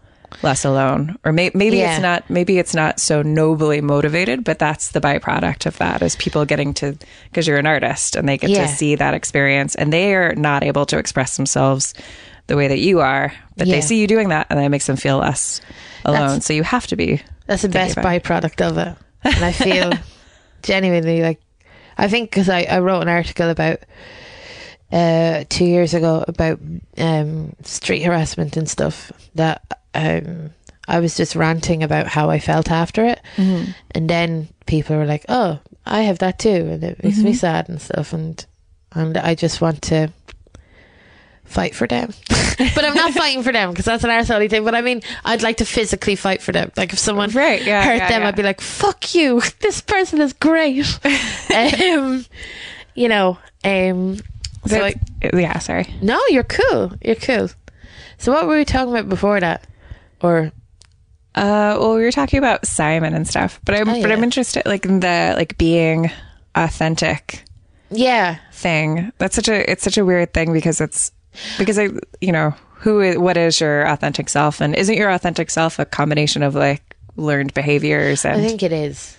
less 0.43 0.63
alone. 0.65 1.17
Or 1.25 1.31
may- 1.31 1.51
maybe 1.53 1.77
Yeah. 1.77 1.93
it's 1.93 2.01
not, 2.01 2.29
maybe 2.29 2.57
it's 2.57 2.73
not 2.73 2.99
so 2.99 3.21
nobly 3.21 3.81
motivated, 3.81 4.43
but 4.43 4.59
that's 4.59 4.89
the 4.89 5.01
byproduct 5.01 5.65
of 5.65 5.77
that 5.79 6.01
is 6.01 6.15
people 6.15 6.45
getting 6.45 6.73
to, 6.75 6.97
because 7.29 7.47
you're 7.47 7.57
an 7.57 7.67
artist 7.67 8.15
and 8.15 8.27
they 8.27 8.37
get 8.37 8.49
Yeah. 8.49 8.65
to 8.65 8.73
see 8.73 8.95
that 8.95 9.13
experience 9.13 9.75
and 9.75 9.91
they 9.91 10.15
are 10.15 10.33
not 10.35 10.63
able 10.63 10.85
to 10.87 10.97
express 10.97 11.37
themselves 11.37 11.93
the 12.47 12.55
way 12.57 12.67
that 12.67 12.79
you 12.79 12.99
are, 12.99 13.31
but 13.57 13.67
Yeah. 13.67 13.75
they 13.75 13.81
see 13.81 13.99
you 13.99 14.07
doing 14.07 14.29
that 14.29 14.47
and 14.49 14.59
that 14.59 14.67
makes 14.69 14.87
them 14.87 14.95
feel 14.97 15.17
less 15.17 15.61
alone. 16.05 16.19
That's- 16.27 16.45
so 16.45 16.53
you 16.53 16.63
have 16.63 16.87
to 16.87 16.95
be. 16.95 17.21
That's 17.47 17.61
the 17.61 17.69
best 17.69 17.97
byproduct 17.97 18.61
of 18.61 18.77
it. 18.77 18.95
And 19.23 19.45
I 19.45 19.51
feel 19.51 19.91
genuinely 20.63 21.21
like, 21.21 21.39
I 21.97 22.07
think 22.07 22.29
because 22.31 22.49
I, 22.49 22.61
I 22.63 22.79
wrote 22.79 23.01
an 23.01 23.09
article 23.09 23.49
about 23.49 23.79
uh, 24.91 25.43
two 25.49 25.65
years 25.65 25.93
ago 25.93 26.23
about 26.27 26.59
um, 26.97 27.53
street 27.63 28.01
harassment 28.03 28.57
and 28.57 28.69
stuff 28.69 29.11
that 29.35 29.61
um, 29.93 30.51
I 30.87 30.99
was 30.99 31.15
just 31.15 31.35
ranting 31.35 31.83
about 31.83 32.07
how 32.07 32.29
I 32.29 32.39
felt 32.39 32.71
after 32.71 33.05
it. 33.05 33.21
And 33.37 34.09
then 34.09 34.49
people 34.65 34.95
were 34.97 35.05
like, 35.05 35.25
oh, 35.29 35.59
I 35.85 36.01
have 36.01 36.19
that 36.19 36.39
too. 36.39 36.49
And 36.49 36.83
it 36.83 37.03
makes 37.03 37.19
me 37.19 37.33
sad 37.33 37.69
and 37.69 37.81
stuff. 37.81 38.13
And, 38.13 38.45
and 38.93 39.17
I 39.17 39.35
just 39.35 39.61
want 39.61 39.81
to 39.83 40.11
fight 41.45 41.75
for 41.75 41.87
them. 41.87 42.13
but 42.29 42.85
I'm 42.85 42.95
not 42.95 43.13
fighting 43.13 43.43
for 43.43 43.51
them 43.51 43.71
because 43.71 43.85
that's 43.85 44.03
an 44.03 44.09
arsehole 44.09 44.49
thing. 44.49 44.63
But 44.63 44.75
I 44.75 44.81
mean, 44.81 45.01
I'd 45.23 45.43
like 45.43 45.57
to 45.57 45.65
physically 45.65 46.15
fight 46.15 46.41
for 46.41 46.51
them. 46.51 46.71
Like 46.77 46.93
if 46.93 46.99
someone 46.99 47.29
Right, 47.31 47.63
yeah, 47.63 47.83
hurt 47.83 47.97
yeah, 47.97 48.09
them, 48.09 48.21
yeah. 48.21 48.27
I'd 48.27 48.35
be 48.35 48.43
like, 48.43 48.61
"Fuck 48.61 49.13
you! 49.15 49.41
This 49.59 49.81
person 49.81 50.21
is 50.21 50.33
great." 50.33 50.85
um, 51.55 52.25
you 52.95 53.07
know. 53.07 53.37
Um, 53.63 54.17
so 54.65 54.83
I, 54.83 54.95
yeah, 55.33 55.59
sorry. 55.59 55.93
no, 56.01 56.19
you're 56.29 56.43
cool. 56.43 56.93
You're 57.01 57.15
cool. 57.15 57.49
So 58.17 58.31
what 58.31 58.47
were 58.47 58.57
we 58.57 58.65
talking 58.65 58.91
about 58.93 59.09
before 59.09 59.39
that? 59.39 59.65
Or 60.23 60.51
Uh, 61.35 61.77
well, 61.79 61.95
we 61.95 62.01
were 62.01 62.11
talking 62.11 62.37
about 62.39 62.65
Simon 62.67 63.13
and 63.13 63.27
stuff, 63.27 63.59
but 63.63 63.75
I'm 63.75 63.89
Oh, 63.89 64.01
but 64.01 64.11
I'm 64.11 64.23
interested 64.23 64.63
like 64.65 64.85
in 64.85 64.99
the 64.99 65.33
like 65.37 65.57
being 65.57 66.11
authentic 66.55 67.43
yeah, 67.89 68.37
thing. 68.53 69.11
That's 69.17 69.35
such 69.35 69.47
a 69.49 69.69
it's 69.69 69.83
such 69.83 69.97
a 69.97 70.05
weird 70.05 70.33
thing 70.33 70.53
because 70.53 70.79
it's 70.81 71.11
because 71.57 71.79
I 71.79 71.89
you 72.19 72.31
know 72.31 72.53
who 72.75 72.99
is, 73.01 73.17
what 73.17 73.37
is 73.37 73.59
your 73.61 73.83
authentic 73.87 74.27
self 74.29 74.59
and 74.61 74.75
isn't 74.75 74.95
your 74.95 75.09
authentic 75.11 75.49
self 75.49 75.79
a 75.79 75.85
combination 75.85 76.41
of 76.43 76.55
like 76.55 76.95
learned 77.15 77.53
behaviors 77.53 78.25
and 78.25 78.41
I 78.41 78.43
think 78.47 78.63
it 78.63 78.71
is. 78.71 79.17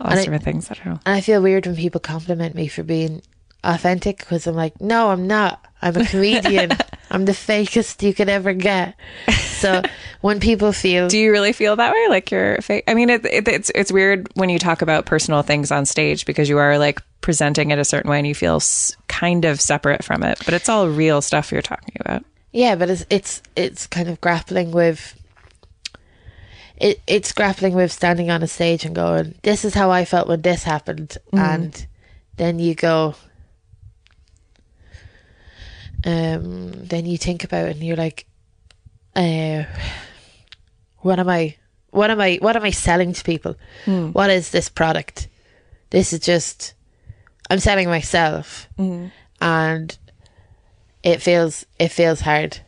all 0.00 0.10
and 0.10 0.18
I- 0.20 0.22
different 0.22 0.44
things? 0.44 0.70
I 0.70 0.74
don't 0.74 0.86
know. 0.86 1.00
And 1.06 1.16
I 1.16 1.20
feel 1.20 1.42
weird 1.42 1.66
when 1.66 1.76
people 1.76 2.00
compliment 2.00 2.54
me 2.54 2.68
for 2.68 2.82
being 2.82 3.22
authentic 3.64 4.18
because 4.18 4.46
I'm 4.46 4.54
like, 4.56 4.80
no, 4.80 5.10
I'm 5.10 5.26
not. 5.26 5.64
I'm 5.82 5.96
a 5.96 6.04
comedian. 6.12 6.72
I'm 7.10 7.24
the 7.24 7.32
fakest 7.32 8.02
you 8.02 8.14
could 8.14 8.28
ever 8.28 8.52
get. 8.52 8.94
So 9.36 9.82
when 10.20 10.38
people 10.40 10.72
feel, 10.72 11.08
Do 11.08 11.18
you 11.18 11.32
really 11.32 11.52
feel 11.52 11.76
that 11.76 11.92
way? 11.92 12.06
Like 12.08 12.30
you're 12.30 12.58
fake? 12.62 12.84
I 12.86 12.94
mean, 12.94 13.10
it, 13.10 13.24
it, 13.26 13.48
it's 13.48 13.70
it's 13.74 13.90
weird 13.92 14.28
when 14.34 14.48
you 14.48 14.58
talk 14.58 14.80
about 14.82 15.06
personal 15.06 15.42
things 15.42 15.70
on 15.72 15.86
stage 15.86 16.24
because 16.24 16.48
you 16.48 16.58
are 16.58 16.78
like 16.78 17.02
presenting 17.20 17.70
it 17.70 17.78
a 17.78 17.84
certain 17.84 18.10
way 18.10 18.18
and 18.18 18.26
you 18.26 18.34
feel 18.34 18.56
s- 18.56 18.96
kind 19.08 19.44
of 19.44 19.60
separate 19.60 20.04
from 20.04 20.22
it, 20.22 20.38
but 20.44 20.54
it's 20.54 20.68
all 20.68 20.88
real 20.88 21.20
stuff 21.20 21.52
you're 21.52 21.62
talking 21.62 21.94
about. 22.00 22.24
yeah, 22.52 22.74
but 22.76 22.88
it's 22.90 23.04
it's 23.10 23.42
it's 23.56 23.86
kind 23.86 24.08
of 24.08 24.20
grappling 24.20 24.70
with. 24.70 25.16
It 26.76 27.00
it's 27.06 27.32
grappling 27.32 27.74
with 27.74 27.92
standing 27.92 28.30
on 28.30 28.42
a 28.42 28.46
stage 28.46 28.84
and 28.84 28.94
going, 28.94 29.34
"This 29.42 29.64
is 29.64 29.74
how 29.74 29.90
I 29.90 30.04
felt 30.04 30.28
when 30.28 30.40
this 30.42 30.62
happened," 30.62 31.18
mm-hmm. 31.32 31.38
and 31.38 31.86
then 32.36 32.58
you 32.58 32.74
go. 32.74 33.14
Um. 36.04 36.72
Then 36.86 37.06
you 37.06 37.18
think 37.18 37.44
about 37.44 37.68
it, 37.68 37.76
and 37.76 37.84
you're 37.84 37.96
like, 37.96 38.26
uh, 39.16 39.64
"What 40.98 41.18
am 41.18 41.28
I? 41.28 41.56
What 41.90 42.10
am 42.10 42.20
I? 42.20 42.38
What 42.40 42.56
am 42.56 42.62
I 42.64 42.70
selling 42.70 43.12
to 43.12 43.24
people? 43.24 43.56
What 44.12 44.30
is 44.30 44.50
this 44.50 44.68
product? 44.68 45.28
This 45.90 46.12
is 46.12 46.20
just, 46.20 46.74
I'm 47.50 47.58
selling 47.58 47.88
myself, 47.88 48.68
and 49.40 49.98
it 51.02 51.20
feels 51.20 51.66
it 51.78 51.88
feels 51.88 52.20
hard 52.20 52.58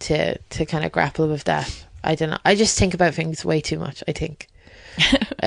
to 0.00 0.38
to 0.38 0.64
kind 0.66 0.84
of 0.84 0.92
grapple 0.92 1.28
with 1.28 1.44
that. 1.44 1.84
I 2.02 2.14
don't 2.14 2.30
know. 2.30 2.38
I 2.44 2.54
just 2.54 2.78
think 2.78 2.94
about 2.94 3.14
things 3.14 3.44
way 3.44 3.60
too 3.60 3.78
much. 3.78 4.02
I 4.08 4.12
think. 4.12 4.48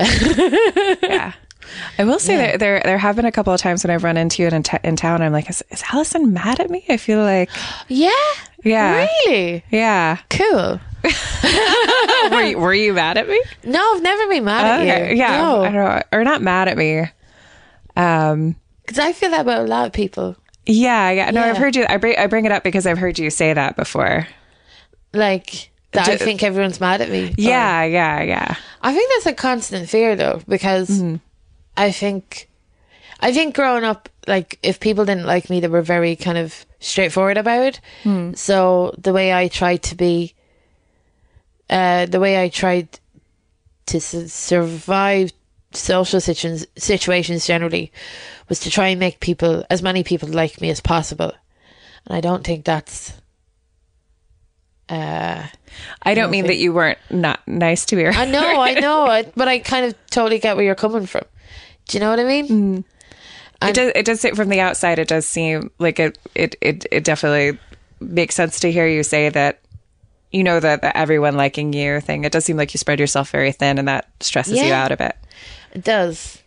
Yeah. 1.02 1.32
I 1.98 2.04
will 2.04 2.18
say 2.18 2.36
that 2.36 2.60
there 2.60 2.80
there 2.84 2.98
have 2.98 3.16
been 3.16 3.24
a 3.24 3.32
couple 3.32 3.52
of 3.52 3.60
times 3.60 3.84
when 3.84 3.90
I've 3.90 4.04
run 4.04 4.16
into 4.16 4.42
you 4.42 4.48
in, 4.48 4.62
t- 4.62 4.76
in 4.84 4.96
town. 4.96 5.22
I'm 5.22 5.32
like, 5.32 5.48
is, 5.50 5.62
is 5.70 5.82
Alison 5.92 6.32
mad 6.32 6.60
at 6.60 6.70
me? 6.70 6.84
I 6.88 6.96
feel 6.96 7.20
like, 7.20 7.50
Yeah. 7.88 8.10
yeah, 8.64 9.06
Really 9.26 9.64
yeah. 9.70 10.18
cool. 10.30 10.80
were, 12.30 12.42
you, 12.42 12.58
were 12.58 12.74
you 12.74 12.92
mad 12.92 13.18
at 13.18 13.28
me? 13.28 13.40
No, 13.64 13.94
I've 13.94 14.02
never 14.02 14.26
been 14.28 14.44
mad 14.44 14.88
at 14.88 15.10
you. 15.10 15.16
yeah, 15.16 15.32
I 15.32 15.38
No, 15.38 15.62
don't 15.64 15.74
know, 15.74 16.02
or 16.12 16.24
not 16.24 16.42
mad 16.42 16.68
at 16.68 16.76
me. 16.76 17.04
Um, 17.96 18.56
because 18.84 18.98
I 18.98 19.12
feel 19.12 19.30
that 19.30 19.42
about 19.42 19.60
a 19.62 19.68
lot 19.68 19.86
of 19.86 19.92
people. 19.92 20.36
Yeah, 20.66 21.10
yeah. 21.10 21.30
No, 21.30 21.44
Yeah. 21.44 21.50
I've 21.50 21.56
heard 21.58 21.76
you. 21.76 21.86
I 21.88 21.96
bring 21.98 22.16
I 22.18 22.26
bring 22.26 22.44
it 22.46 22.52
up 22.52 22.62
because 22.64 22.86
I've 22.86 22.98
heard 22.98 23.18
you 23.18 23.30
say 23.30 23.52
that 23.52 23.76
before. 23.76 24.26
Like 25.12 25.70
that 25.92 26.08
I 26.08 26.16
think 26.16 26.42
everyone's 26.42 26.80
mad 26.80 27.00
at 27.00 27.08
me. 27.10 27.34
Yeah, 27.38 27.84
yeah, 27.84 28.22
yeah. 28.22 28.54
I 28.82 28.92
think 28.94 29.10
that's 29.12 29.26
a 29.26 29.34
constant 29.34 29.88
fear 29.88 30.14
though, 30.16 30.42
because 30.48 30.88
Mm-hmm. 30.90 31.16
I 31.78 31.92
think 31.92 32.48
I 33.20 33.32
think 33.32 33.54
growing 33.54 33.84
up, 33.84 34.08
like 34.26 34.58
if 34.62 34.80
people 34.80 35.04
didn't 35.04 35.26
like 35.26 35.48
me, 35.48 35.60
they 35.60 35.68
were 35.68 35.82
very 35.82 36.16
kind 36.16 36.36
of 36.38 36.66
straightforward 36.80 37.36
about 37.38 37.62
it. 37.62 37.80
Hmm. 38.02 38.34
So 38.34 38.94
the 38.98 39.12
way 39.12 39.32
I 39.32 39.48
tried 39.48 39.82
to 39.84 39.94
be, 39.94 40.34
uh, 41.70 42.06
the 42.06 42.20
way 42.20 42.42
I 42.42 42.48
tried 42.48 42.98
to 43.86 43.96
s- 43.96 44.32
survive 44.32 45.32
social 45.72 46.20
situations, 46.20 46.66
situations 46.76 47.46
generally, 47.46 47.92
was 48.48 48.60
to 48.60 48.70
try 48.70 48.88
and 48.88 49.00
make 49.00 49.20
people, 49.20 49.64
as 49.70 49.82
many 49.82 50.02
people 50.04 50.28
like 50.28 50.60
me 50.60 50.70
as 50.70 50.80
possible. 50.80 51.32
And 52.06 52.16
I 52.16 52.20
don't 52.20 52.44
think 52.44 52.64
that's. 52.64 53.12
Uh, 54.88 55.46
I 56.02 56.14
don't 56.14 56.30
mean 56.30 56.46
that 56.46 56.56
you 56.56 56.72
weren't 56.72 56.98
not 57.10 57.46
nice 57.46 57.84
to 57.86 57.96
your. 58.00 58.12
I 58.12 58.24
know, 58.24 58.60
I 58.60 58.74
know, 58.74 59.02
I, 59.06 59.22
but 59.36 59.46
I 59.48 59.58
kind 59.58 59.84
of 59.84 59.94
totally 60.10 60.38
get 60.38 60.56
where 60.56 60.64
you're 60.64 60.74
coming 60.74 61.04
from. 61.06 61.24
Do 61.88 61.96
you 61.96 62.00
know 62.00 62.10
what 62.10 62.20
I 62.20 62.24
mean? 62.24 62.48
Mm. 62.48 62.84
It 63.60 63.74
does. 63.74 63.92
It 63.94 64.04
does. 64.04 64.24
From 64.36 64.48
the 64.48 64.60
outside, 64.60 64.98
it 64.98 65.08
does 65.08 65.26
seem 65.26 65.70
like 65.78 65.98
it. 65.98 66.16
It. 66.34 66.54
It. 66.60 66.86
It 66.92 67.04
definitely 67.04 67.58
makes 68.00 68.36
sense 68.36 68.60
to 68.60 68.70
hear 68.70 68.86
you 68.86 69.02
say 69.02 69.28
that. 69.28 69.60
You 70.30 70.44
know 70.44 70.60
that 70.60 70.82
the 70.82 70.94
everyone 70.94 71.36
liking 71.36 71.72
you 71.72 72.02
thing. 72.02 72.24
It 72.24 72.32
does 72.32 72.44
seem 72.44 72.58
like 72.58 72.74
you 72.74 72.78
spread 72.78 73.00
yourself 73.00 73.30
very 73.30 73.50
thin, 73.50 73.78
and 73.78 73.88
that 73.88 74.10
stresses 74.20 74.60
you 74.60 74.74
out 74.74 74.92
a 74.92 74.96
bit. 74.98 75.16
It 75.72 75.82
does, 75.82 76.42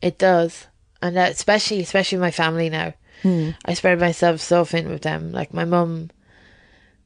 it 0.00 0.18
does, 0.18 0.66
and 1.02 1.14
that 1.16 1.32
especially, 1.32 1.80
especially 1.80 2.18
my 2.18 2.30
family 2.30 2.70
now. 2.70 2.94
Hmm. 3.22 3.50
I 3.66 3.74
spread 3.74 4.00
myself 4.00 4.40
so 4.40 4.64
thin 4.64 4.88
with 4.88 5.02
them. 5.02 5.32
Like 5.32 5.52
my 5.52 5.66
mum, 5.66 6.10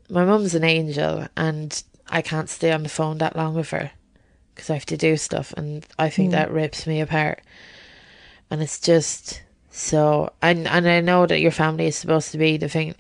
my 0.09 0.25
mum's 0.25 0.55
an 0.55 0.63
angel, 0.63 1.27
and 1.37 1.83
I 2.09 2.23
can't 2.23 2.49
stay 2.49 2.71
on 2.71 2.85
the 2.85 2.89
phone 2.89 3.19
that 3.19 3.35
long 3.35 3.55
with 3.55 3.71
her 3.71 3.91
because 4.55 4.71
I 4.71 4.75
have 4.75 4.87
to 4.87 4.97
do 4.97 5.17
stuff, 5.17 5.53
and 5.57 5.85
I 5.99 6.09
think 6.09 6.29
hmm. 6.29 6.33
that 6.33 6.53
rips 6.53 6.87
me 6.87 7.01
apart. 7.01 7.41
And 8.53 8.61
it's 8.63 8.79
just 8.79 9.41
so, 9.71 10.31
and 10.43 10.69
and 10.69 10.87
I 10.87 11.01
know 11.01 11.25
that 11.25 11.41
your 11.41 11.51
family 11.53 11.87
is 11.87 11.97
supposed 11.97 12.33
to 12.33 12.39
be 12.39 12.59
the 12.59 12.69
thing. 12.69 12.95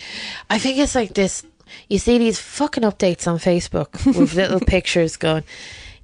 I 0.48 0.58
think 0.58 0.78
it's 0.78 0.94
like 0.94 1.12
this. 1.12 1.44
You 1.90 1.98
see 1.98 2.16
these 2.16 2.38
fucking 2.40 2.84
updates 2.84 3.28
on 3.28 3.36
Facebook 3.38 3.92
with 4.18 4.32
little 4.34 4.60
pictures 4.60 5.18
going. 5.18 5.44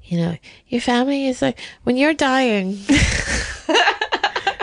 You 0.04 0.18
know, 0.18 0.36
your 0.68 0.82
family 0.82 1.28
is 1.28 1.40
like 1.40 1.58
when 1.84 1.96
you're 1.96 2.12
dying. 2.12 2.78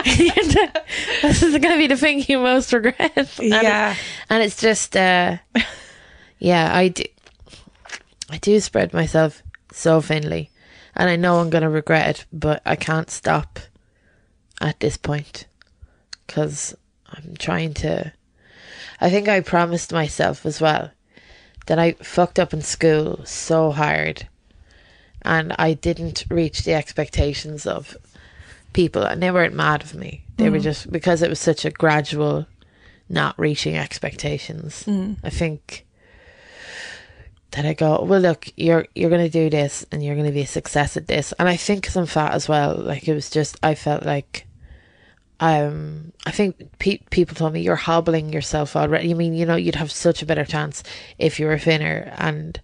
this 0.04 1.42
is 1.42 1.58
going 1.58 1.74
to 1.74 1.78
be 1.78 1.86
the 1.88 1.96
thing 1.96 2.24
you 2.28 2.38
most 2.38 2.72
regret. 2.72 3.12
And 3.16 3.28
Yeah. 3.40 3.90
it's, 3.92 4.00
and 4.30 4.42
it's 4.42 4.60
just, 4.60 4.96
uh, 4.96 5.38
yeah, 6.38 6.74
I 6.74 6.88
do, 6.88 7.02
I 8.30 8.38
do 8.38 8.60
spread 8.60 8.92
myself 8.92 9.42
so 9.72 10.00
thinly, 10.00 10.50
and 10.94 11.10
I 11.10 11.16
know 11.16 11.40
I'm 11.40 11.50
going 11.50 11.62
to 11.62 11.68
regret 11.68 12.08
it, 12.20 12.24
but 12.32 12.62
I 12.64 12.76
can't 12.76 13.10
stop 13.10 13.58
at 14.60 14.80
this 14.80 14.96
point 14.96 15.46
because 16.26 16.74
I'm 17.08 17.34
trying 17.38 17.74
to. 17.74 18.12
I 19.00 19.10
think 19.10 19.28
I 19.28 19.40
promised 19.40 19.92
myself 19.92 20.46
as 20.46 20.60
well 20.60 20.90
that 21.66 21.78
I 21.78 21.92
fucked 21.92 22.38
up 22.38 22.52
in 22.52 22.62
school 22.62 23.20
so 23.24 23.72
hard 23.72 24.28
and 25.22 25.52
I 25.58 25.74
didn't 25.74 26.24
reach 26.30 26.64
the 26.64 26.74
expectations 26.74 27.66
of 27.66 27.96
people 28.72 29.02
and 29.02 29.22
they 29.22 29.30
weren't 29.30 29.54
mad 29.54 29.82
of 29.82 29.94
me. 29.94 30.22
They 30.36 30.50
were 30.50 30.58
mm. 30.58 30.62
just 30.62 30.90
because 30.90 31.22
it 31.22 31.30
was 31.30 31.40
such 31.40 31.64
a 31.64 31.70
gradual 31.70 32.46
not 33.08 33.38
reaching 33.38 33.76
expectations. 33.76 34.84
Mm. 34.84 35.16
I 35.24 35.30
think 35.30 35.86
that 37.52 37.64
I 37.64 37.72
go, 37.72 38.02
well, 38.02 38.20
look, 38.20 38.48
you're 38.56 38.86
you're 38.94 39.10
gonna 39.10 39.28
do 39.28 39.50
this 39.50 39.86
and 39.90 40.04
you're 40.04 40.16
gonna 40.16 40.32
be 40.32 40.42
a 40.42 40.46
success 40.46 40.96
at 40.96 41.06
this. 41.06 41.32
And 41.38 41.48
I 41.48 41.56
think 41.56 41.82
because 41.82 41.96
I'm 41.96 42.06
fat 42.06 42.32
as 42.32 42.48
well, 42.48 42.76
like 42.76 43.08
it 43.08 43.14
was 43.14 43.30
just 43.30 43.58
I 43.62 43.74
felt 43.74 44.04
like 44.04 44.45
um 45.40 46.12
I 46.24 46.30
think 46.30 46.78
pe- 46.78 47.02
people 47.10 47.34
told 47.36 47.52
me 47.52 47.60
you're 47.60 47.76
hobbling 47.76 48.32
yourself 48.32 48.74
already. 48.76 49.08
You 49.08 49.16
mean 49.16 49.34
you 49.34 49.46
know 49.46 49.56
you'd 49.56 49.74
have 49.76 49.92
such 49.92 50.22
a 50.22 50.26
better 50.26 50.44
chance 50.44 50.82
if 51.18 51.38
you 51.38 51.46
were 51.46 51.58
thinner 51.58 52.12
and 52.18 52.60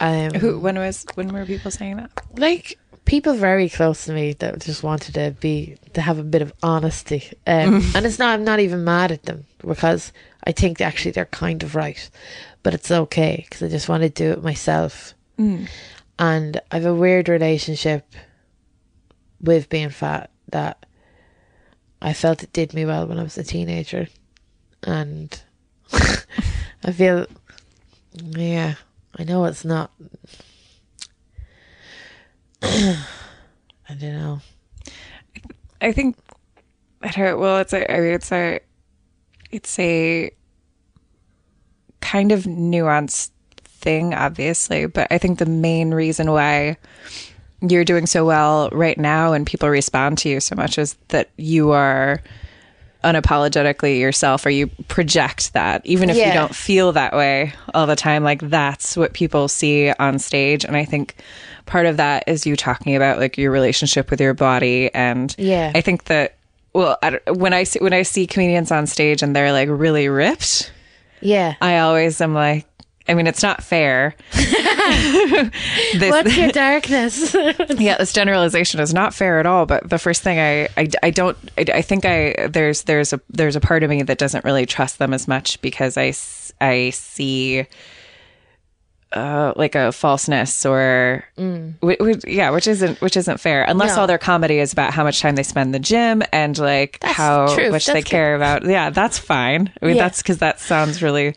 um 0.00 0.34
Who? 0.34 0.58
When 0.58 0.76
was? 0.78 1.06
When 1.14 1.28
were 1.32 1.46
people 1.46 1.70
saying 1.70 1.96
that? 1.96 2.10
like 2.36 2.78
people 3.04 3.34
very 3.34 3.68
close 3.68 4.06
to 4.06 4.12
me 4.12 4.32
that 4.32 4.60
just 4.60 4.82
wanted 4.82 5.14
to 5.14 5.30
be 5.38 5.76
to 5.92 6.00
have 6.00 6.18
a 6.18 6.22
bit 6.22 6.40
of 6.40 6.52
honesty 6.62 7.22
um, 7.46 7.74
and 7.94 8.06
it's 8.06 8.18
not 8.18 8.32
i'm 8.32 8.44
not 8.44 8.60
even 8.60 8.82
mad 8.82 9.12
at 9.12 9.24
them 9.24 9.44
because 9.58 10.10
i 10.44 10.52
think 10.52 10.80
actually 10.80 11.10
they're 11.10 11.26
kind 11.26 11.62
of 11.62 11.74
right 11.74 12.08
but 12.62 12.72
it's 12.72 12.90
okay 12.90 13.44
because 13.44 13.62
i 13.62 13.68
just 13.68 13.90
want 13.90 14.02
to 14.02 14.08
do 14.08 14.30
it 14.30 14.42
myself 14.42 15.12
and 16.18 16.60
i 16.70 16.76
have 16.76 16.86
a 16.86 16.94
weird 16.94 17.28
relationship 17.28 18.10
with 19.42 19.68
being 19.68 19.90
fat 19.90 20.30
that 20.48 20.86
i 22.04 22.12
felt 22.12 22.42
it 22.44 22.52
did 22.52 22.72
me 22.72 22.84
well 22.84 23.06
when 23.06 23.18
i 23.18 23.22
was 23.22 23.36
a 23.36 23.42
teenager 23.42 24.06
and 24.84 25.42
i 26.84 26.92
feel 26.92 27.26
yeah 28.36 28.74
i 29.18 29.24
know 29.24 29.44
it's 29.44 29.64
not 29.64 29.90
I 32.64 33.94
don't 33.94 34.14
know. 34.14 34.40
I 35.80 35.92
think 35.92 36.16
I 37.02 37.10
don't. 37.10 37.38
Well, 37.38 37.58
it's 37.58 37.74
a. 37.74 37.92
I 37.92 38.00
mean, 38.00 38.14
it's 38.14 38.32
a. 38.32 38.60
It's 39.50 39.78
a 39.78 40.30
kind 42.00 42.32
of 42.32 42.44
nuanced 42.44 43.30
thing, 43.64 44.14
obviously, 44.14 44.86
but 44.86 45.08
I 45.10 45.18
think 45.18 45.38
the 45.38 45.46
main 45.46 45.92
reason 45.92 46.30
why 46.30 46.78
you're 47.68 47.84
doing 47.84 48.06
so 48.06 48.24
well 48.24 48.68
right 48.72 48.98
now 48.98 49.32
and 49.32 49.46
people 49.46 49.68
respond 49.68 50.18
to 50.18 50.28
you 50.28 50.40
so 50.40 50.54
much 50.56 50.78
is 50.78 50.94
that 51.08 51.30
you 51.36 51.70
are 51.72 52.22
unapologetically 53.02 54.00
yourself 54.00 54.46
or 54.46 54.50
you 54.50 54.66
project 54.88 55.52
that 55.52 55.84
even 55.84 56.08
if 56.08 56.16
you 56.16 56.32
don't 56.32 56.54
feel 56.54 56.92
that 56.92 57.12
way 57.12 57.52
all 57.74 57.86
the 57.86 57.94
time 57.96 58.24
like 58.24 58.40
that's 58.48 58.96
what 58.96 59.12
people 59.12 59.46
see 59.46 59.90
on 59.98 60.18
stage 60.18 60.64
and 60.64 60.74
i 60.76 60.84
think 60.86 61.14
part 61.66 61.84
of 61.84 61.98
that 61.98 62.24
is 62.26 62.46
you 62.46 62.56
talking 62.56 62.96
about 62.96 63.18
like 63.18 63.36
your 63.36 63.50
relationship 63.50 64.10
with 64.10 64.20
your 64.20 64.32
body 64.32 64.92
and 64.94 65.34
Yeah. 65.38 65.70
i 65.74 65.82
think 65.82 66.04
that 66.04 66.36
well 66.72 66.96
I 67.02 67.18
when 67.30 67.52
i 67.52 67.64
see 67.64 67.78
when 67.80 67.92
i 67.92 68.02
see 68.02 68.26
comedians 68.26 68.72
on 68.72 68.86
stage 68.86 69.22
and 69.22 69.36
they're 69.36 69.52
like 69.52 69.68
really 69.70 70.08
ripped 70.08 70.72
Yeah. 71.20 71.56
i 71.60 71.78
always 71.80 72.18
am 72.22 72.32
like 72.32 72.66
i 73.08 73.14
mean 73.14 73.26
it's 73.26 73.42
not 73.42 73.62
fair 73.62 74.14
This- 74.32 76.10
What's 76.10 76.36
your 76.36 76.48
darkness? 76.52 77.34
yeah 77.78 77.96
this 77.98 78.12
generalization 78.12 78.80
is 78.80 78.92
not 78.94 79.14
fair 79.14 79.38
at 79.40 79.46
all 79.46 79.66
but 79.66 79.88
the 79.88 79.98
first 79.98 80.22
thing 80.22 80.38
i 80.38 80.68
i, 80.80 80.88
I 81.02 81.10
don't 81.10 81.36
I, 81.58 81.64
I 81.74 81.82
think 81.82 82.04
i 82.04 82.46
there's 82.48 82.82
there's 82.82 83.12
a 83.12 83.20
there's 83.30 83.56
a 83.56 83.60
part 83.60 83.82
of 83.82 83.90
me 83.90 84.02
that 84.02 84.18
doesn't 84.18 84.44
really 84.44 84.66
trust 84.66 84.98
them 84.98 85.12
as 85.14 85.26
much 85.28 85.60
because 85.60 85.96
I 85.96 86.12
I 86.60 86.90
see 86.90 87.66
uh, 89.12 89.52
like 89.54 89.76
a 89.76 89.92
falseness 89.92 90.66
or 90.66 91.24
whi- 91.36 91.96
whi- 92.00 92.20
yeah 92.26 92.50
which 92.50 92.66
isn't 92.66 93.00
which 93.00 93.16
isn't 93.16 93.38
fair 93.38 93.62
unless 93.62 93.92
Mm. 93.92 93.96
No. 93.96 94.00
all 94.02 94.06
their 94.08 94.18
comedy 94.18 94.58
is 94.58 94.72
about 94.72 94.92
how 94.92 95.04
much 95.04 95.20
time 95.20 95.36
they 95.36 95.44
spend 95.44 95.68
in 95.68 95.72
the 95.72 95.78
gym 95.78 96.22
and 96.32 96.58
like 96.58 96.98
how 97.02 97.54
true. 97.54 97.70
much 97.70 97.86
they 97.86 97.92
That's 97.94 98.08
care 98.10 98.34
about 98.34 98.64
yeah 98.64 98.90
that's 98.90 99.16
fine 99.18 99.70
i 99.80 99.86
mean 99.86 99.96
Yeah. 99.96 100.02
that's 100.02 100.20
because 100.20 100.38
that 100.38 100.58
sounds 100.58 101.00
really 101.00 101.36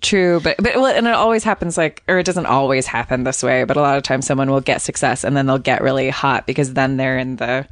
True, 0.00 0.40
but 0.40 0.56
but 0.58 0.76
well, 0.76 0.86
and 0.86 1.06
it 1.06 1.14
always 1.14 1.44
happens 1.44 1.76
like, 1.76 2.02
or 2.08 2.18
it 2.18 2.26
doesn't 2.26 2.46
always 2.46 2.86
happen 2.86 3.24
this 3.24 3.42
way. 3.42 3.64
But 3.64 3.76
a 3.76 3.80
lot 3.80 3.96
of 3.96 4.02
times, 4.02 4.26
someone 4.26 4.50
will 4.50 4.60
get 4.60 4.80
success, 4.80 5.24
and 5.24 5.36
then 5.36 5.46
they'll 5.46 5.58
get 5.58 5.82
really 5.82 6.08
hot 6.08 6.46
because 6.46 6.72
then 6.72 6.96
they're 6.96 7.18
in 7.18 7.36
the, 7.36 7.66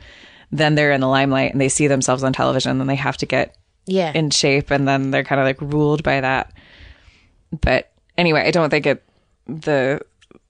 then 0.50 0.74
they're 0.74 0.92
in 0.92 1.00
the 1.00 1.08
limelight, 1.08 1.52
and 1.52 1.60
they 1.60 1.68
see 1.70 1.86
themselves 1.86 2.22
on 2.22 2.32
television, 2.32 2.80
and 2.80 2.90
they 2.90 2.96
have 2.96 3.16
to 3.18 3.26
get 3.26 3.56
yeah. 3.86 4.12
in 4.14 4.30
shape, 4.30 4.70
and 4.70 4.86
then 4.86 5.10
they're 5.10 5.24
kind 5.24 5.40
of 5.40 5.46
like 5.46 5.60
ruled 5.60 6.02
by 6.02 6.20
that. 6.20 6.52
But 7.60 7.90
anyway, 8.18 8.42
I 8.42 8.50
don't 8.50 8.70
think 8.70 8.86
it 8.86 9.02
the 9.46 10.00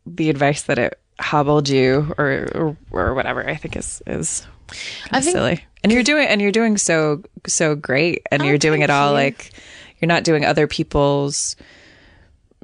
the 0.05 0.31
advice 0.31 0.63
that 0.63 0.79
it 0.79 0.99
hobbled 1.21 1.69
you 1.69 2.13
or 2.19 2.49
or, 2.55 2.77
or 2.91 3.15
whatever. 3.15 3.49
I 3.49 3.55
think 3.55 3.77
is 3.77 4.03
is 4.07 4.47
I 4.71 5.09
kind 5.11 5.17
of 5.21 5.25
think- 5.25 5.37
silly, 5.37 5.65
and 5.85 5.93
you're 5.93 6.03
doing 6.03 6.27
and 6.27 6.43
you're 6.43 6.51
doing 6.51 6.77
so 6.77 7.23
so 7.47 7.77
great, 7.77 8.23
and 8.33 8.43
you're 8.43 8.55
oh, 8.55 8.59
doing 8.59 8.83
it 8.83 8.91
all 8.91 9.11
you. 9.11 9.15
like 9.15 9.53
you're 10.01 10.09
not 10.09 10.25
doing 10.25 10.45
other 10.45 10.67
people's 10.67 11.57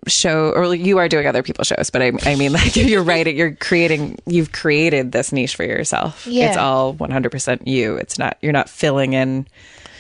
show 0.07 0.51
or 0.51 0.74
you 0.74 0.99
are 0.99 1.09
doing 1.09 1.26
other 1.26 1.43
people's 1.43 1.66
shows 1.66 1.89
but 1.91 2.03
I, 2.03 2.12
I 2.26 2.35
mean 2.37 2.53
like 2.61 2.76
you're 2.76 3.03
writing 3.03 3.37
you're 3.39 3.55
creating 3.55 4.18
you've 4.26 4.53
created 4.53 5.12
this 5.12 5.32
niche 5.32 5.57
for 5.57 5.64
yourself 5.64 6.26
Yeah. 6.26 6.49
it's 6.49 6.57
all 6.59 6.95
100% 6.95 7.66
you 7.66 7.97
it's 7.97 8.18
not 8.18 8.37
you're 8.43 8.53
not 8.53 8.68
filling 8.68 9.14
in 9.14 9.47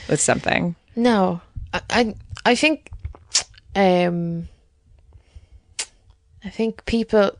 with 0.08 0.20
something 0.20 0.76
No, 0.94 1.40
I, 1.72 1.80
I, 1.90 2.14
I 2.44 2.54
think, 2.54 2.90
um, 3.74 4.46
I 6.44 6.50
think 6.50 6.84
people, 6.84 7.30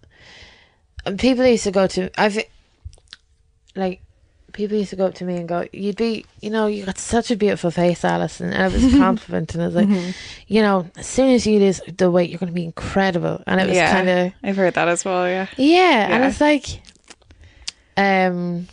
people 1.18 1.47
used 1.47 1.64
to 1.64 1.70
go 1.70 1.86
to. 1.88 2.11
I've, 2.18 2.38
like, 3.76 4.01
people 4.55 4.76
used 4.78 4.90
to 4.90 4.96
go 4.96 5.07
up 5.07 5.14
to 5.16 5.24
me 5.24 5.36
and 5.36 5.46
go, 5.46 5.66
"You'd 5.72 5.96
be, 5.96 6.24
you 6.40 6.48
know, 6.48 6.66
you 6.66 6.84
got 6.86 6.96
such 6.98 7.30
a 7.30 7.36
beautiful 7.36 7.70
face, 7.70 8.05
Alice," 8.05 8.40
and 8.40 8.55
it 8.55 8.72
was 8.72 8.94
a 8.94 8.96
compliment, 8.96 9.52
and 9.55 9.62
I 9.62 9.66
was 9.66 9.74
like, 9.80 9.88
Mm-hmm. 9.88 10.11
you 10.48 10.62
know, 10.62 10.90
as 10.96 11.07
soon 11.07 11.30
as 11.34 11.46
you 11.46 11.59
lose 11.61 11.80
the 11.98 12.11
weight, 12.11 12.30
you're 12.30 12.38
going 12.38 12.52
to 12.52 12.55
be 12.55 12.64
incredible, 12.64 13.42
and 13.46 13.61
it 13.61 13.66
was 13.68 13.76
yeah, 13.76 13.92
kind 13.92 14.09
of 14.09 14.32
I've 14.42 14.57
heard 14.57 14.74
that 14.74 14.88
as 14.88 15.05
well. 15.05 15.28
Yeah. 15.28 15.46
yeah, 15.57 16.09
and 16.14 16.24
it's 16.24 16.40
like, 16.40 16.80
um, 17.96 18.66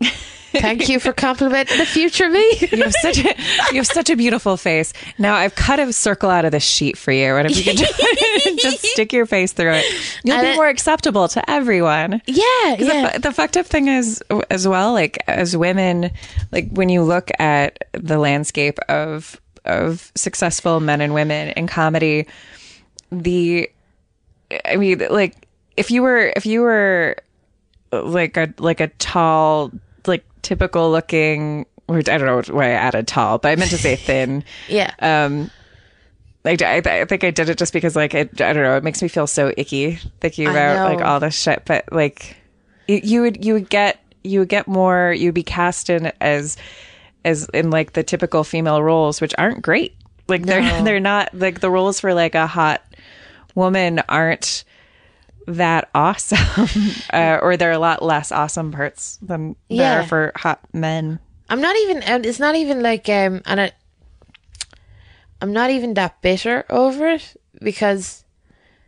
thank 0.52 0.88
you 0.88 1.00
for 1.00 1.12
complimenting 1.12 1.78
the 1.78 1.86
future 1.86 2.28
me. 2.28 2.40
You 2.72 2.82
have 2.84 2.92
such 2.94 3.18
a 3.18 3.34
you 3.72 3.76
have 3.76 3.86
such 3.86 4.10
a 4.10 4.16
beautiful 4.16 4.56
face. 4.56 4.92
Now 5.18 5.34
I've 5.34 5.54
cut 5.54 5.78
a 5.80 5.92
circle 5.92 6.30
out 6.30 6.44
of 6.44 6.52
this 6.52 6.62
sheet 6.64 6.96
for 6.96 7.12
you. 7.12 7.34
What 7.34 7.46
if 7.50 7.56
you 7.58 7.64
could 7.64 7.76
just, 8.58 8.84
stick 8.86 9.12
your 9.12 9.26
face 9.26 9.52
through 9.52 9.72
it? 9.74 9.84
You'll 10.24 10.36
And 10.36 10.44
be 10.44 10.50
it- 10.50 10.56
more 10.56 10.68
acceptable 10.68 11.28
to 11.28 11.50
everyone. 11.50 12.22
yeah, 12.26 12.76
The 12.78 12.84
yeah, 12.84 13.10
fu- 13.12 13.18
The, 13.20 13.32
fucked 13.32 13.56
up 13.56 13.66
thing 13.66 13.88
is 13.88 14.22
as 14.50 14.66
well, 14.68 14.92
like 14.92 15.22
as 15.26 15.56
women, 15.56 16.10
like 16.52 16.68
when 16.70 16.88
you 16.88 17.02
look 17.02 17.30
at 17.38 17.84
the 17.92 18.18
landscape 18.18 18.78
of 18.88 19.38
of 19.64 20.10
successful 20.16 20.80
men 20.80 21.00
and 21.00 21.14
women 21.14 21.48
in 21.50 21.66
comedy, 21.68 22.26
the 23.10 23.68
I 24.64 24.76
mean, 24.76 25.02
like 25.10 25.46
if 25.76 25.90
you 25.90 26.02
were 26.02 26.32
if 26.36 26.46
you 26.46 26.60
were 26.62 27.16
like 27.92 28.36
a 28.36 28.52
like 28.58 28.80
a 28.80 28.88
tall, 28.98 29.70
typical 30.42 30.90
looking, 30.90 31.66
or 31.88 31.98
I 31.98 32.02
don't 32.02 32.26
know 32.26 32.42
why 32.54 32.66
I 32.66 32.70
added 32.70 33.06
tall, 33.06 33.38
but 33.38 33.48
I 33.50 33.56
meant 33.56 33.70
to 33.70 33.78
say 33.78 33.96
thin. 33.96 34.44
yeah. 34.68 34.92
Um, 35.00 35.50
like 36.44 36.60
I, 36.60 36.78
I 36.78 37.04
think 37.04 37.24
I 37.24 37.30
did 37.30 37.48
it 37.48 37.58
just 37.58 37.72
because 37.72 37.94
like 37.94 38.14
it, 38.14 38.40
I 38.40 38.52
don't 38.52 38.64
know, 38.64 38.76
it 38.76 38.84
makes 38.84 39.00
me 39.00 39.08
feel 39.08 39.26
so 39.26 39.52
icky 39.56 39.96
thinking 40.20 40.48
about 40.48 40.90
like 40.90 41.04
all 41.04 41.20
this 41.20 41.40
shit. 41.40 41.62
But 41.64 41.84
like 41.92 42.36
you, 42.88 43.00
you 43.02 43.20
would 43.22 43.44
you 43.44 43.54
would 43.54 43.68
get 43.68 44.00
you 44.24 44.40
would 44.40 44.48
get 44.48 44.66
more 44.66 45.14
you'd 45.16 45.34
be 45.34 45.44
cast 45.44 45.88
in 45.88 46.12
as 46.20 46.56
as 47.24 47.48
in 47.54 47.70
like 47.70 47.92
the 47.92 48.02
typical 48.02 48.42
female 48.42 48.82
roles, 48.82 49.20
which 49.20 49.34
aren't 49.38 49.62
great. 49.62 49.94
Like 50.28 50.42
they're 50.42 50.82
they're 50.84 51.00
not 51.00 51.32
like 51.32 51.60
the 51.60 51.70
roles 51.70 52.00
for 52.00 52.12
like 52.12 52.34
a 52.34 52.46
hot 52.46 52.82
woman 53.54 54.00
aren't 54.08 54.64
that 55.46 55.88
awesome, 55.94 56.78
uh, 57.12 57.38
or 57.42 57.56
there 57.56 57.70
are 57.70 57.72
a 57.72 57.78
lot 57.78 58.02
less 58.02 58.32
awesome 58.32 58.72
parts 58.72 59.18
than 59.22 59.56
there 59.68 60.00
are 60.00 60.06
for 60.06 60.32
hot 60.36 60.60
men. 60.72 61.18
I'm 61.48 61.60
not 61.60 61.76
even, 61.76 62.02
it's 62.24 62.38
not 62.38 62.54
even 62.54 62.82
like, 62.82 63.08
um, 63.08 63.42
and 63.46 63.60
I, 63.60 63.72
I'm 65.40 65.52
not 65.52 65.70
even 65.70 65.94
that 65.94 66.22
bitter 66.22 66.64
over 66.70 67.08
it 67.08 67.36
because, 67.60 68.24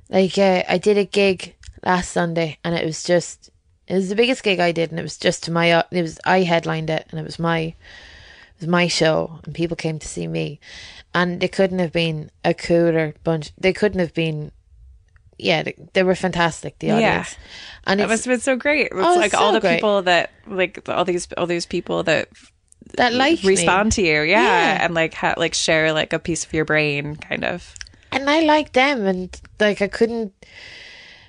like, 0.08 0.38
uh, 0.38 0.62
I 0.68 0.78
did 0.78 0.96
a 0.96 1.04
gig 1.04 1.56
last 1.84 2.10
Sunday 2.12 2.58
and 2.64 2.74
it 2.74 2.84
was 2.84 3.02
just, 3.02 3.50
it 3.86 3.94
was 3.94 4.08
the 4.08 4.16
biggest 4.16 4.42
gig 4.42 4.60
I 4.60 4.72
did 4.72 4.90
and 4.90 4.98
it 4.98 5.02
was 5.02 5.18
just 5.18 5.42
to 5.44 5.50
my, 5.50 5.84
it 5.90 6.02
was, 6.02 6.18
I 6.24 6.42
headlined 6.42 6.90
it 6.90 7.06
and 7.10 7.20
it 7.20 7.24
was 7.24 7.38
my, 7.38 7.58
it 7.58 7.74
was 8.60 8.68
my 8.68 8.86
show 8.86 9.40
and 9.44 9.54
people 9.54 9.76
came 9.76 9.98
to 9.98 10.08
see 10.08 10.26
me 10.26 10.60
and 11.12 11.40
they 11.40 11.48
couldn't 11.48 11.80
have 11.80 11.92
been 11.92 12.30
a 12.44 12.54
cooler 12.54 13.14
bunch. 13.24 13.52
They 13.58 13.72
couldn't 13.72 14.00
have 14.00 14.14
been, 14.14 14.52
yeah, 15.38 15.62
they, 15.62 15.74
they 15.92 16.02
were 16.02 16.14
fantastic, 16.14 16.78
the 16.78 16.88
Yeah. 16.88 16.94
audience. 16.96 17.36
And 17.86 18.00
it 18.00 18.08
must 18.08 18.24
have 18.24 18.32
been 18.32 18.40
so 18.40 18.56
great. 18.56 18.86
It's 18.86 18.94
Oh, 18.94 19.16
like 19.16 19.32
so 19.32 19.38
all 19.38 19.52
the 19.52 19.60
great. 19.60 19.76
people 19.76 20.02
that 20.02 20.30
like 20.46 20.88
all 20.88 21.04
these 21.04 21.28
all 21.36 21.46
these 21.46 21.66
people 21.66 22.02
that 22.04 22.28
that 22.96 23.12
like 23.12 23.42
respond 23.42 23.92
to 23.92 24.02
you, 24.02 24.22
yeah, 24.22 24.42
Yeah. 24.42 24.84
and 24.84 24.94
like 24.94 25.14
ha- 25.14 25.34
like 25.36 25.54
share 25.54 25.92
like 25.92 26.12
a 26.12 26.18
piece 26.18 26.44
of 26.44 26.52
your 26.52 26.64
brain, 26.64 27.16
kind 27.16 27.44
of. 27.44 27.74
and 28.12 28.28
I 28.30 28.40
like 28.40 28.72
them, 28.72 29.06
and 29.06 29.40
like 29.60 29.82
I 29.82 29.88
couldn't 29.88 30.32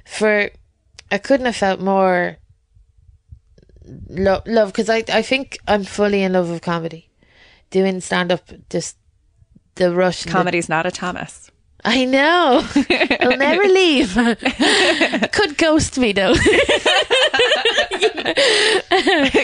for 0.05 0.49
I 1.11 1.17
couldn't 1.17 1.45
have 1.47 1.55
felt 1.55 1.79
more 1.79 2.37
lo- 4.09 4.41
love 4.45 4.69
because 4.71 4.89
I 4.89 5.03
I 5.09 5.21
think 5.21 5.57
I'm 5.67 5.83
fully 5.83 6.23
in 6.23 6.33
love 6.33 6.49
with 6.49 6.61
comedy, 6.61 7.09
doing 7.71 8.01
stand 8.01 8.31
up 8.31 8.51
just 8.69 8.97
the 9.75 9.93
rush 9.93 10.23
and 10.25 10.31
the- 10.31 10.37
Comedy's 10.37 10.69
not 10.69 10.85
a 10.85 10.91
Thomas. 10.91 11.49
I 11.85 12.05
know 12.05 12.61
they'll 12.89 13.37
never 13.37 13.63
leave. 13.63 14.15
Could 15.31 15.57
ghost 15.57 15.99
me 15.99 16.13
though. 16.13 16.33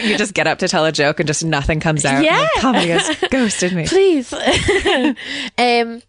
you 0.02 0.18
just 0.18 0.34
get 0.34 0.48
up 0.48 0.58
to 0.58 0.66
tell 0.68 0.84
a 0.84 0.90
joke 0.90 1.20
and 1.20 1.26
just 1.26 1.44
nothing 1.44 1.78
comes 1.78 2.04
out. 2.04 2.24
Yeah. 2.24 2.38
Like, 2.40 2.50
comedy 2.58 2.88
has 2.88 3.16
ghosted 3.30 3.72
me. 3.72 3.86
please. 3.86 4.32
um, 4.32 6.02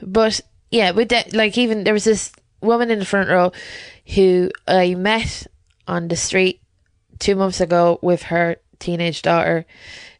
but 0.00 0.40
yeah, 0.70 0.92
with 0.92 1.10
that, 1.10 1.34
like 1.34 1.58
even 1.58 1.84
there 1.84 1.94
was 1.94 2.04
this 2.04 2.32
woman 2.62 2.90
in 2.90 2.98
the 2.98 3.04
front 3.04 3.28
row 3.28 3.52
who 4.14 4.50
I 4.66 4.94
met 4.94 5.46
on 5.86 6.08
the 6.08 6.16
street 6.16 6.62
two 7.18 7.36
months 7.36 7.60
ago 7.60 7.98
with 8.00 8.22
her 8.24 8.56
teenage 8.78 9.20
daughter, 9.20 9.66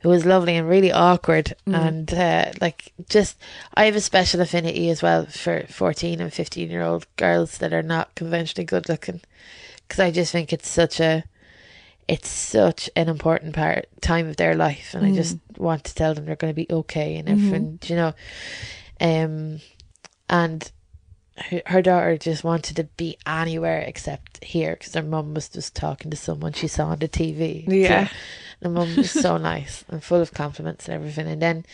who 0.00 0.08
was 0.08 0.24
lovely 0.26 0.56
and 0.56 0.68
really 0.68 0.92
awkward, 0.92 1.54
and 1.66 2.12
uh, 2.14 2.52
like 2.60 2.92
just 3.08 3.36
I 3.74 3.86
have 3.86 3.96
a 3.96 4.00
special 4.00 4.40
affinity 4.40 4.90
as 4.90 5.02
well 5.02 5.26
for 5.26 5.64
fourteen 5.68 6.20
and 6.20 6.32
fifteen 6.32 6.70
year 6.70 6.82
old 6.82 7.06
girls 7.16 7.58
that 7.58 7.72
are 7.72 7.82
not 7.82 8.14
conventionally 8.14 8.64
good 8.64 8.88
looking, 8.88 9.20
because 9.86 10.00
I 10.00 10.10
just 10.10 10.32
think 10.32 10.52
it's 10.52 10.68
such 10.68 11.00
a 11.00 11.24
it's 12.08 12.28
such 12.28 12.88
an 12.94 13.08
important 13.08 13.54
part 13.54 13.86
time 14.00 14.28
of 14.28 14.36
their 14.36 14.54
life 14.54 14.94
and 14.94 15.04
I 15.04 15.10
just 15.16 15.38
want 15.58 15.82
to 15.84 15.94
tell 15.94 16.14
them 16.14 16.24
they're 16.26 16.36
going 16.36 16.52
to 16.52 16.54
be 16.54 16.70
okay 16.70 17.16
and 17.16 17.28
everything 17.28 17.78
you 17.82 17.96
know? 17.96 18.14
Um 19.00 19.60
and 20.28 20.70
her, 21.38 21.62
her 21.66 21.82
daughter 21.82 22.16
just 22.16 22.44
wanted 22.44 22.76
to 22.76 22.84
be 22.84 23.18
anywhere 23.26 23.80
except 23.80 24.42
here 24.44 24.76
because 24.78 24.94
her 24.94 25.02
mum 25.02 25.34
was 25.34 25.48
just 25.48 25.74
talking 25.74 26.10
to 26.10 26.16
someone 26.16 26.52
she 26.52 26.68
saw 26.68 26.86
on 26.86 26.98
the 26.98 27.08
TV 27.08 27.64
Yeah. 27.66 28.08
so, 28.08 28.14
the 28.60 28.68
mum 28.70 28.96
was 28.96 29.10
so 29.10 29.36
nice 29.52 29.84
and 29.88 30.02
full 30.02 30.20
of 30.20 30.32
compliments 30.32 30.86
and 30.86 30.94
everything. 30.94 31.26
And 31.26 31.42
then 31.42 31.66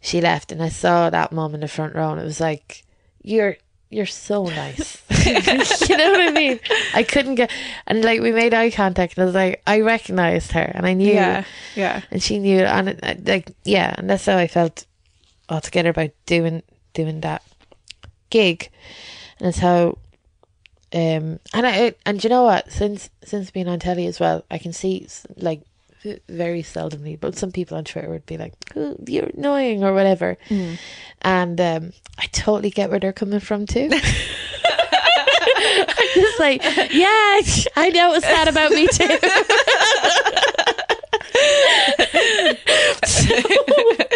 she 0.00 0.20
left 0.20 0.50
and 0.52 0.62
I 0.62 0.68
saw 0.70 1.10
that 1.10 1.30
mum 1.32 1.54
in 1.54 1.60
the 1.60 1.68
front 1.68 1.94
row 1.94 2.10
and 2.12 2.20
it 2.20 2.24
was 2.24 2.40
like 2.40 2.84
you're 3.22 3.56
you're 3.90 4.06
so 4.06 4.44
nice. 4.44 5.02
You 5.90 5.96
know 5.96 6.10
what 6.12 6.20
I 6.20 6.30
mean? 6.32 6.60
I 6.94 7.02
couldn't 7.02 7.34
get 7.36 7.50
and 7.86 8.02
like 8.04 8.20
we 8.20 8.32
made 8.32 8.54
eye 8.54 8.70
contact 8.70 9.16
and 9.16 9.22
I 9.22 9.26
was 9.26 9.34
like 9.34 9.62
I 9.66 9.80
recognized 9.80 10.52
her 10.52 10.62
and 10.74 10.86
I 10.86 10.94
knew 10.94 11.12
Yeah, 11.12 11.44
yeah. 11.76 12.00
and 12.10 12.22
she 12.22 12.38
knew 12.38 12.60
and 12.60 12.88
it, 12.90 13.26
like 13.26 13.50
yeah 13.64 13.94
and 13.98 14.08
that's 14.08 14.26
how 14.26 14.36
I 14.38 14.46
felt 14.46 14.86
altogether 15.48 15.90
about 15.90 16.10
doing 16.26 16.62
doing 16.94 17.20
that 17.20 17.42
gig. 18.30 18.70
And 19.38 19.48
it's 19.48 19.58
how 19.58 19.98
um 20.92 21.38
and 21.52 21.66
I 21.66 21.94
and 22.06 22.22
you 22.22 22.30
know 22.30 22.44
what? 22.44 22.70
Since 22.72 23.10
since 23.24 23.50
being 23.50 23.68
on 23.68 23.78
telly 23.78 24.06
as 24.06 24.18
well 24.18 24.44
I 24.50 24.58
can 24.58 24.72
see 24.72 25.06
like 25.36 25.62
very 26.28 26.62
seldomly 26.62 27.20
but 27.20 27.36
some 27.36 27.52
people 27.52 27.76
on 27.76 27.84
Twitter 27.84 28.08
would 28.08 28.24
be 28.26 28.38
like 28.38 28.54
oh, 28.74 28.96
you're 29.06 29.26
annoying 29.26 29.84
or 29.84 29.92
whatever. 29.92 30.36
And 31.22 31.60
um 31.60 31.92
I 32.18 32.26
totally 32.32 32.70
get 32.70 32.90
where 32.90 33.00
they're 33.00 33.12
coming 33.12 33.40
from 33.40 33.66
too. 33.66 33.90
I'm 35.62 36.08
just 36.14 36.40
like 36.40 36.62
yeah 36.92 37.40
I 37.76 37.90
noticed 37.92 38.26
that 38.26 38.48
about 38.48 38.72
me 38.72 38.86
too 38.88 39.06
Know? 43.28 43.36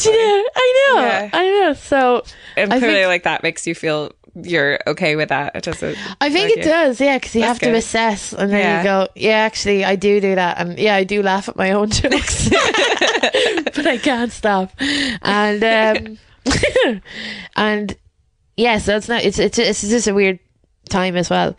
I 0.00 0.86
know. 0.94 1.00
Yeah. 1.00 1.30
I 1.32 1.44
know. 1.46 1.72
So 1.74 2.22
And 2.56 2.72
I 2.72 2.78
clearly, 2.78 2.96
think- 2.98 3.08
like 3.08 3.22
that 3.24 3.42
makes 3.42 3.66
you 3.66 3.74
feel 3.74 4.12
you're 4.40 4.78
okay 4.86 5.16
with 5.16 5.30
that. 5.30 5.56
It 5.56 5.64
doesn't. 5.64 5.96
I 6.20 6.30
think 6.30 6.56
it 6.56 6.62
does, 6.62 7.00
yeah, 7.00 7.16
because 7.18 7.34
you 7.34 7.40
That's 7.40 7.60
have 7.60 7.70
to 7.72 7.76
assess, 7.76 8.32
and 8.32 8.52
then 8.52 8.60
Yeah. 8.60 8.78
you 8.78 8.84
go, 8.84 9.08
yeah, 9.16 9.38
actually, 9.38 9.84
I 9.84 9.96
do 9.96 10.20
do 10.20 10.34
that, 10.36 10.58
and 10.58 10.78
yeah, 10.78 10.94
I 10.94 11.02
do 11.04 11.22
laugh 11.24 11.48
at 11.48 11.56
my 11.56 11.72
own 11.72 11.90
jokes, 11.90 12.48
but 12.50 13.86
I 13.86 13.98
can't 14.00 14.30
stop, 14.30 14.70
and 15.22 15.64
um, 15.64 16.18
and 17.56 17.96
yeah, 18.56 18.78
so 18.78 18.96
it's 18.96 19.08
not, 19.08 19.24
it's 19.24 19.38
it's 19.40 19.58
it's 19.58 19.80
just 19.80 20.06
a 20.06 20.14
weird 20.14 20.38
time 20.88 21.16
as 21.16 21.30
well, 21.30 21.56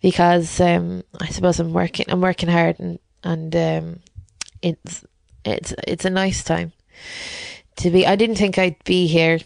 because 0.00 0.58
um, 0.60 1.02
I 1.20 1.26
suppose 1.28 1.60
I'm 1.60 1.74
working, 1.74 2.06
I'm 2.08 2.20
working 2.22 2.48
hard, 2.48 2.80
and 2.80 2.98
and 3.24 3.54
um, 3.54 4.00
it's 4.62 5.04
it's 5.44 5.74
it's 5.86 6.04
a 6.04 6.10
nice 6.10 6.44
time 6.44 6.72
to 7.76 7.90
be. 7.90 8.06
I 8.06 8.16
didn't 8.16 8.36
think 8.36 8.58
I'd 8.58 8.82
be 8.84 9.06
here. 9.06 9.38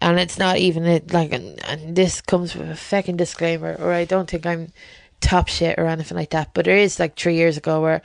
And 0.00 0.20
it's 0.20 0.38
not 0.38 0.58
even 0.58 0.86
a, 0.86 1.02
like 1.10 1.32
and, 1.32 1.60
and 1.64 1.96
this 1.96 2.20
comes 2.20 2.54
with 2.54 2.70
a 2.70 2.76
fucking 2.76 3.16
disclaimer 3.16 3.74
or 3.80 3.92
i 3.92 4.04
don't 4.04 4.30
think 4.30 4.46
i'm 4.46 4.72
top 5.20 5.48
shit 5.48 5.76
or 5.76 5.86
anything 5.86 6.16
like 6.16 6.30
that. 6.30 6.54
But 6.54 6.66
there 6.66 6.76
is 6.76 7.00
like 7.00 7.16
three 7.16 7.34
years 7.34 7.56
ago 7.56 7.82
where 7.82 8.02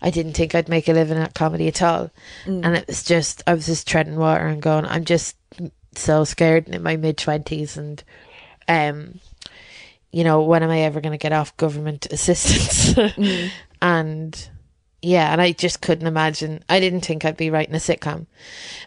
i 0.00 0.08
didn't 0.08 0.32
think 0.32 0.54
i'd 0.54 0.70
make 0.70 0.88
a 0.88 0.94
living 0.94 1.18
at 1.18 1.34
comedy 1.34 1.68
at 1.68 1.82
all. 1.82 2.10
And 2.64 2.76
it 2.76 2.86
was 2.86 3.04
just 3.04 3.42
i 3.46 3.52
was 3.52 3.66
just 3.66 3.86
treading 3.86 4.16
water 4.16 4.46
and 4.46 4.62
going 4.62 4.86
i'm 4.86 5.04
just 5.04 5.36
so 5.96 6.24
scared 6.24 6.68
in 6.68 6.82
my 6.82 6.96
mid-twenties 6.96 7.76
and 7.76 8.02
um 8.66 9.20
you 10.10 10.24
know 10.24 10.42
when 10.42 10.62
am 10.62 10.70
i 10.70 10.80
ever 10.80 11.02
going 11.02 11.12
to 11.12 11.18
get 11.18 11.32
off 11.32 11.56
government 11.58 12.06
assistance? 12.10 12.98
And 13.82 14.50
yeah, 15.04 15.32
and 15.32 15.40
I 15.40 15.52
just 15.52 15.82
couldn't 15.82 16.06
imagine. 16.06 16.64
I 16.68 16.80
didn't 16.80 17.02
think 17.02 17.24
I'd 17.24 17.36
be 17.36 17.50
writing 17.50 17.74
a 17.74 17.78
sitcom, 17.78 18.26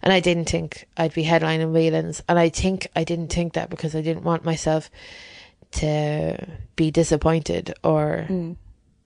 and 0.01 0.11
I 0.11 0.20
didn't 0.20 0.49
think 0.49 0.88
I'd 0.97 1.13
be 1.13 1.24
headlining 1.24 1.72
Whelan's, 1.72 2.24
and 2.28 2.39
I 2.39 2.49
think 2.49 2.88
I 2.95 3.03
didn't 3.03 3.32
think 3.32 3.53
that 3.53 3.70
because 3.70 3.95
I 3.95 4.01
didn't 4.01 4.24
want 4.24 4.43
myself 4.43 4.89
to 5.74 6.47
be 6.76 6.89
disappointed 6.89 7.76
or 7.84 8.28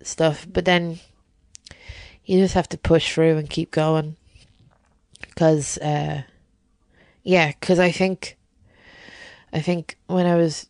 stuff. 0.01 0.47
But 0.49 0.64
then, 0.64 0.99
you 2.24 2.39
just 2.39 2.53
have 2.53 2.70
to 2.70 2.78
push 2.78 3.14
through 3.14 3.38
and 3.38 3.49
keep 3.49 3.72
going. 3.72 4.16
Because, 5.20 5.78
uh, 5.80 6.24
yeah, 7.24 7.51
because 7.59 7.80
I 7.80 7.91
think, 7.91 8.38
I 9.51 9.59
think 9.59 9.97
when 10.07 10.26
I 10.26 10.36
was, 10.36 10.68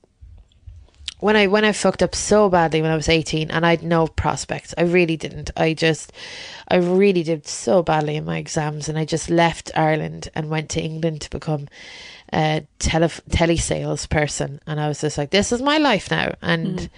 when 1.21 1.37
I 1.37 1.47
when 1.47 1.63
I 1.63 1.71
fucked 1.71 2.03
up 2.03 2.13
so 2.13 2.49
badly 2.49 2.81
when 2.81 2.91
I 2.91 2.95
was 2.95 3.07
eighteen, 3.07 3.49
and 3.49 3.65
I 3.65 3.69
had 3.71 3.83
no 3.83 4.07
prospects, 4.07 4.73
I 4.77 4.81
really 4.81 5.15
didn't. 5.15 5.51
I 5.55 5.73
just, 5.73 6.11
I 6.67 6.75
really 6.77 7.23
did 7.23 7.47
so 7.47 7.81
badly 7.81 8.17
in 8.17 8.25
my 8.25 8.37
exams, 8.37 8.89
and 8.89 8.97
I 8.97 9.05
just 9.05 9.29
left 9.29 9.71
Ireland 9.75 10.29
and 10.35 10.49
went 10.49 10.69
to 10.71 10.81
England 10.81 11.21
to 11.21 11.29
become 11.29 11.69
a 12.33 12.65
tele 12.79 13.07
telesales 13.29 14.09
person, 14.09 14.59
and 14.67 14.79
I 14.79 14.87
was 14.87 15.01
just 15.01 15.17
like, 15.17 15.29
this 15.29 15.51
is 15.51 15.61
my 15.61 15.77
life 15.77 16.11
now, 16.11 16.33
and. 16.41 16.89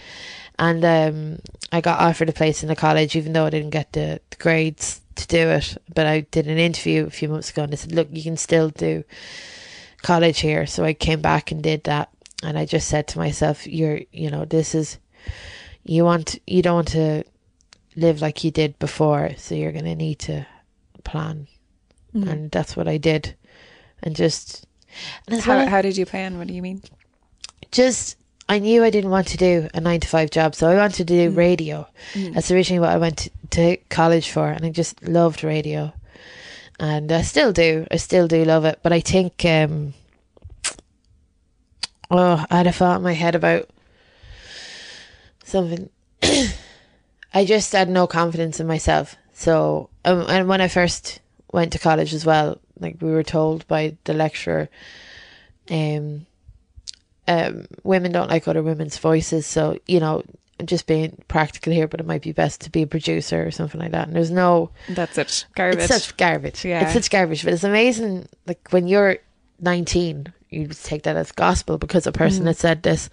And 0.60 0.86
um, 0.86 1.40
I 1.72 1.82
got 1.82 2.00
offered 2.00 2.30
a 2.30 2.32
place 2.32 2.62
in 2.62 2.70
the 2.70 2.76
college, 2.76 3.16
even 3.16 3.34
though 3.34 3.48
I 3.48 3.50
didn't 3.50 3.72
get 3.72 3.92
the, 3.94 4.22
the 4.30 4.36
grades 4.38 5.02
to 5.16 5.26
do 5.26 5.50
it. 5.50 5.76
But 5.92 6.06
I 6.06 6.20
did 6.20 6.46
an 6.48 6.60
interview 6.60 7.08
a 7.08 7.10
few 7.10 7.28
months 7.28 7.50
ago, 7.50 7.64
and 7.64 7.74
they 7.74 7.76
said, 7.76 7.92
"Look, 7.92 8.08
you 8.12 8.22
can 8.22 8.38
still 8.38 8.70
do 8.70 9.04
college 10.04 10.42
here." 10.42 10.68
So 10.68 10.86
I 10.86 10.94
came 10.94 11.22
back 11.22 11.52
and 11.52 11.64
did 11.64 11.86
that, 11.86 12.10
and 12.44 12.58
I 12.58 12.66
just 12.66 12.88
said 12.88 13.08
to 13.10 13.18
myself, 13.18 13.66
"You're, 13.68 14.02
you 14.12 14.30
know, 14.30 14.46
this 14.46 14.76
is 14.76 15.00
you 15.84 16.04
want 16.04 16.40
you 16.46 16.62
don't 16.62 16.76
want 16.76 16.88
to 16.90 17.24
live 17.96 18.22
like 18.22 18.44
you 18.44 18.52
did 18.52 18.78
before, 18.80 19.32
so 19.38 19.56
you're 19.56 19.72
going 19.72 19.86
to 19.86 19.96
need 19.96 20.20
to 20.20 20.46
plan." 21.04 21.48
Mm-hmm. 22.14 22.30
And 22.30 22.52
that's 22.52 22.78
what 22.78 22.88
I 22.88 22.98
did, 22.98 23.36
and 24.04 24.16
just 24.16 24.66
and 25.28 25.42
How, 25.42 25.58
well- 25.58 25.68
how 25.68 25.82
did 25.82 25.98
you 25.98 26.06
plan? 26.06 26.38
What 26.38 26.48
do 26.48 26.54
you 26.54 26.62
mean? 26.62 26.82
just 27.74 28.18
I 28.48 28.60
knew 28.60 28.84
I 28.84 28.90
didn't 28.90 29.10
want 29.10 29.28
to 29.30 29.38
do 29.38 29.68
a 29.74 29.82
nine 29.82 30.00
to 30.00 30.08
five 30.08 30.30
job, 30.30 30.56
so 30.56 30.70
I 30.70 30.76
wanted 30.76 30.98
to 30.98 31.04
do 31.04 31.28
mm-hmm. 31.28 31.38
radio. 31.38 31.88
Mm-hmm. 32.14 32.34
That's 32.34 32.52
originally 32.52 32.80
what 32.80 32.90
I 32.90 32.98
went 32.98 33.18
to, 33.18 33.30
to 33.52 33.78
college 33.90 34.30
for, 34.30 34.48
and 34.48 34.66
I 34.66 34.70
just 34.70 35.04
loved 35.04 35.44
radio, 35.44 35.94
and 36.80 37.12
I 37.12 37.22
still 37.24 37.52
do. 37.52 37.88
I 37.92 37.98
still 37.98 38.28
do 38.28 38.46
love 38.46 38.66
it, 38.66 38.80
but 38.84 38.94
I 38.94 39.00
think 39.00 39.44
um, 39.46 39.94
oh, 42.14 42.46
I 42.50 42.58
had 42.58 42.68
a 42.68 42.72
thought 42.72 42.98
in 42.98 43.04
my 43.04 43.14
head 43.14 43.36
about 43.36 43.70
something. 45.44 45.90
I 47.34 47.46
just 47.46 47.72
had 47.72 47.90
no 47.90 48.08
confidence 48.08 48.60
in 48.60 48.68
myself. 48.68 49.16
So, 49.34 49.90
um, 50.06 50.26
and 50.30 50.48
when 50.48 50.62
I 50.62 50.68
first 50.68 51.20
went 51.52 51.74
to 51.74 51.80
college 51.80 52.14
as 52.14 52.26
well, 52.26 52.60
like 52.80 52.98
we 53.02 53.12
were 53.12 53.24
told 53.24 53.68
by 53.68 53.98
the 54.04 54.14
lecturer, 54.14 54.70
um, 55.72 56.26
um, 57.28 57.68
women 57.84 58.12
don't 58.12 58.30
like 58.30 58.48
other 58.48 58.62
women's 58.62 58.98
voices. 58.98 59.48
So, 59.48 59.80
you 59.88 60.00
know, 60.00 60.24
just 60.64 60.86
being 60.86 61.24
practical 61.28 61.74
here, 61.74 61.88
but 61.88 62.00
it 62.00 62.06
might 62.06 62.22
be 62.22 62.32
best 62.32 62.62
to 62.62 62.70
be 62.70 62.84
a 62.84 62.88
producer 62.88 63.46
or 63.46 63.52
something 63.52 63.82
like 63.82 63.92
that. 63.92 64.08
And 64.08 64.16
there's 64.16 64.32
no, 64.32 64.70
That's 64.90 65.18
it. 65.18 65.46
Garbage. 65.56 65.80
it's 65.80 65.88
such 65.88 66.16
garbage. 66.18 66.64
Yeah. 66.64 66.84
It's 66.84 66.94
such 66.94 67.10
garbage, 67.10 67.44
but 67.44 67.54
it's 67.54 67.64
amazing. 67.64 68.28
Like 68.46 68.68
when 68.70 68.88
you're 68.88 69.18
19, 69.62 70.32
you 70.54 70.68
take 70.68 71.04
that 71.04 71.16
as 71.16 71.32
gospel 71.32 71.78
because 71.78 72.08
a 72.08 72.12
person 72.12 72.46
has 72.46 72.60
said 72.60 72.84
this 72.84 73.10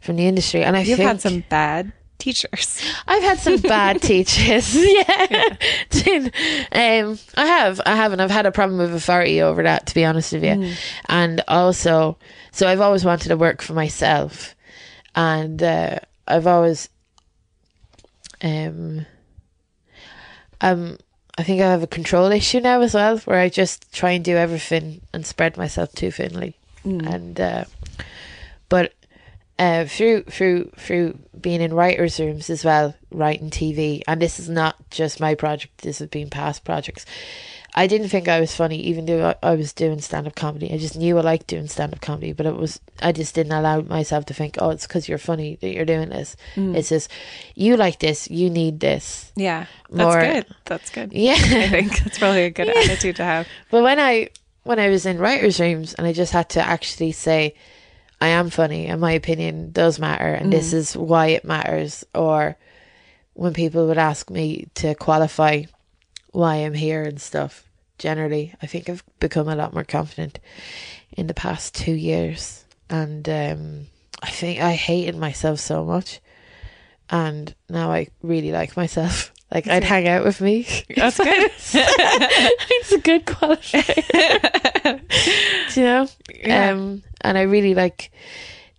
from 0.00 0.16
the 0.16 0.26
industry. 0.26 0.62
And 0.62 0.76
I 0.76 0.80
You've 0.80 0.98
think 0.98 1.08
had 1.08 1.20
some 1.20 1.44
bad 1.48 1.92
teachers. 2.18 2.82
I've 3.06 3.22
had 3.22 3.38
some 3.38 3.58
bad 3.58 4.02
teachers. 4.02 4.76
Yeah. 5.96 6.28
um, 6.72 7.18
I 7.36 7.46
have. 7.46 7.80
I 7.86 7.96
haven't. 7.96 8.20
I've 8.20 8.30
had 8.30 8.46
a 8.46 8.52
problem 8.52 8.78
with 8.78 8.94
authority 8.94 9.40
over 9.42 9.62
that, 9.62 9.86
to 9.86 9.94
be 9.94 10.04
honest 10.04 10.32
with 10.32 10.44
you. 10.44 10.74
And 11.08 11.42
also, 11.48 12.16
so 12.52 12.68
I've 12.68 12.80
always 12.80 13.04
wanted 13.04 13.28
to 13.28 13.36
work 13.36 13.62
for 13.62 13.72
myself. 13.72 14.54
And 15.14 15.62
uh, 15.62 15.98
I've 16.28 16.46
always, 16.46 16.88
um, 18.42 19.06
um, 20.60 20.98
I 21.38 21.42
think 21.42 21.60
I 21.60 21.70
have 21.70 21.82
a 21.82 21.86
control 21.88 22.30
issue 22.30 22.60
now 22.60 22.80
as 22.82 22.94
well, 22.94 23.18
where 23.20 23.40
I 23.40 23.48
just 23.48 23.92
try 23.92 24.12
and 24.12 24.24
do 24.24 24.36
everything 24.36 25.00
and 25.12 25.26
spread 25.26 25.56
myself 25.56 25.92
too 25.92 26.10
thinly. 26.10 26.56
And, 26.86 27.40
uh, 27.40 27.64
but 28.68 28.92
uh, 29.58 29.86
through 29.86 30.22
through 30.24 30.70
through 30.76 31.18
being 31.40 31.60
in 31.60 31.72
writers' 31.72 32.20
rooms 32.20 32.50
as 32.50 32.64
well, 32.64 32.94
writing 33.10 33.50
TV, 33.50 34.02
and 34.06 34.20
this 34.20 34.38
is 34.38 34.48
not 34.48 34.76
just 34.90 35.20
my 35.20 35.34
project. 35.34 35.78
This 35.78 35.98
has 36.00 36.08
been 36.08 36.30
past 36.30 36.64
projects. 36.64 37.06
I 37.78 37.86
didn't 37.86 38.08
think 38.08 38.26
I 38.26 38.40
was 38.40 38.54
funny, 38.54 38.80
even 38.80 39.04
though 39.04 39.34
I, 39.42 39.50
I 39.50 39.54
was 39.54 39.74
doing 39.74 40.00
stand 40.00 40.26
up 40.26 40.34
comedy. 40.34 40.72
I 40.72 40.78
just 40.78 40.96
knew 40.96 41.18
I 41.18 41.20
liked 41.20 41.46
doing 41.46 41.68
stand 41.68 41.92
up 41.92 42.00
comedy, 42.00 42.32
but 42.32 42.46
it 42.46 42.56
was 42.56 42.80
I 43.00 43.12
just 43.12 43.34
didn't 43.34 43.52
allow 43.52 43.80
myself 43.82 44.24
to 44.26 44.34
think, 44.34 44.56
oh, 44.58 44.70
it's 44.70 44.86
because 44.86 45.08
you're 45.08 45.18
funny 45.18 45.56
that 45.60 45.74
you're 45.74 45.84
doing 45.84 46.08
this. 46.08 46.36
It's 46.56 46.88
just 46.88 47.10
you 47.54 47.76
like 47.76 47.98
this, 47.98 48.30
you 48.30 48.48
need 48.48 48.80
this. 48.80 49.32
Yeah. 49.36 49.66
That's 49.90 50.14
More- 50.14 50.20
good. 50.20 50.46
That's 50.64 50.90
good. 50.90 51.12
Yeah. 51.12 51.34
I 51.34 51.68
think 51.68 51.98
that's 51.98 52.18
probably 52.18 52.44
a 52.44 52.50
good 52.50 52.68
attitude 52.76 53.16
to 53.16 53.24
have. 53.24 53.46
But 53.70 53.82
when 53.82 54.00
I 54.00 54.28
when 54.66 54.78
I 54.78 54.88
was 54.88 55.06
in 55.06 55.18
writers' 55.18 55.60
rooms 55.60 55.94
and 55.94 56.06
I 56.06 56.12
just 56.12 56.32
had 56.32 56.48
to 56.50 56.60
actually 56.60 57.12
say, 57.12 57.54
I 58.20 58.28
am 58.28 58.50
funny 58.50 58.86
and 58.86 59.00
my 59.00 59.12
opinion 59.12 59.72
does 59.72 59.98
matter 59.98 60.32
and 60.32 60.52
this 60.52 60.72
is 60.72 60.96
why 60.96 61.28
it 61.28 61.44
matters 61.44 62.04
or 62.14 62.56
when 63.34 63.52
people 63.52 63.86
would 63.86 63.98
ask 63.98 64.30
me 64.30 64.68
to 64.74 64.94
qualify 64.94 65.64
why 66.32 66.56
I'm 66.56 66.74
here 66.74 67.02
and 67.02 67.20
stuff, 67.20 67.68
generally 67.98 68.54
I 68.62 68.66
think 68.66 68.88
I've 68.88 69.04
become 69.20 69.48
a 69.48 69.56
lot 69.56 69.74
more 69.74 69.84
confident 69.84 70.38
in 71.12 71.26
the 71.26 71.34
past 71.34 71.74
two 71.74 71.92
years. 71.92 72.64
And 72.88 73.28
um 73.28 73.86
I 74.22 74.30
think 74.30 74.60
I 74.60 74.72
hated 74.72 75.16
myself 75.16 75.60
so 75.60 75.84
much. 75.84 76.20
And 77.10 77.54
now 77.68 77.92
I 77.92 78.08
really 78.22 78.50
like 78.50 78.76
myself. 78.76 79.32
Like 79.52 79.68
I'd 79.68 79.84
hang 79.84 80.08
out 80.08 80.24
with 80.24 80.40
me. 80.40 80.66
That's 80.94 81.18
good. 81.18 81.50
it's 81.52 82.92
a 82.92 82.98
good 82.98 83.26
qualifier. 83.26 85.00
Do 85.74 85.80
you 85.80 85.86
know? 85.86 86.08
Yeah. 86.34 86.70
Um, 86.70 87.02
and 87.20 87.38
I 87.38 87.42
really 87.42 87.74
like 87.74 88.10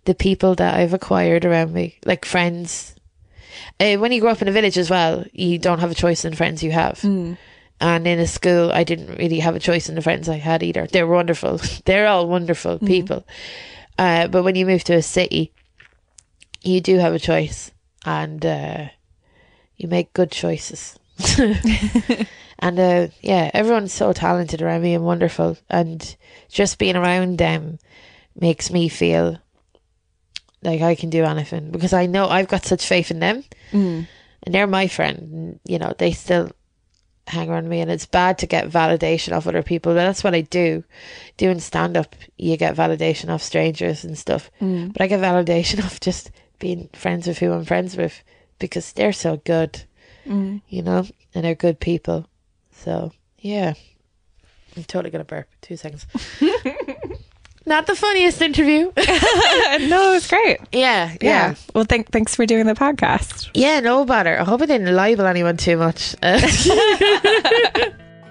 the 0.04 0.14
people 0.14 0.54
that 0.56 0.74
I've 0.74 0.94
acquired 0.94 1.44
around 1.44 1.72
me, 1.72 1.98
like 2.04 2.24
friends. 2.24 2.94
Uh, 3.80 3.96
when 3.96 4.12
you 4.12 4.20
grow 4.20 4.30
up 4.30 4.42
in 4.42 4.48
a 4.48 4.52
village 4.52 4.76
as 4.76 4.90
well, 4.90 5.24
you 5.32 5.58
don't 5.58 5.80
have 5.80 5.90
a 5.90 5.94
choice 5.94 6.24
in 6.24 6.34
friends 6.34 6.62
you 6.62 6.72
have. 6.72 7.02
And 7.80 8.06
in 8.06 8.18
a 8.18 8.26
school, 8.26 8.72
I 8.72 8.84
didn't 8.84 9.18
really 9.18 9.38
have 9.38 9.54
a 9.54 9.60
choice 9.60 9.88
in 9.88 9.94
the 9.94 10.02
friends 10.02 10.28
I 10.28 10.36
had 10.36 10.62
either. 10.62 10.86
They're 10.86 11.06
wonderful. 11.06 11.60
They're 11.84 12.08
all 12.08 12.28
wonderful 12.28 12.78
people. 12.80 13.24
Uh, 13.96 14.28
but 14.28 14.42
when 14.42 14.54
you 14.56 14.66
move 14.66 14.84
to 14.84 14.94
a 14.94 15.02
city, 15.02 15.52
you 16.62 16.80
do 16.80 16.98
have 16.98 17.14
a 17.14 17.18
choice, 17.18 17.70
and 18.04 18.44
uh, 18.44 18.88
you 19.78 19.88
make 19.88 20.12
good 20.12 20.30
choices. 20.30 20.98
and 21.38 22.78
uh, 22.78 23.08
yeah, 23.22 23.50
everyone's 23.54 23.92
so 23.92 24.12
talented 24.12 24.60
around 24.60 24.82
me 24.82 24.94
and 24.94 25.04
wonderful, 25.04 25.56
and 25.70 26.16
just 26.48 26.78
being 26.78 26.96
around 26.96 27.38
them 27.38 27.78
makes 28.38 28.70
me 28.70 28.88
feel 28.88 29.38
like 30.62 30.80
I 30.82 30.94
can 30.94 31.08
do 31.10 31.24
anything 31.24 31.70
because 31.70 31.92
I 31.92 32.06
know 32.06 32.28
I've 32.28 32.48
got 32.48 32.64
such 32.64 32.86
faith 32.86 33.10
in 33.10 33.20
them, 33.20 33.44
and 34.42 34.54
they're 34.54 34.66
my 34.66 34.88
friend. 34.88 35.18
And, 35.32 35.60
you 35.64 35.78
know, 35.78 35.94
they 35.98 36.12
still 36.12 36.50
hang 37.28 37.50
around 37.50 37.68
me, 37.68 37.80
and 37.80 37.90
it's 37.90 38.06
bad 38.06 38.38
to 38.38 38.46
get 38.46 38.70
validation 38.70 39.36
off 39.36 39.46
other 39.46 39.62
people. 39.62 39.92
But 39.92 40.04
that's 40.04 40.24
what 40.24 40.34
I 40.34 40.40
do. 40.42 40.84
Doing 41.36 41.60
stand 41.60 41.96
up, 41.96 42.14
you 42.36 42.56
get 42.56 42.76
validation 42.76 43.28
off 43.28 43.42
strangers 43.42 44.04
and 44.04 44.16
stuff. 44.18 44.50
But 44.92 45.02
I 45.02 45.06
get 45.06 45.20
validation 45.20 45.84
off 45.84 46.00
just 46.00 46.30
being 46.58 46.88
friends 46.92 47.26
with 47.28 47.38
who 47.38 47.52
I'm 47.52 47.64
friends 47.64 47.96
with 47.96 48.22
because 48.58 48.92
they're 48.92 49.12
so 49.12 49.36
good, 49.44 49.82
mm-hmm. 50.26 50.58
you 50.68 50.82
know, 50.82 51.06
and 51.34 51.44
they're 51.44 51.54
good 51.54 51.80
people. 51.80 52.26
So 52.72 53.12
yeah, 53.38 53.74
I'm 54.76 54.84
totally 54.84 55.10
gonna 55.10 55.24
burp. 55.24 55.48
Two 55.62 55.76
seconds. 55.76 56.06
Not 57.66 57.86
the 57.86 57.94
funniest 57.94 58.40
interview. 58.40 58.84
no, 58.96 59.02
it 59.02 60.14
was 60.14 60.26
great. 60.26 60.58
yeah, 60.72 61.12
Yeah. 61.20 61.50
yeah, 61.50 61.54
Well, 61.74 61.84
thank, 61.84 62.10
thanks 62.10 62.34
for 62.34 62.46
doing 62.46 62.64
the 62.64 62.72
podcast. 62.72 63.50
yeah. 63.52 63.80
No 63.80 64.06
bother. 64.06 64.40
I 64.40 64.44
hope 64.44 64.62
I 64.62 64.66
didn't 64.66 64.94
libel 64.96 65.26
anyone 65.26 65.58
too 65.58 65.76
much. 65.76 66.16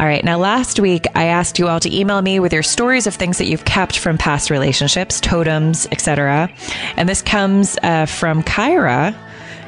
All 0.00 0.06
right. 0.06 0.24
Now, 0.24 0.38
last 0.38 0.80
week, 0.80 1.06
I 1.14 1.26
asked 1.26 1.58
you 1.58 1.68
all 1.68 1.78
to 1.78 1.96
email 1.96 2.20
me 2.20 2.40
with 2.40 2.52
your 2.52 2.64
stories 2.64 3.06
of 3.06 3.14
things 3.14 3.38
that 3.38 3.46
you've 3.46 3.64
kept 3.64 3.98
from 3.98 4.18
past 4.18 4.50
relationships, 4.50 5.20
totems, 5.20 5.86
etc. 5.92 6.50
And 6.96 7.08
this 7.08 7.22
comes 7.22 7.78
uh, 7.82 8.06
from 8.06 8.42
Kyra. 8.42 9.16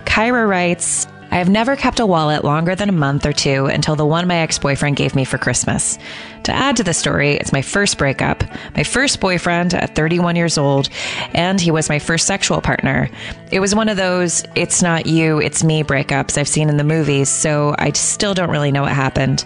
Kyra 0.04 0.48
writes, 0.48 1.06
I 1.30 1.36
have 1.38 1.48
never 1.48 1.76
kept 1.76 2.00
a 2.00 2.06
wallet 2.06 2.44
longer 2.44 2.74
than 2.74 2.88
a 2.88 2.92
month 2.92 3.26
or 3.26 3.32
two 3.32 3.66
until 3.66 3.94
the 3.94 4.06
one 4.06 4.26
my 4.26 4.36
ex 4.36 4.58
boyfriend 4.58 4.96
gave 4.96 5.14
me 5.14 5.24
for 5.24 5.38
Christmas. 5.38 5.98
To 6.44 6.52
add 6.52 6.76
to 6.76 6.84
the 6.84 6.94
story, 6.94 7.32
it's 7.34 7.52
my 7.52 7.62
first 7.62 7.98
breakup, 7.98 8.42
my 8.76 8.84
first 8.84 9.20
boyfriend 9.20 9.74
at 9.74 9.94
31 9.94 10.36
years 10.36 10.56
old, 10.56 10.88
and 11.34 11.60
he 11.60 11.70
was 11.70 11.88
my 11.88 11.98
first 11.98 12.26
sexual 12.26 12.60
partner. 12.60 13.10
It 13.50 13.60
was 13.60 13.74
one 13.74 13.88
of 13.88 13.96
those 13.96 14.44
it's 14.54 14.82
not 14.82 15.06
you, 15.06 15.40
it's 15.40 15.64
me 15.64 15.82
breakups 15.82 16.38
I've 16.38 16.48
seen 16.48 16.68
in 16.68 16.76
the 16.76 16.84
movies, 16.84 17.28
so 17.28 17.74
I 17.78 17.92
still 17.92 18.34
don't 18.34 18.50
really 18.50 18.72
know 18.72 18.82
what 18.82 18.92
happened. 18.92 19.44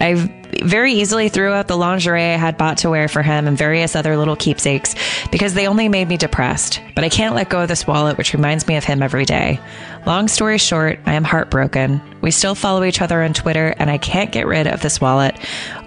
I 0.00 0.14
very 0.62 0.92
easily 0.92 1.28
threw 1.28 1.52
out 1.52 1.68
the 1.68 1.76
lingerie 1.76 2.22
I 2.22 2.36
had 2.36 2.56
bought 2.56 2.78
to 2.78 2.90
wear 2.90 3.08
for 3.08 3.22
him 3.22 3.46
and 3.46 3.58
various 3.58 3.96
other 3.96 4.16
little 4.16 4.36
keepsakes 4.36 4.94
because 5.30 5.54
they 5.54 5.66
only 5.66 5.88
made 5.88 6.08
me 6.08 6.16
depressed. 6.16 6.80
But 6.94 7.04
I 7.04 7.08
can't 7.08 7.34
let 7.34 7.48
go 7.48 7.62
of 7.62 7.68
this 7.68 7.86
wallet, 7.86 8.16
which 8.18 8.32
reminds 8.34 8.66
me 8.66 8.76
of 8.76 8.84
him 8.84 9.02
every 9.02 9.24
day. 9.24 9.60
Long 10.06 10.28
story 10.28 10.58
short, 10.58 11.00
I 11.06 11.14
am 11.14 11.24
heartbroken. 11.24 12.00
We 12.20 12.30
still 12.30 12.54
follow 12.54 12.84
each 12.84 13.00
other 13.00 13.22
on 13.22 13.34
Twitter, 13.34 13.74
and 13.78 13.90
I 13.90 13.98
can't 13.98 14.32
get 14.32 14.46
rid 14.46 14.66
of 14.66 14.82
this 14.82 15.00
wallet. 15.00 15.36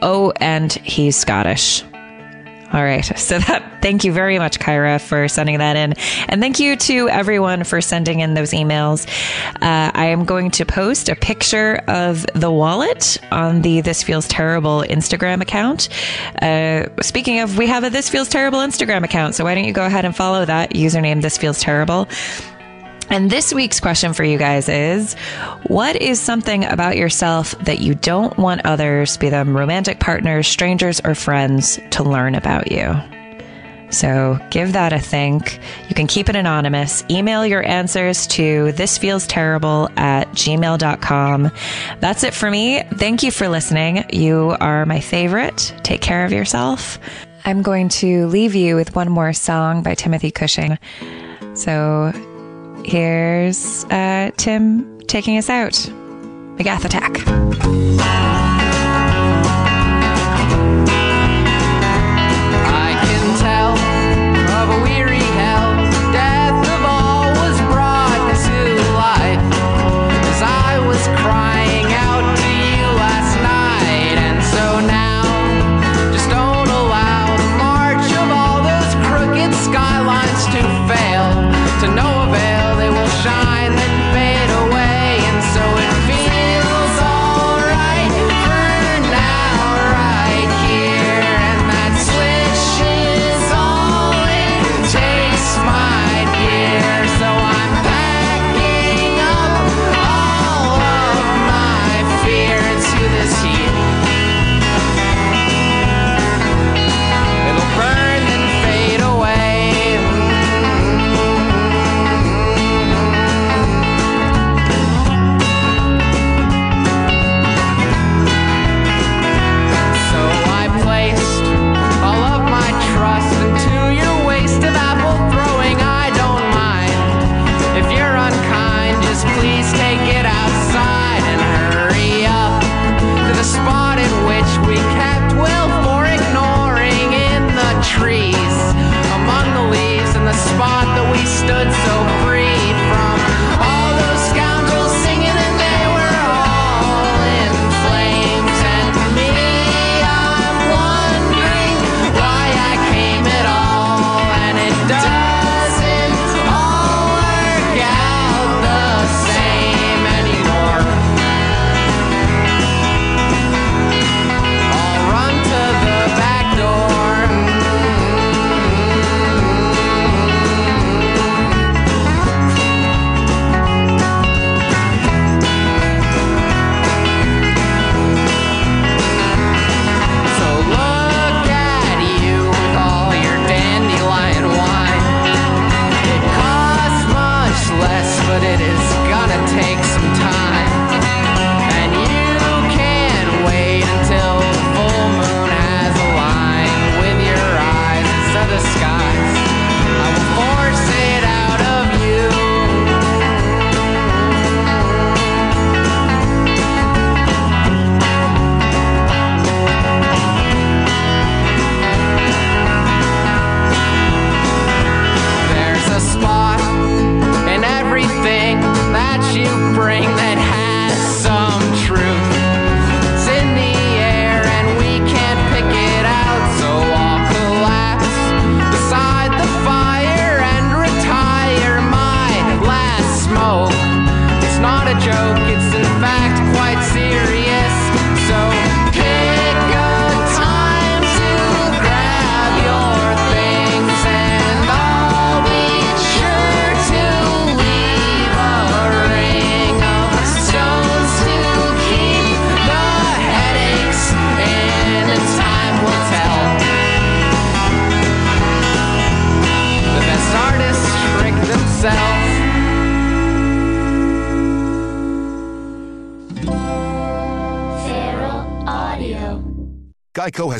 Oh, 0.01 0.33
and 0.39 0.71
he's 0.73 1.15
Scottish. 1.15 1.83
All 2.73 2.83
right. 2.83 3.01
So 3.17 3.39
that 3.39 3.81
thank 3.81 4.03
you 4.03 4.11
very 4.11 4.37
much, 4.37 4.59
Kyra, 4.59 4.99
for 4.99 5.27
sending 5.27 5.59
that 5.59 5.75
in. 5.77 5.93
And 6.27 6.41
thank 6.41 6.59
you 6.59 6.75
to 6.75 7.07
everyone 7.09 7.63
for 7.63 7.79
sending 7.79 8.19
in 8.19 8.33
those 8.33 8.51
emails. 8.51 9.07
Uh, 9.55 9.91
I 9.93 10.07
am 10.07 10.25
going 10.25 10.51
to 10.51 10.65
post 10.65 11.07
a 11.07 11.15
picture 11.15 11.75
of 11.87 12.25
the 12.33 12.51
wallet 12.51 13.17
on 13.31 13.61
the 13.61 13.81
This 13.81 14.03
Feels 14.03 14.27
Terrible 14.27 14.83
Instagram 14.89 15.41
account. 15.41 15.89
Uh, 16.41 16.87
speaking 17.01 17.39
of, 17.39 17.57
we 17.57 17.67
have 17.67 17.83
a 17.85 17.89
This 17.89 18.09
Feels 18.09 18.27
Terrible 18.27 18.59
Instagram 18.59 19.03
account. 19.03 19.35
So 19.35 19.45
why 19.45 19.55
don't 19.55 19.65
you 19.65 19.73
go 19.73 19.85
ahead 19.85 20.03
and 20.03 20.15
follow 20.15 20.43
that 20.43 20.71
username, 20.71 21.21
This 21.21 21.37
Feels 21.37 21.61
Terrible. 21.61 22.09
And 23.09 23.29
this 23.29 23.53
week's 23.53 23.79
question 23.79 24.13
for 24.13 24.23
you 24.23 24.37
guys 24.37 24.67
is 24.69 25.13
What 25.67 25.95
is 25.95 26.19
something 26.19 26.65
about 26.65 26.97
yourself 26.97 27.57
that 27.59 27.79
you 27.79 27.95
don't 27.95 28.37
want 28.37 28.65
others, 28.65 29.17
be 29.17 29.29
them 29.29 29.55
romantic 29.55 29.99
partners, 29.99 30.47
strangers, 30.47 30.99
or 31.03 31.15
friends, 31.15 31.79
to 31.91 32.03
learn 32.03 32.35
about 32.35 32.71
you? 32.71 32.95
So 33.89 34.37
give 34.49 34.73
that 34.73 34.91
a 34.91 34.99
think. 34.99 35.59
You 35.87 35.95
can 35.95 36.07
keep 36.07 36.27
it 36.27 36.35
anonymous. 36.35 37.05
Email 37.09 37.45
your 37.45 37.65
answers 37.65 38.27
to 38.27 38.73
thisfeelsterrible 38.73 39.97
at 39.97 40.27
gmail.com. 40.31 41.51
That's 41.99 42.23
it 42.23 42.33
for 42.33 42.51
me. 42.51 42.83
Thank 42.95 43.23
you 43.23 43.31
for 43.31 43.47
listening. 43.47 44.03
You 44.11 44.57
are 44.59 44.85
my 44.85 44.99
favorite. 44.99 45.73
Take 45.83 46.01
care 46.01 46.25
of 46.25 46.33
yourself. 46.33 46.99
I'm 47.45 47.61
going 47.61 47.87
to 47.89 48.27
leave 48.27 48.55
you 48.55 48.75
with 48.75 48.93
one 48.93 49.09
more 49.09 49.31
song 49.31 49.83
by 49.83 49.95
Timothy 49.95 50.31
Cushing. 50.31 50.77
So 51.53 52.11
here's 52.87 53.83
uh, 53.85 54.31
Tim 54.37 54.99
taking 55.01 55.37
us 55.37 55.49
out. 55.49 55.73
McGath 56.57 56.85
Attack. 56.85 58.46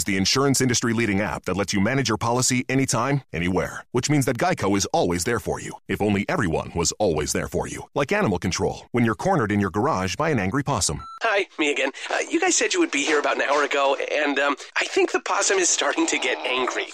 The 0.08 0.18
insurance 0.18 0.62
industry 0.62 0.94
leading 0.94 1.22
app 1.22 1.46
that 1.46 1.56
lets 1.56 1.74
you 1.74 1.80
manage 1.80 2.10
your 2.10 2.18
policy 2.18 2.66
anytime, 2.68 3.22
anywhere, 3.32 3.84
which 3.92 4.10
means 4.10 4.26
that 4.26 4.40
Geico 4.40 4.76
is 4.76 4.88
always 4.88 5.24
there 5.24 5.40
for 5.40 5.60
you. 5.60 5.74
If 5.88 6.02
only 6.02 6.26
everyone 6.28 6.72
was 6.74 6.92
always 6.94 7.34
there 7.34 7.48
for 7.48 7.68
you. 7.68 7.84
Like 7.94 8.12
animal 8.12 8.40
control, 8.40 8.88
when 8.92 9.06
you're 9.06 9.14
cornered 9.14 9.52
in 9.52 9.60
your 9.60 9.70
garage 9.70 10.16
by 10.16 10.30
an 10.32 10.40
angry 10.40 10.64
possum. 10.64 11.04
Hi, 11.22 11.46
me 11.60 11.72
again. 11.72 11.92
Uh, 12.10 12.20
you 12.30 12.40
guys 12.40 12.56
said 12.56 12.74
you 12.74 12.80
would 12.80 12.90
be 12.90 13.04
here 13.04 13.20
about 13.20 13.36
an 13.36 13.44
hour 13.44 13.64
ago, 13.64 13.96
and 14.12 14.40
um, 14.40 14.56
I 14.76 14.86
think 14.86 15.12
the 15.12 15.20
possum 15.20 15.58
is 15.60 15.70
starting 15.70 16.08
to 16.08 16.18
get 16.18 16.38
angry. 16.40 16.88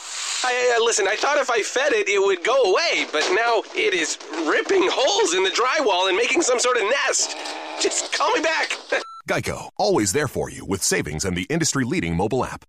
I, 0.43 0.76
uh, 0.78 0.84
listen, 0.84 1.07
I 1.07 1.16
thought 1.16 1.38
if 1.38 1.49
I 1.49 1.61
fed 1.61 1.93
it, 1.93 2.09
it 2.09 2.20
would 2.20 2.43
go 2.43 2.64
away, 2.64 3.05
but 3.14 3.24
now 3.32 3.61
it 3.76 3.93
is 3.93 4.18
ripping 4.45 4.89
holes 4.91 5.34
in 5.34 5.43
the 5.43 5.51
drywall 5.51 6.09
and 6.09 6.18
making 6.18 6.41
some 6.41 6.59
sort 6.59 6.78
of 6.78 6.84
nest. 6.84 7.38
Just 7.80 8.11
call 8.11 8.34
me 8.34 8.41
back. 8.41 8.72
Geico, 9.30 9.70
always 9.78 10.11
there 10.11 10.28
for 10.28 10.49
you 10.49 10.66
with 10.66 10.84
savings 10.84 11.24
and 11.24 11.38
the 11.38 11.43
industry 11.43 11.86
leading 11.86 12.16
mobile 12.16 12.43
app. 12.43 12.66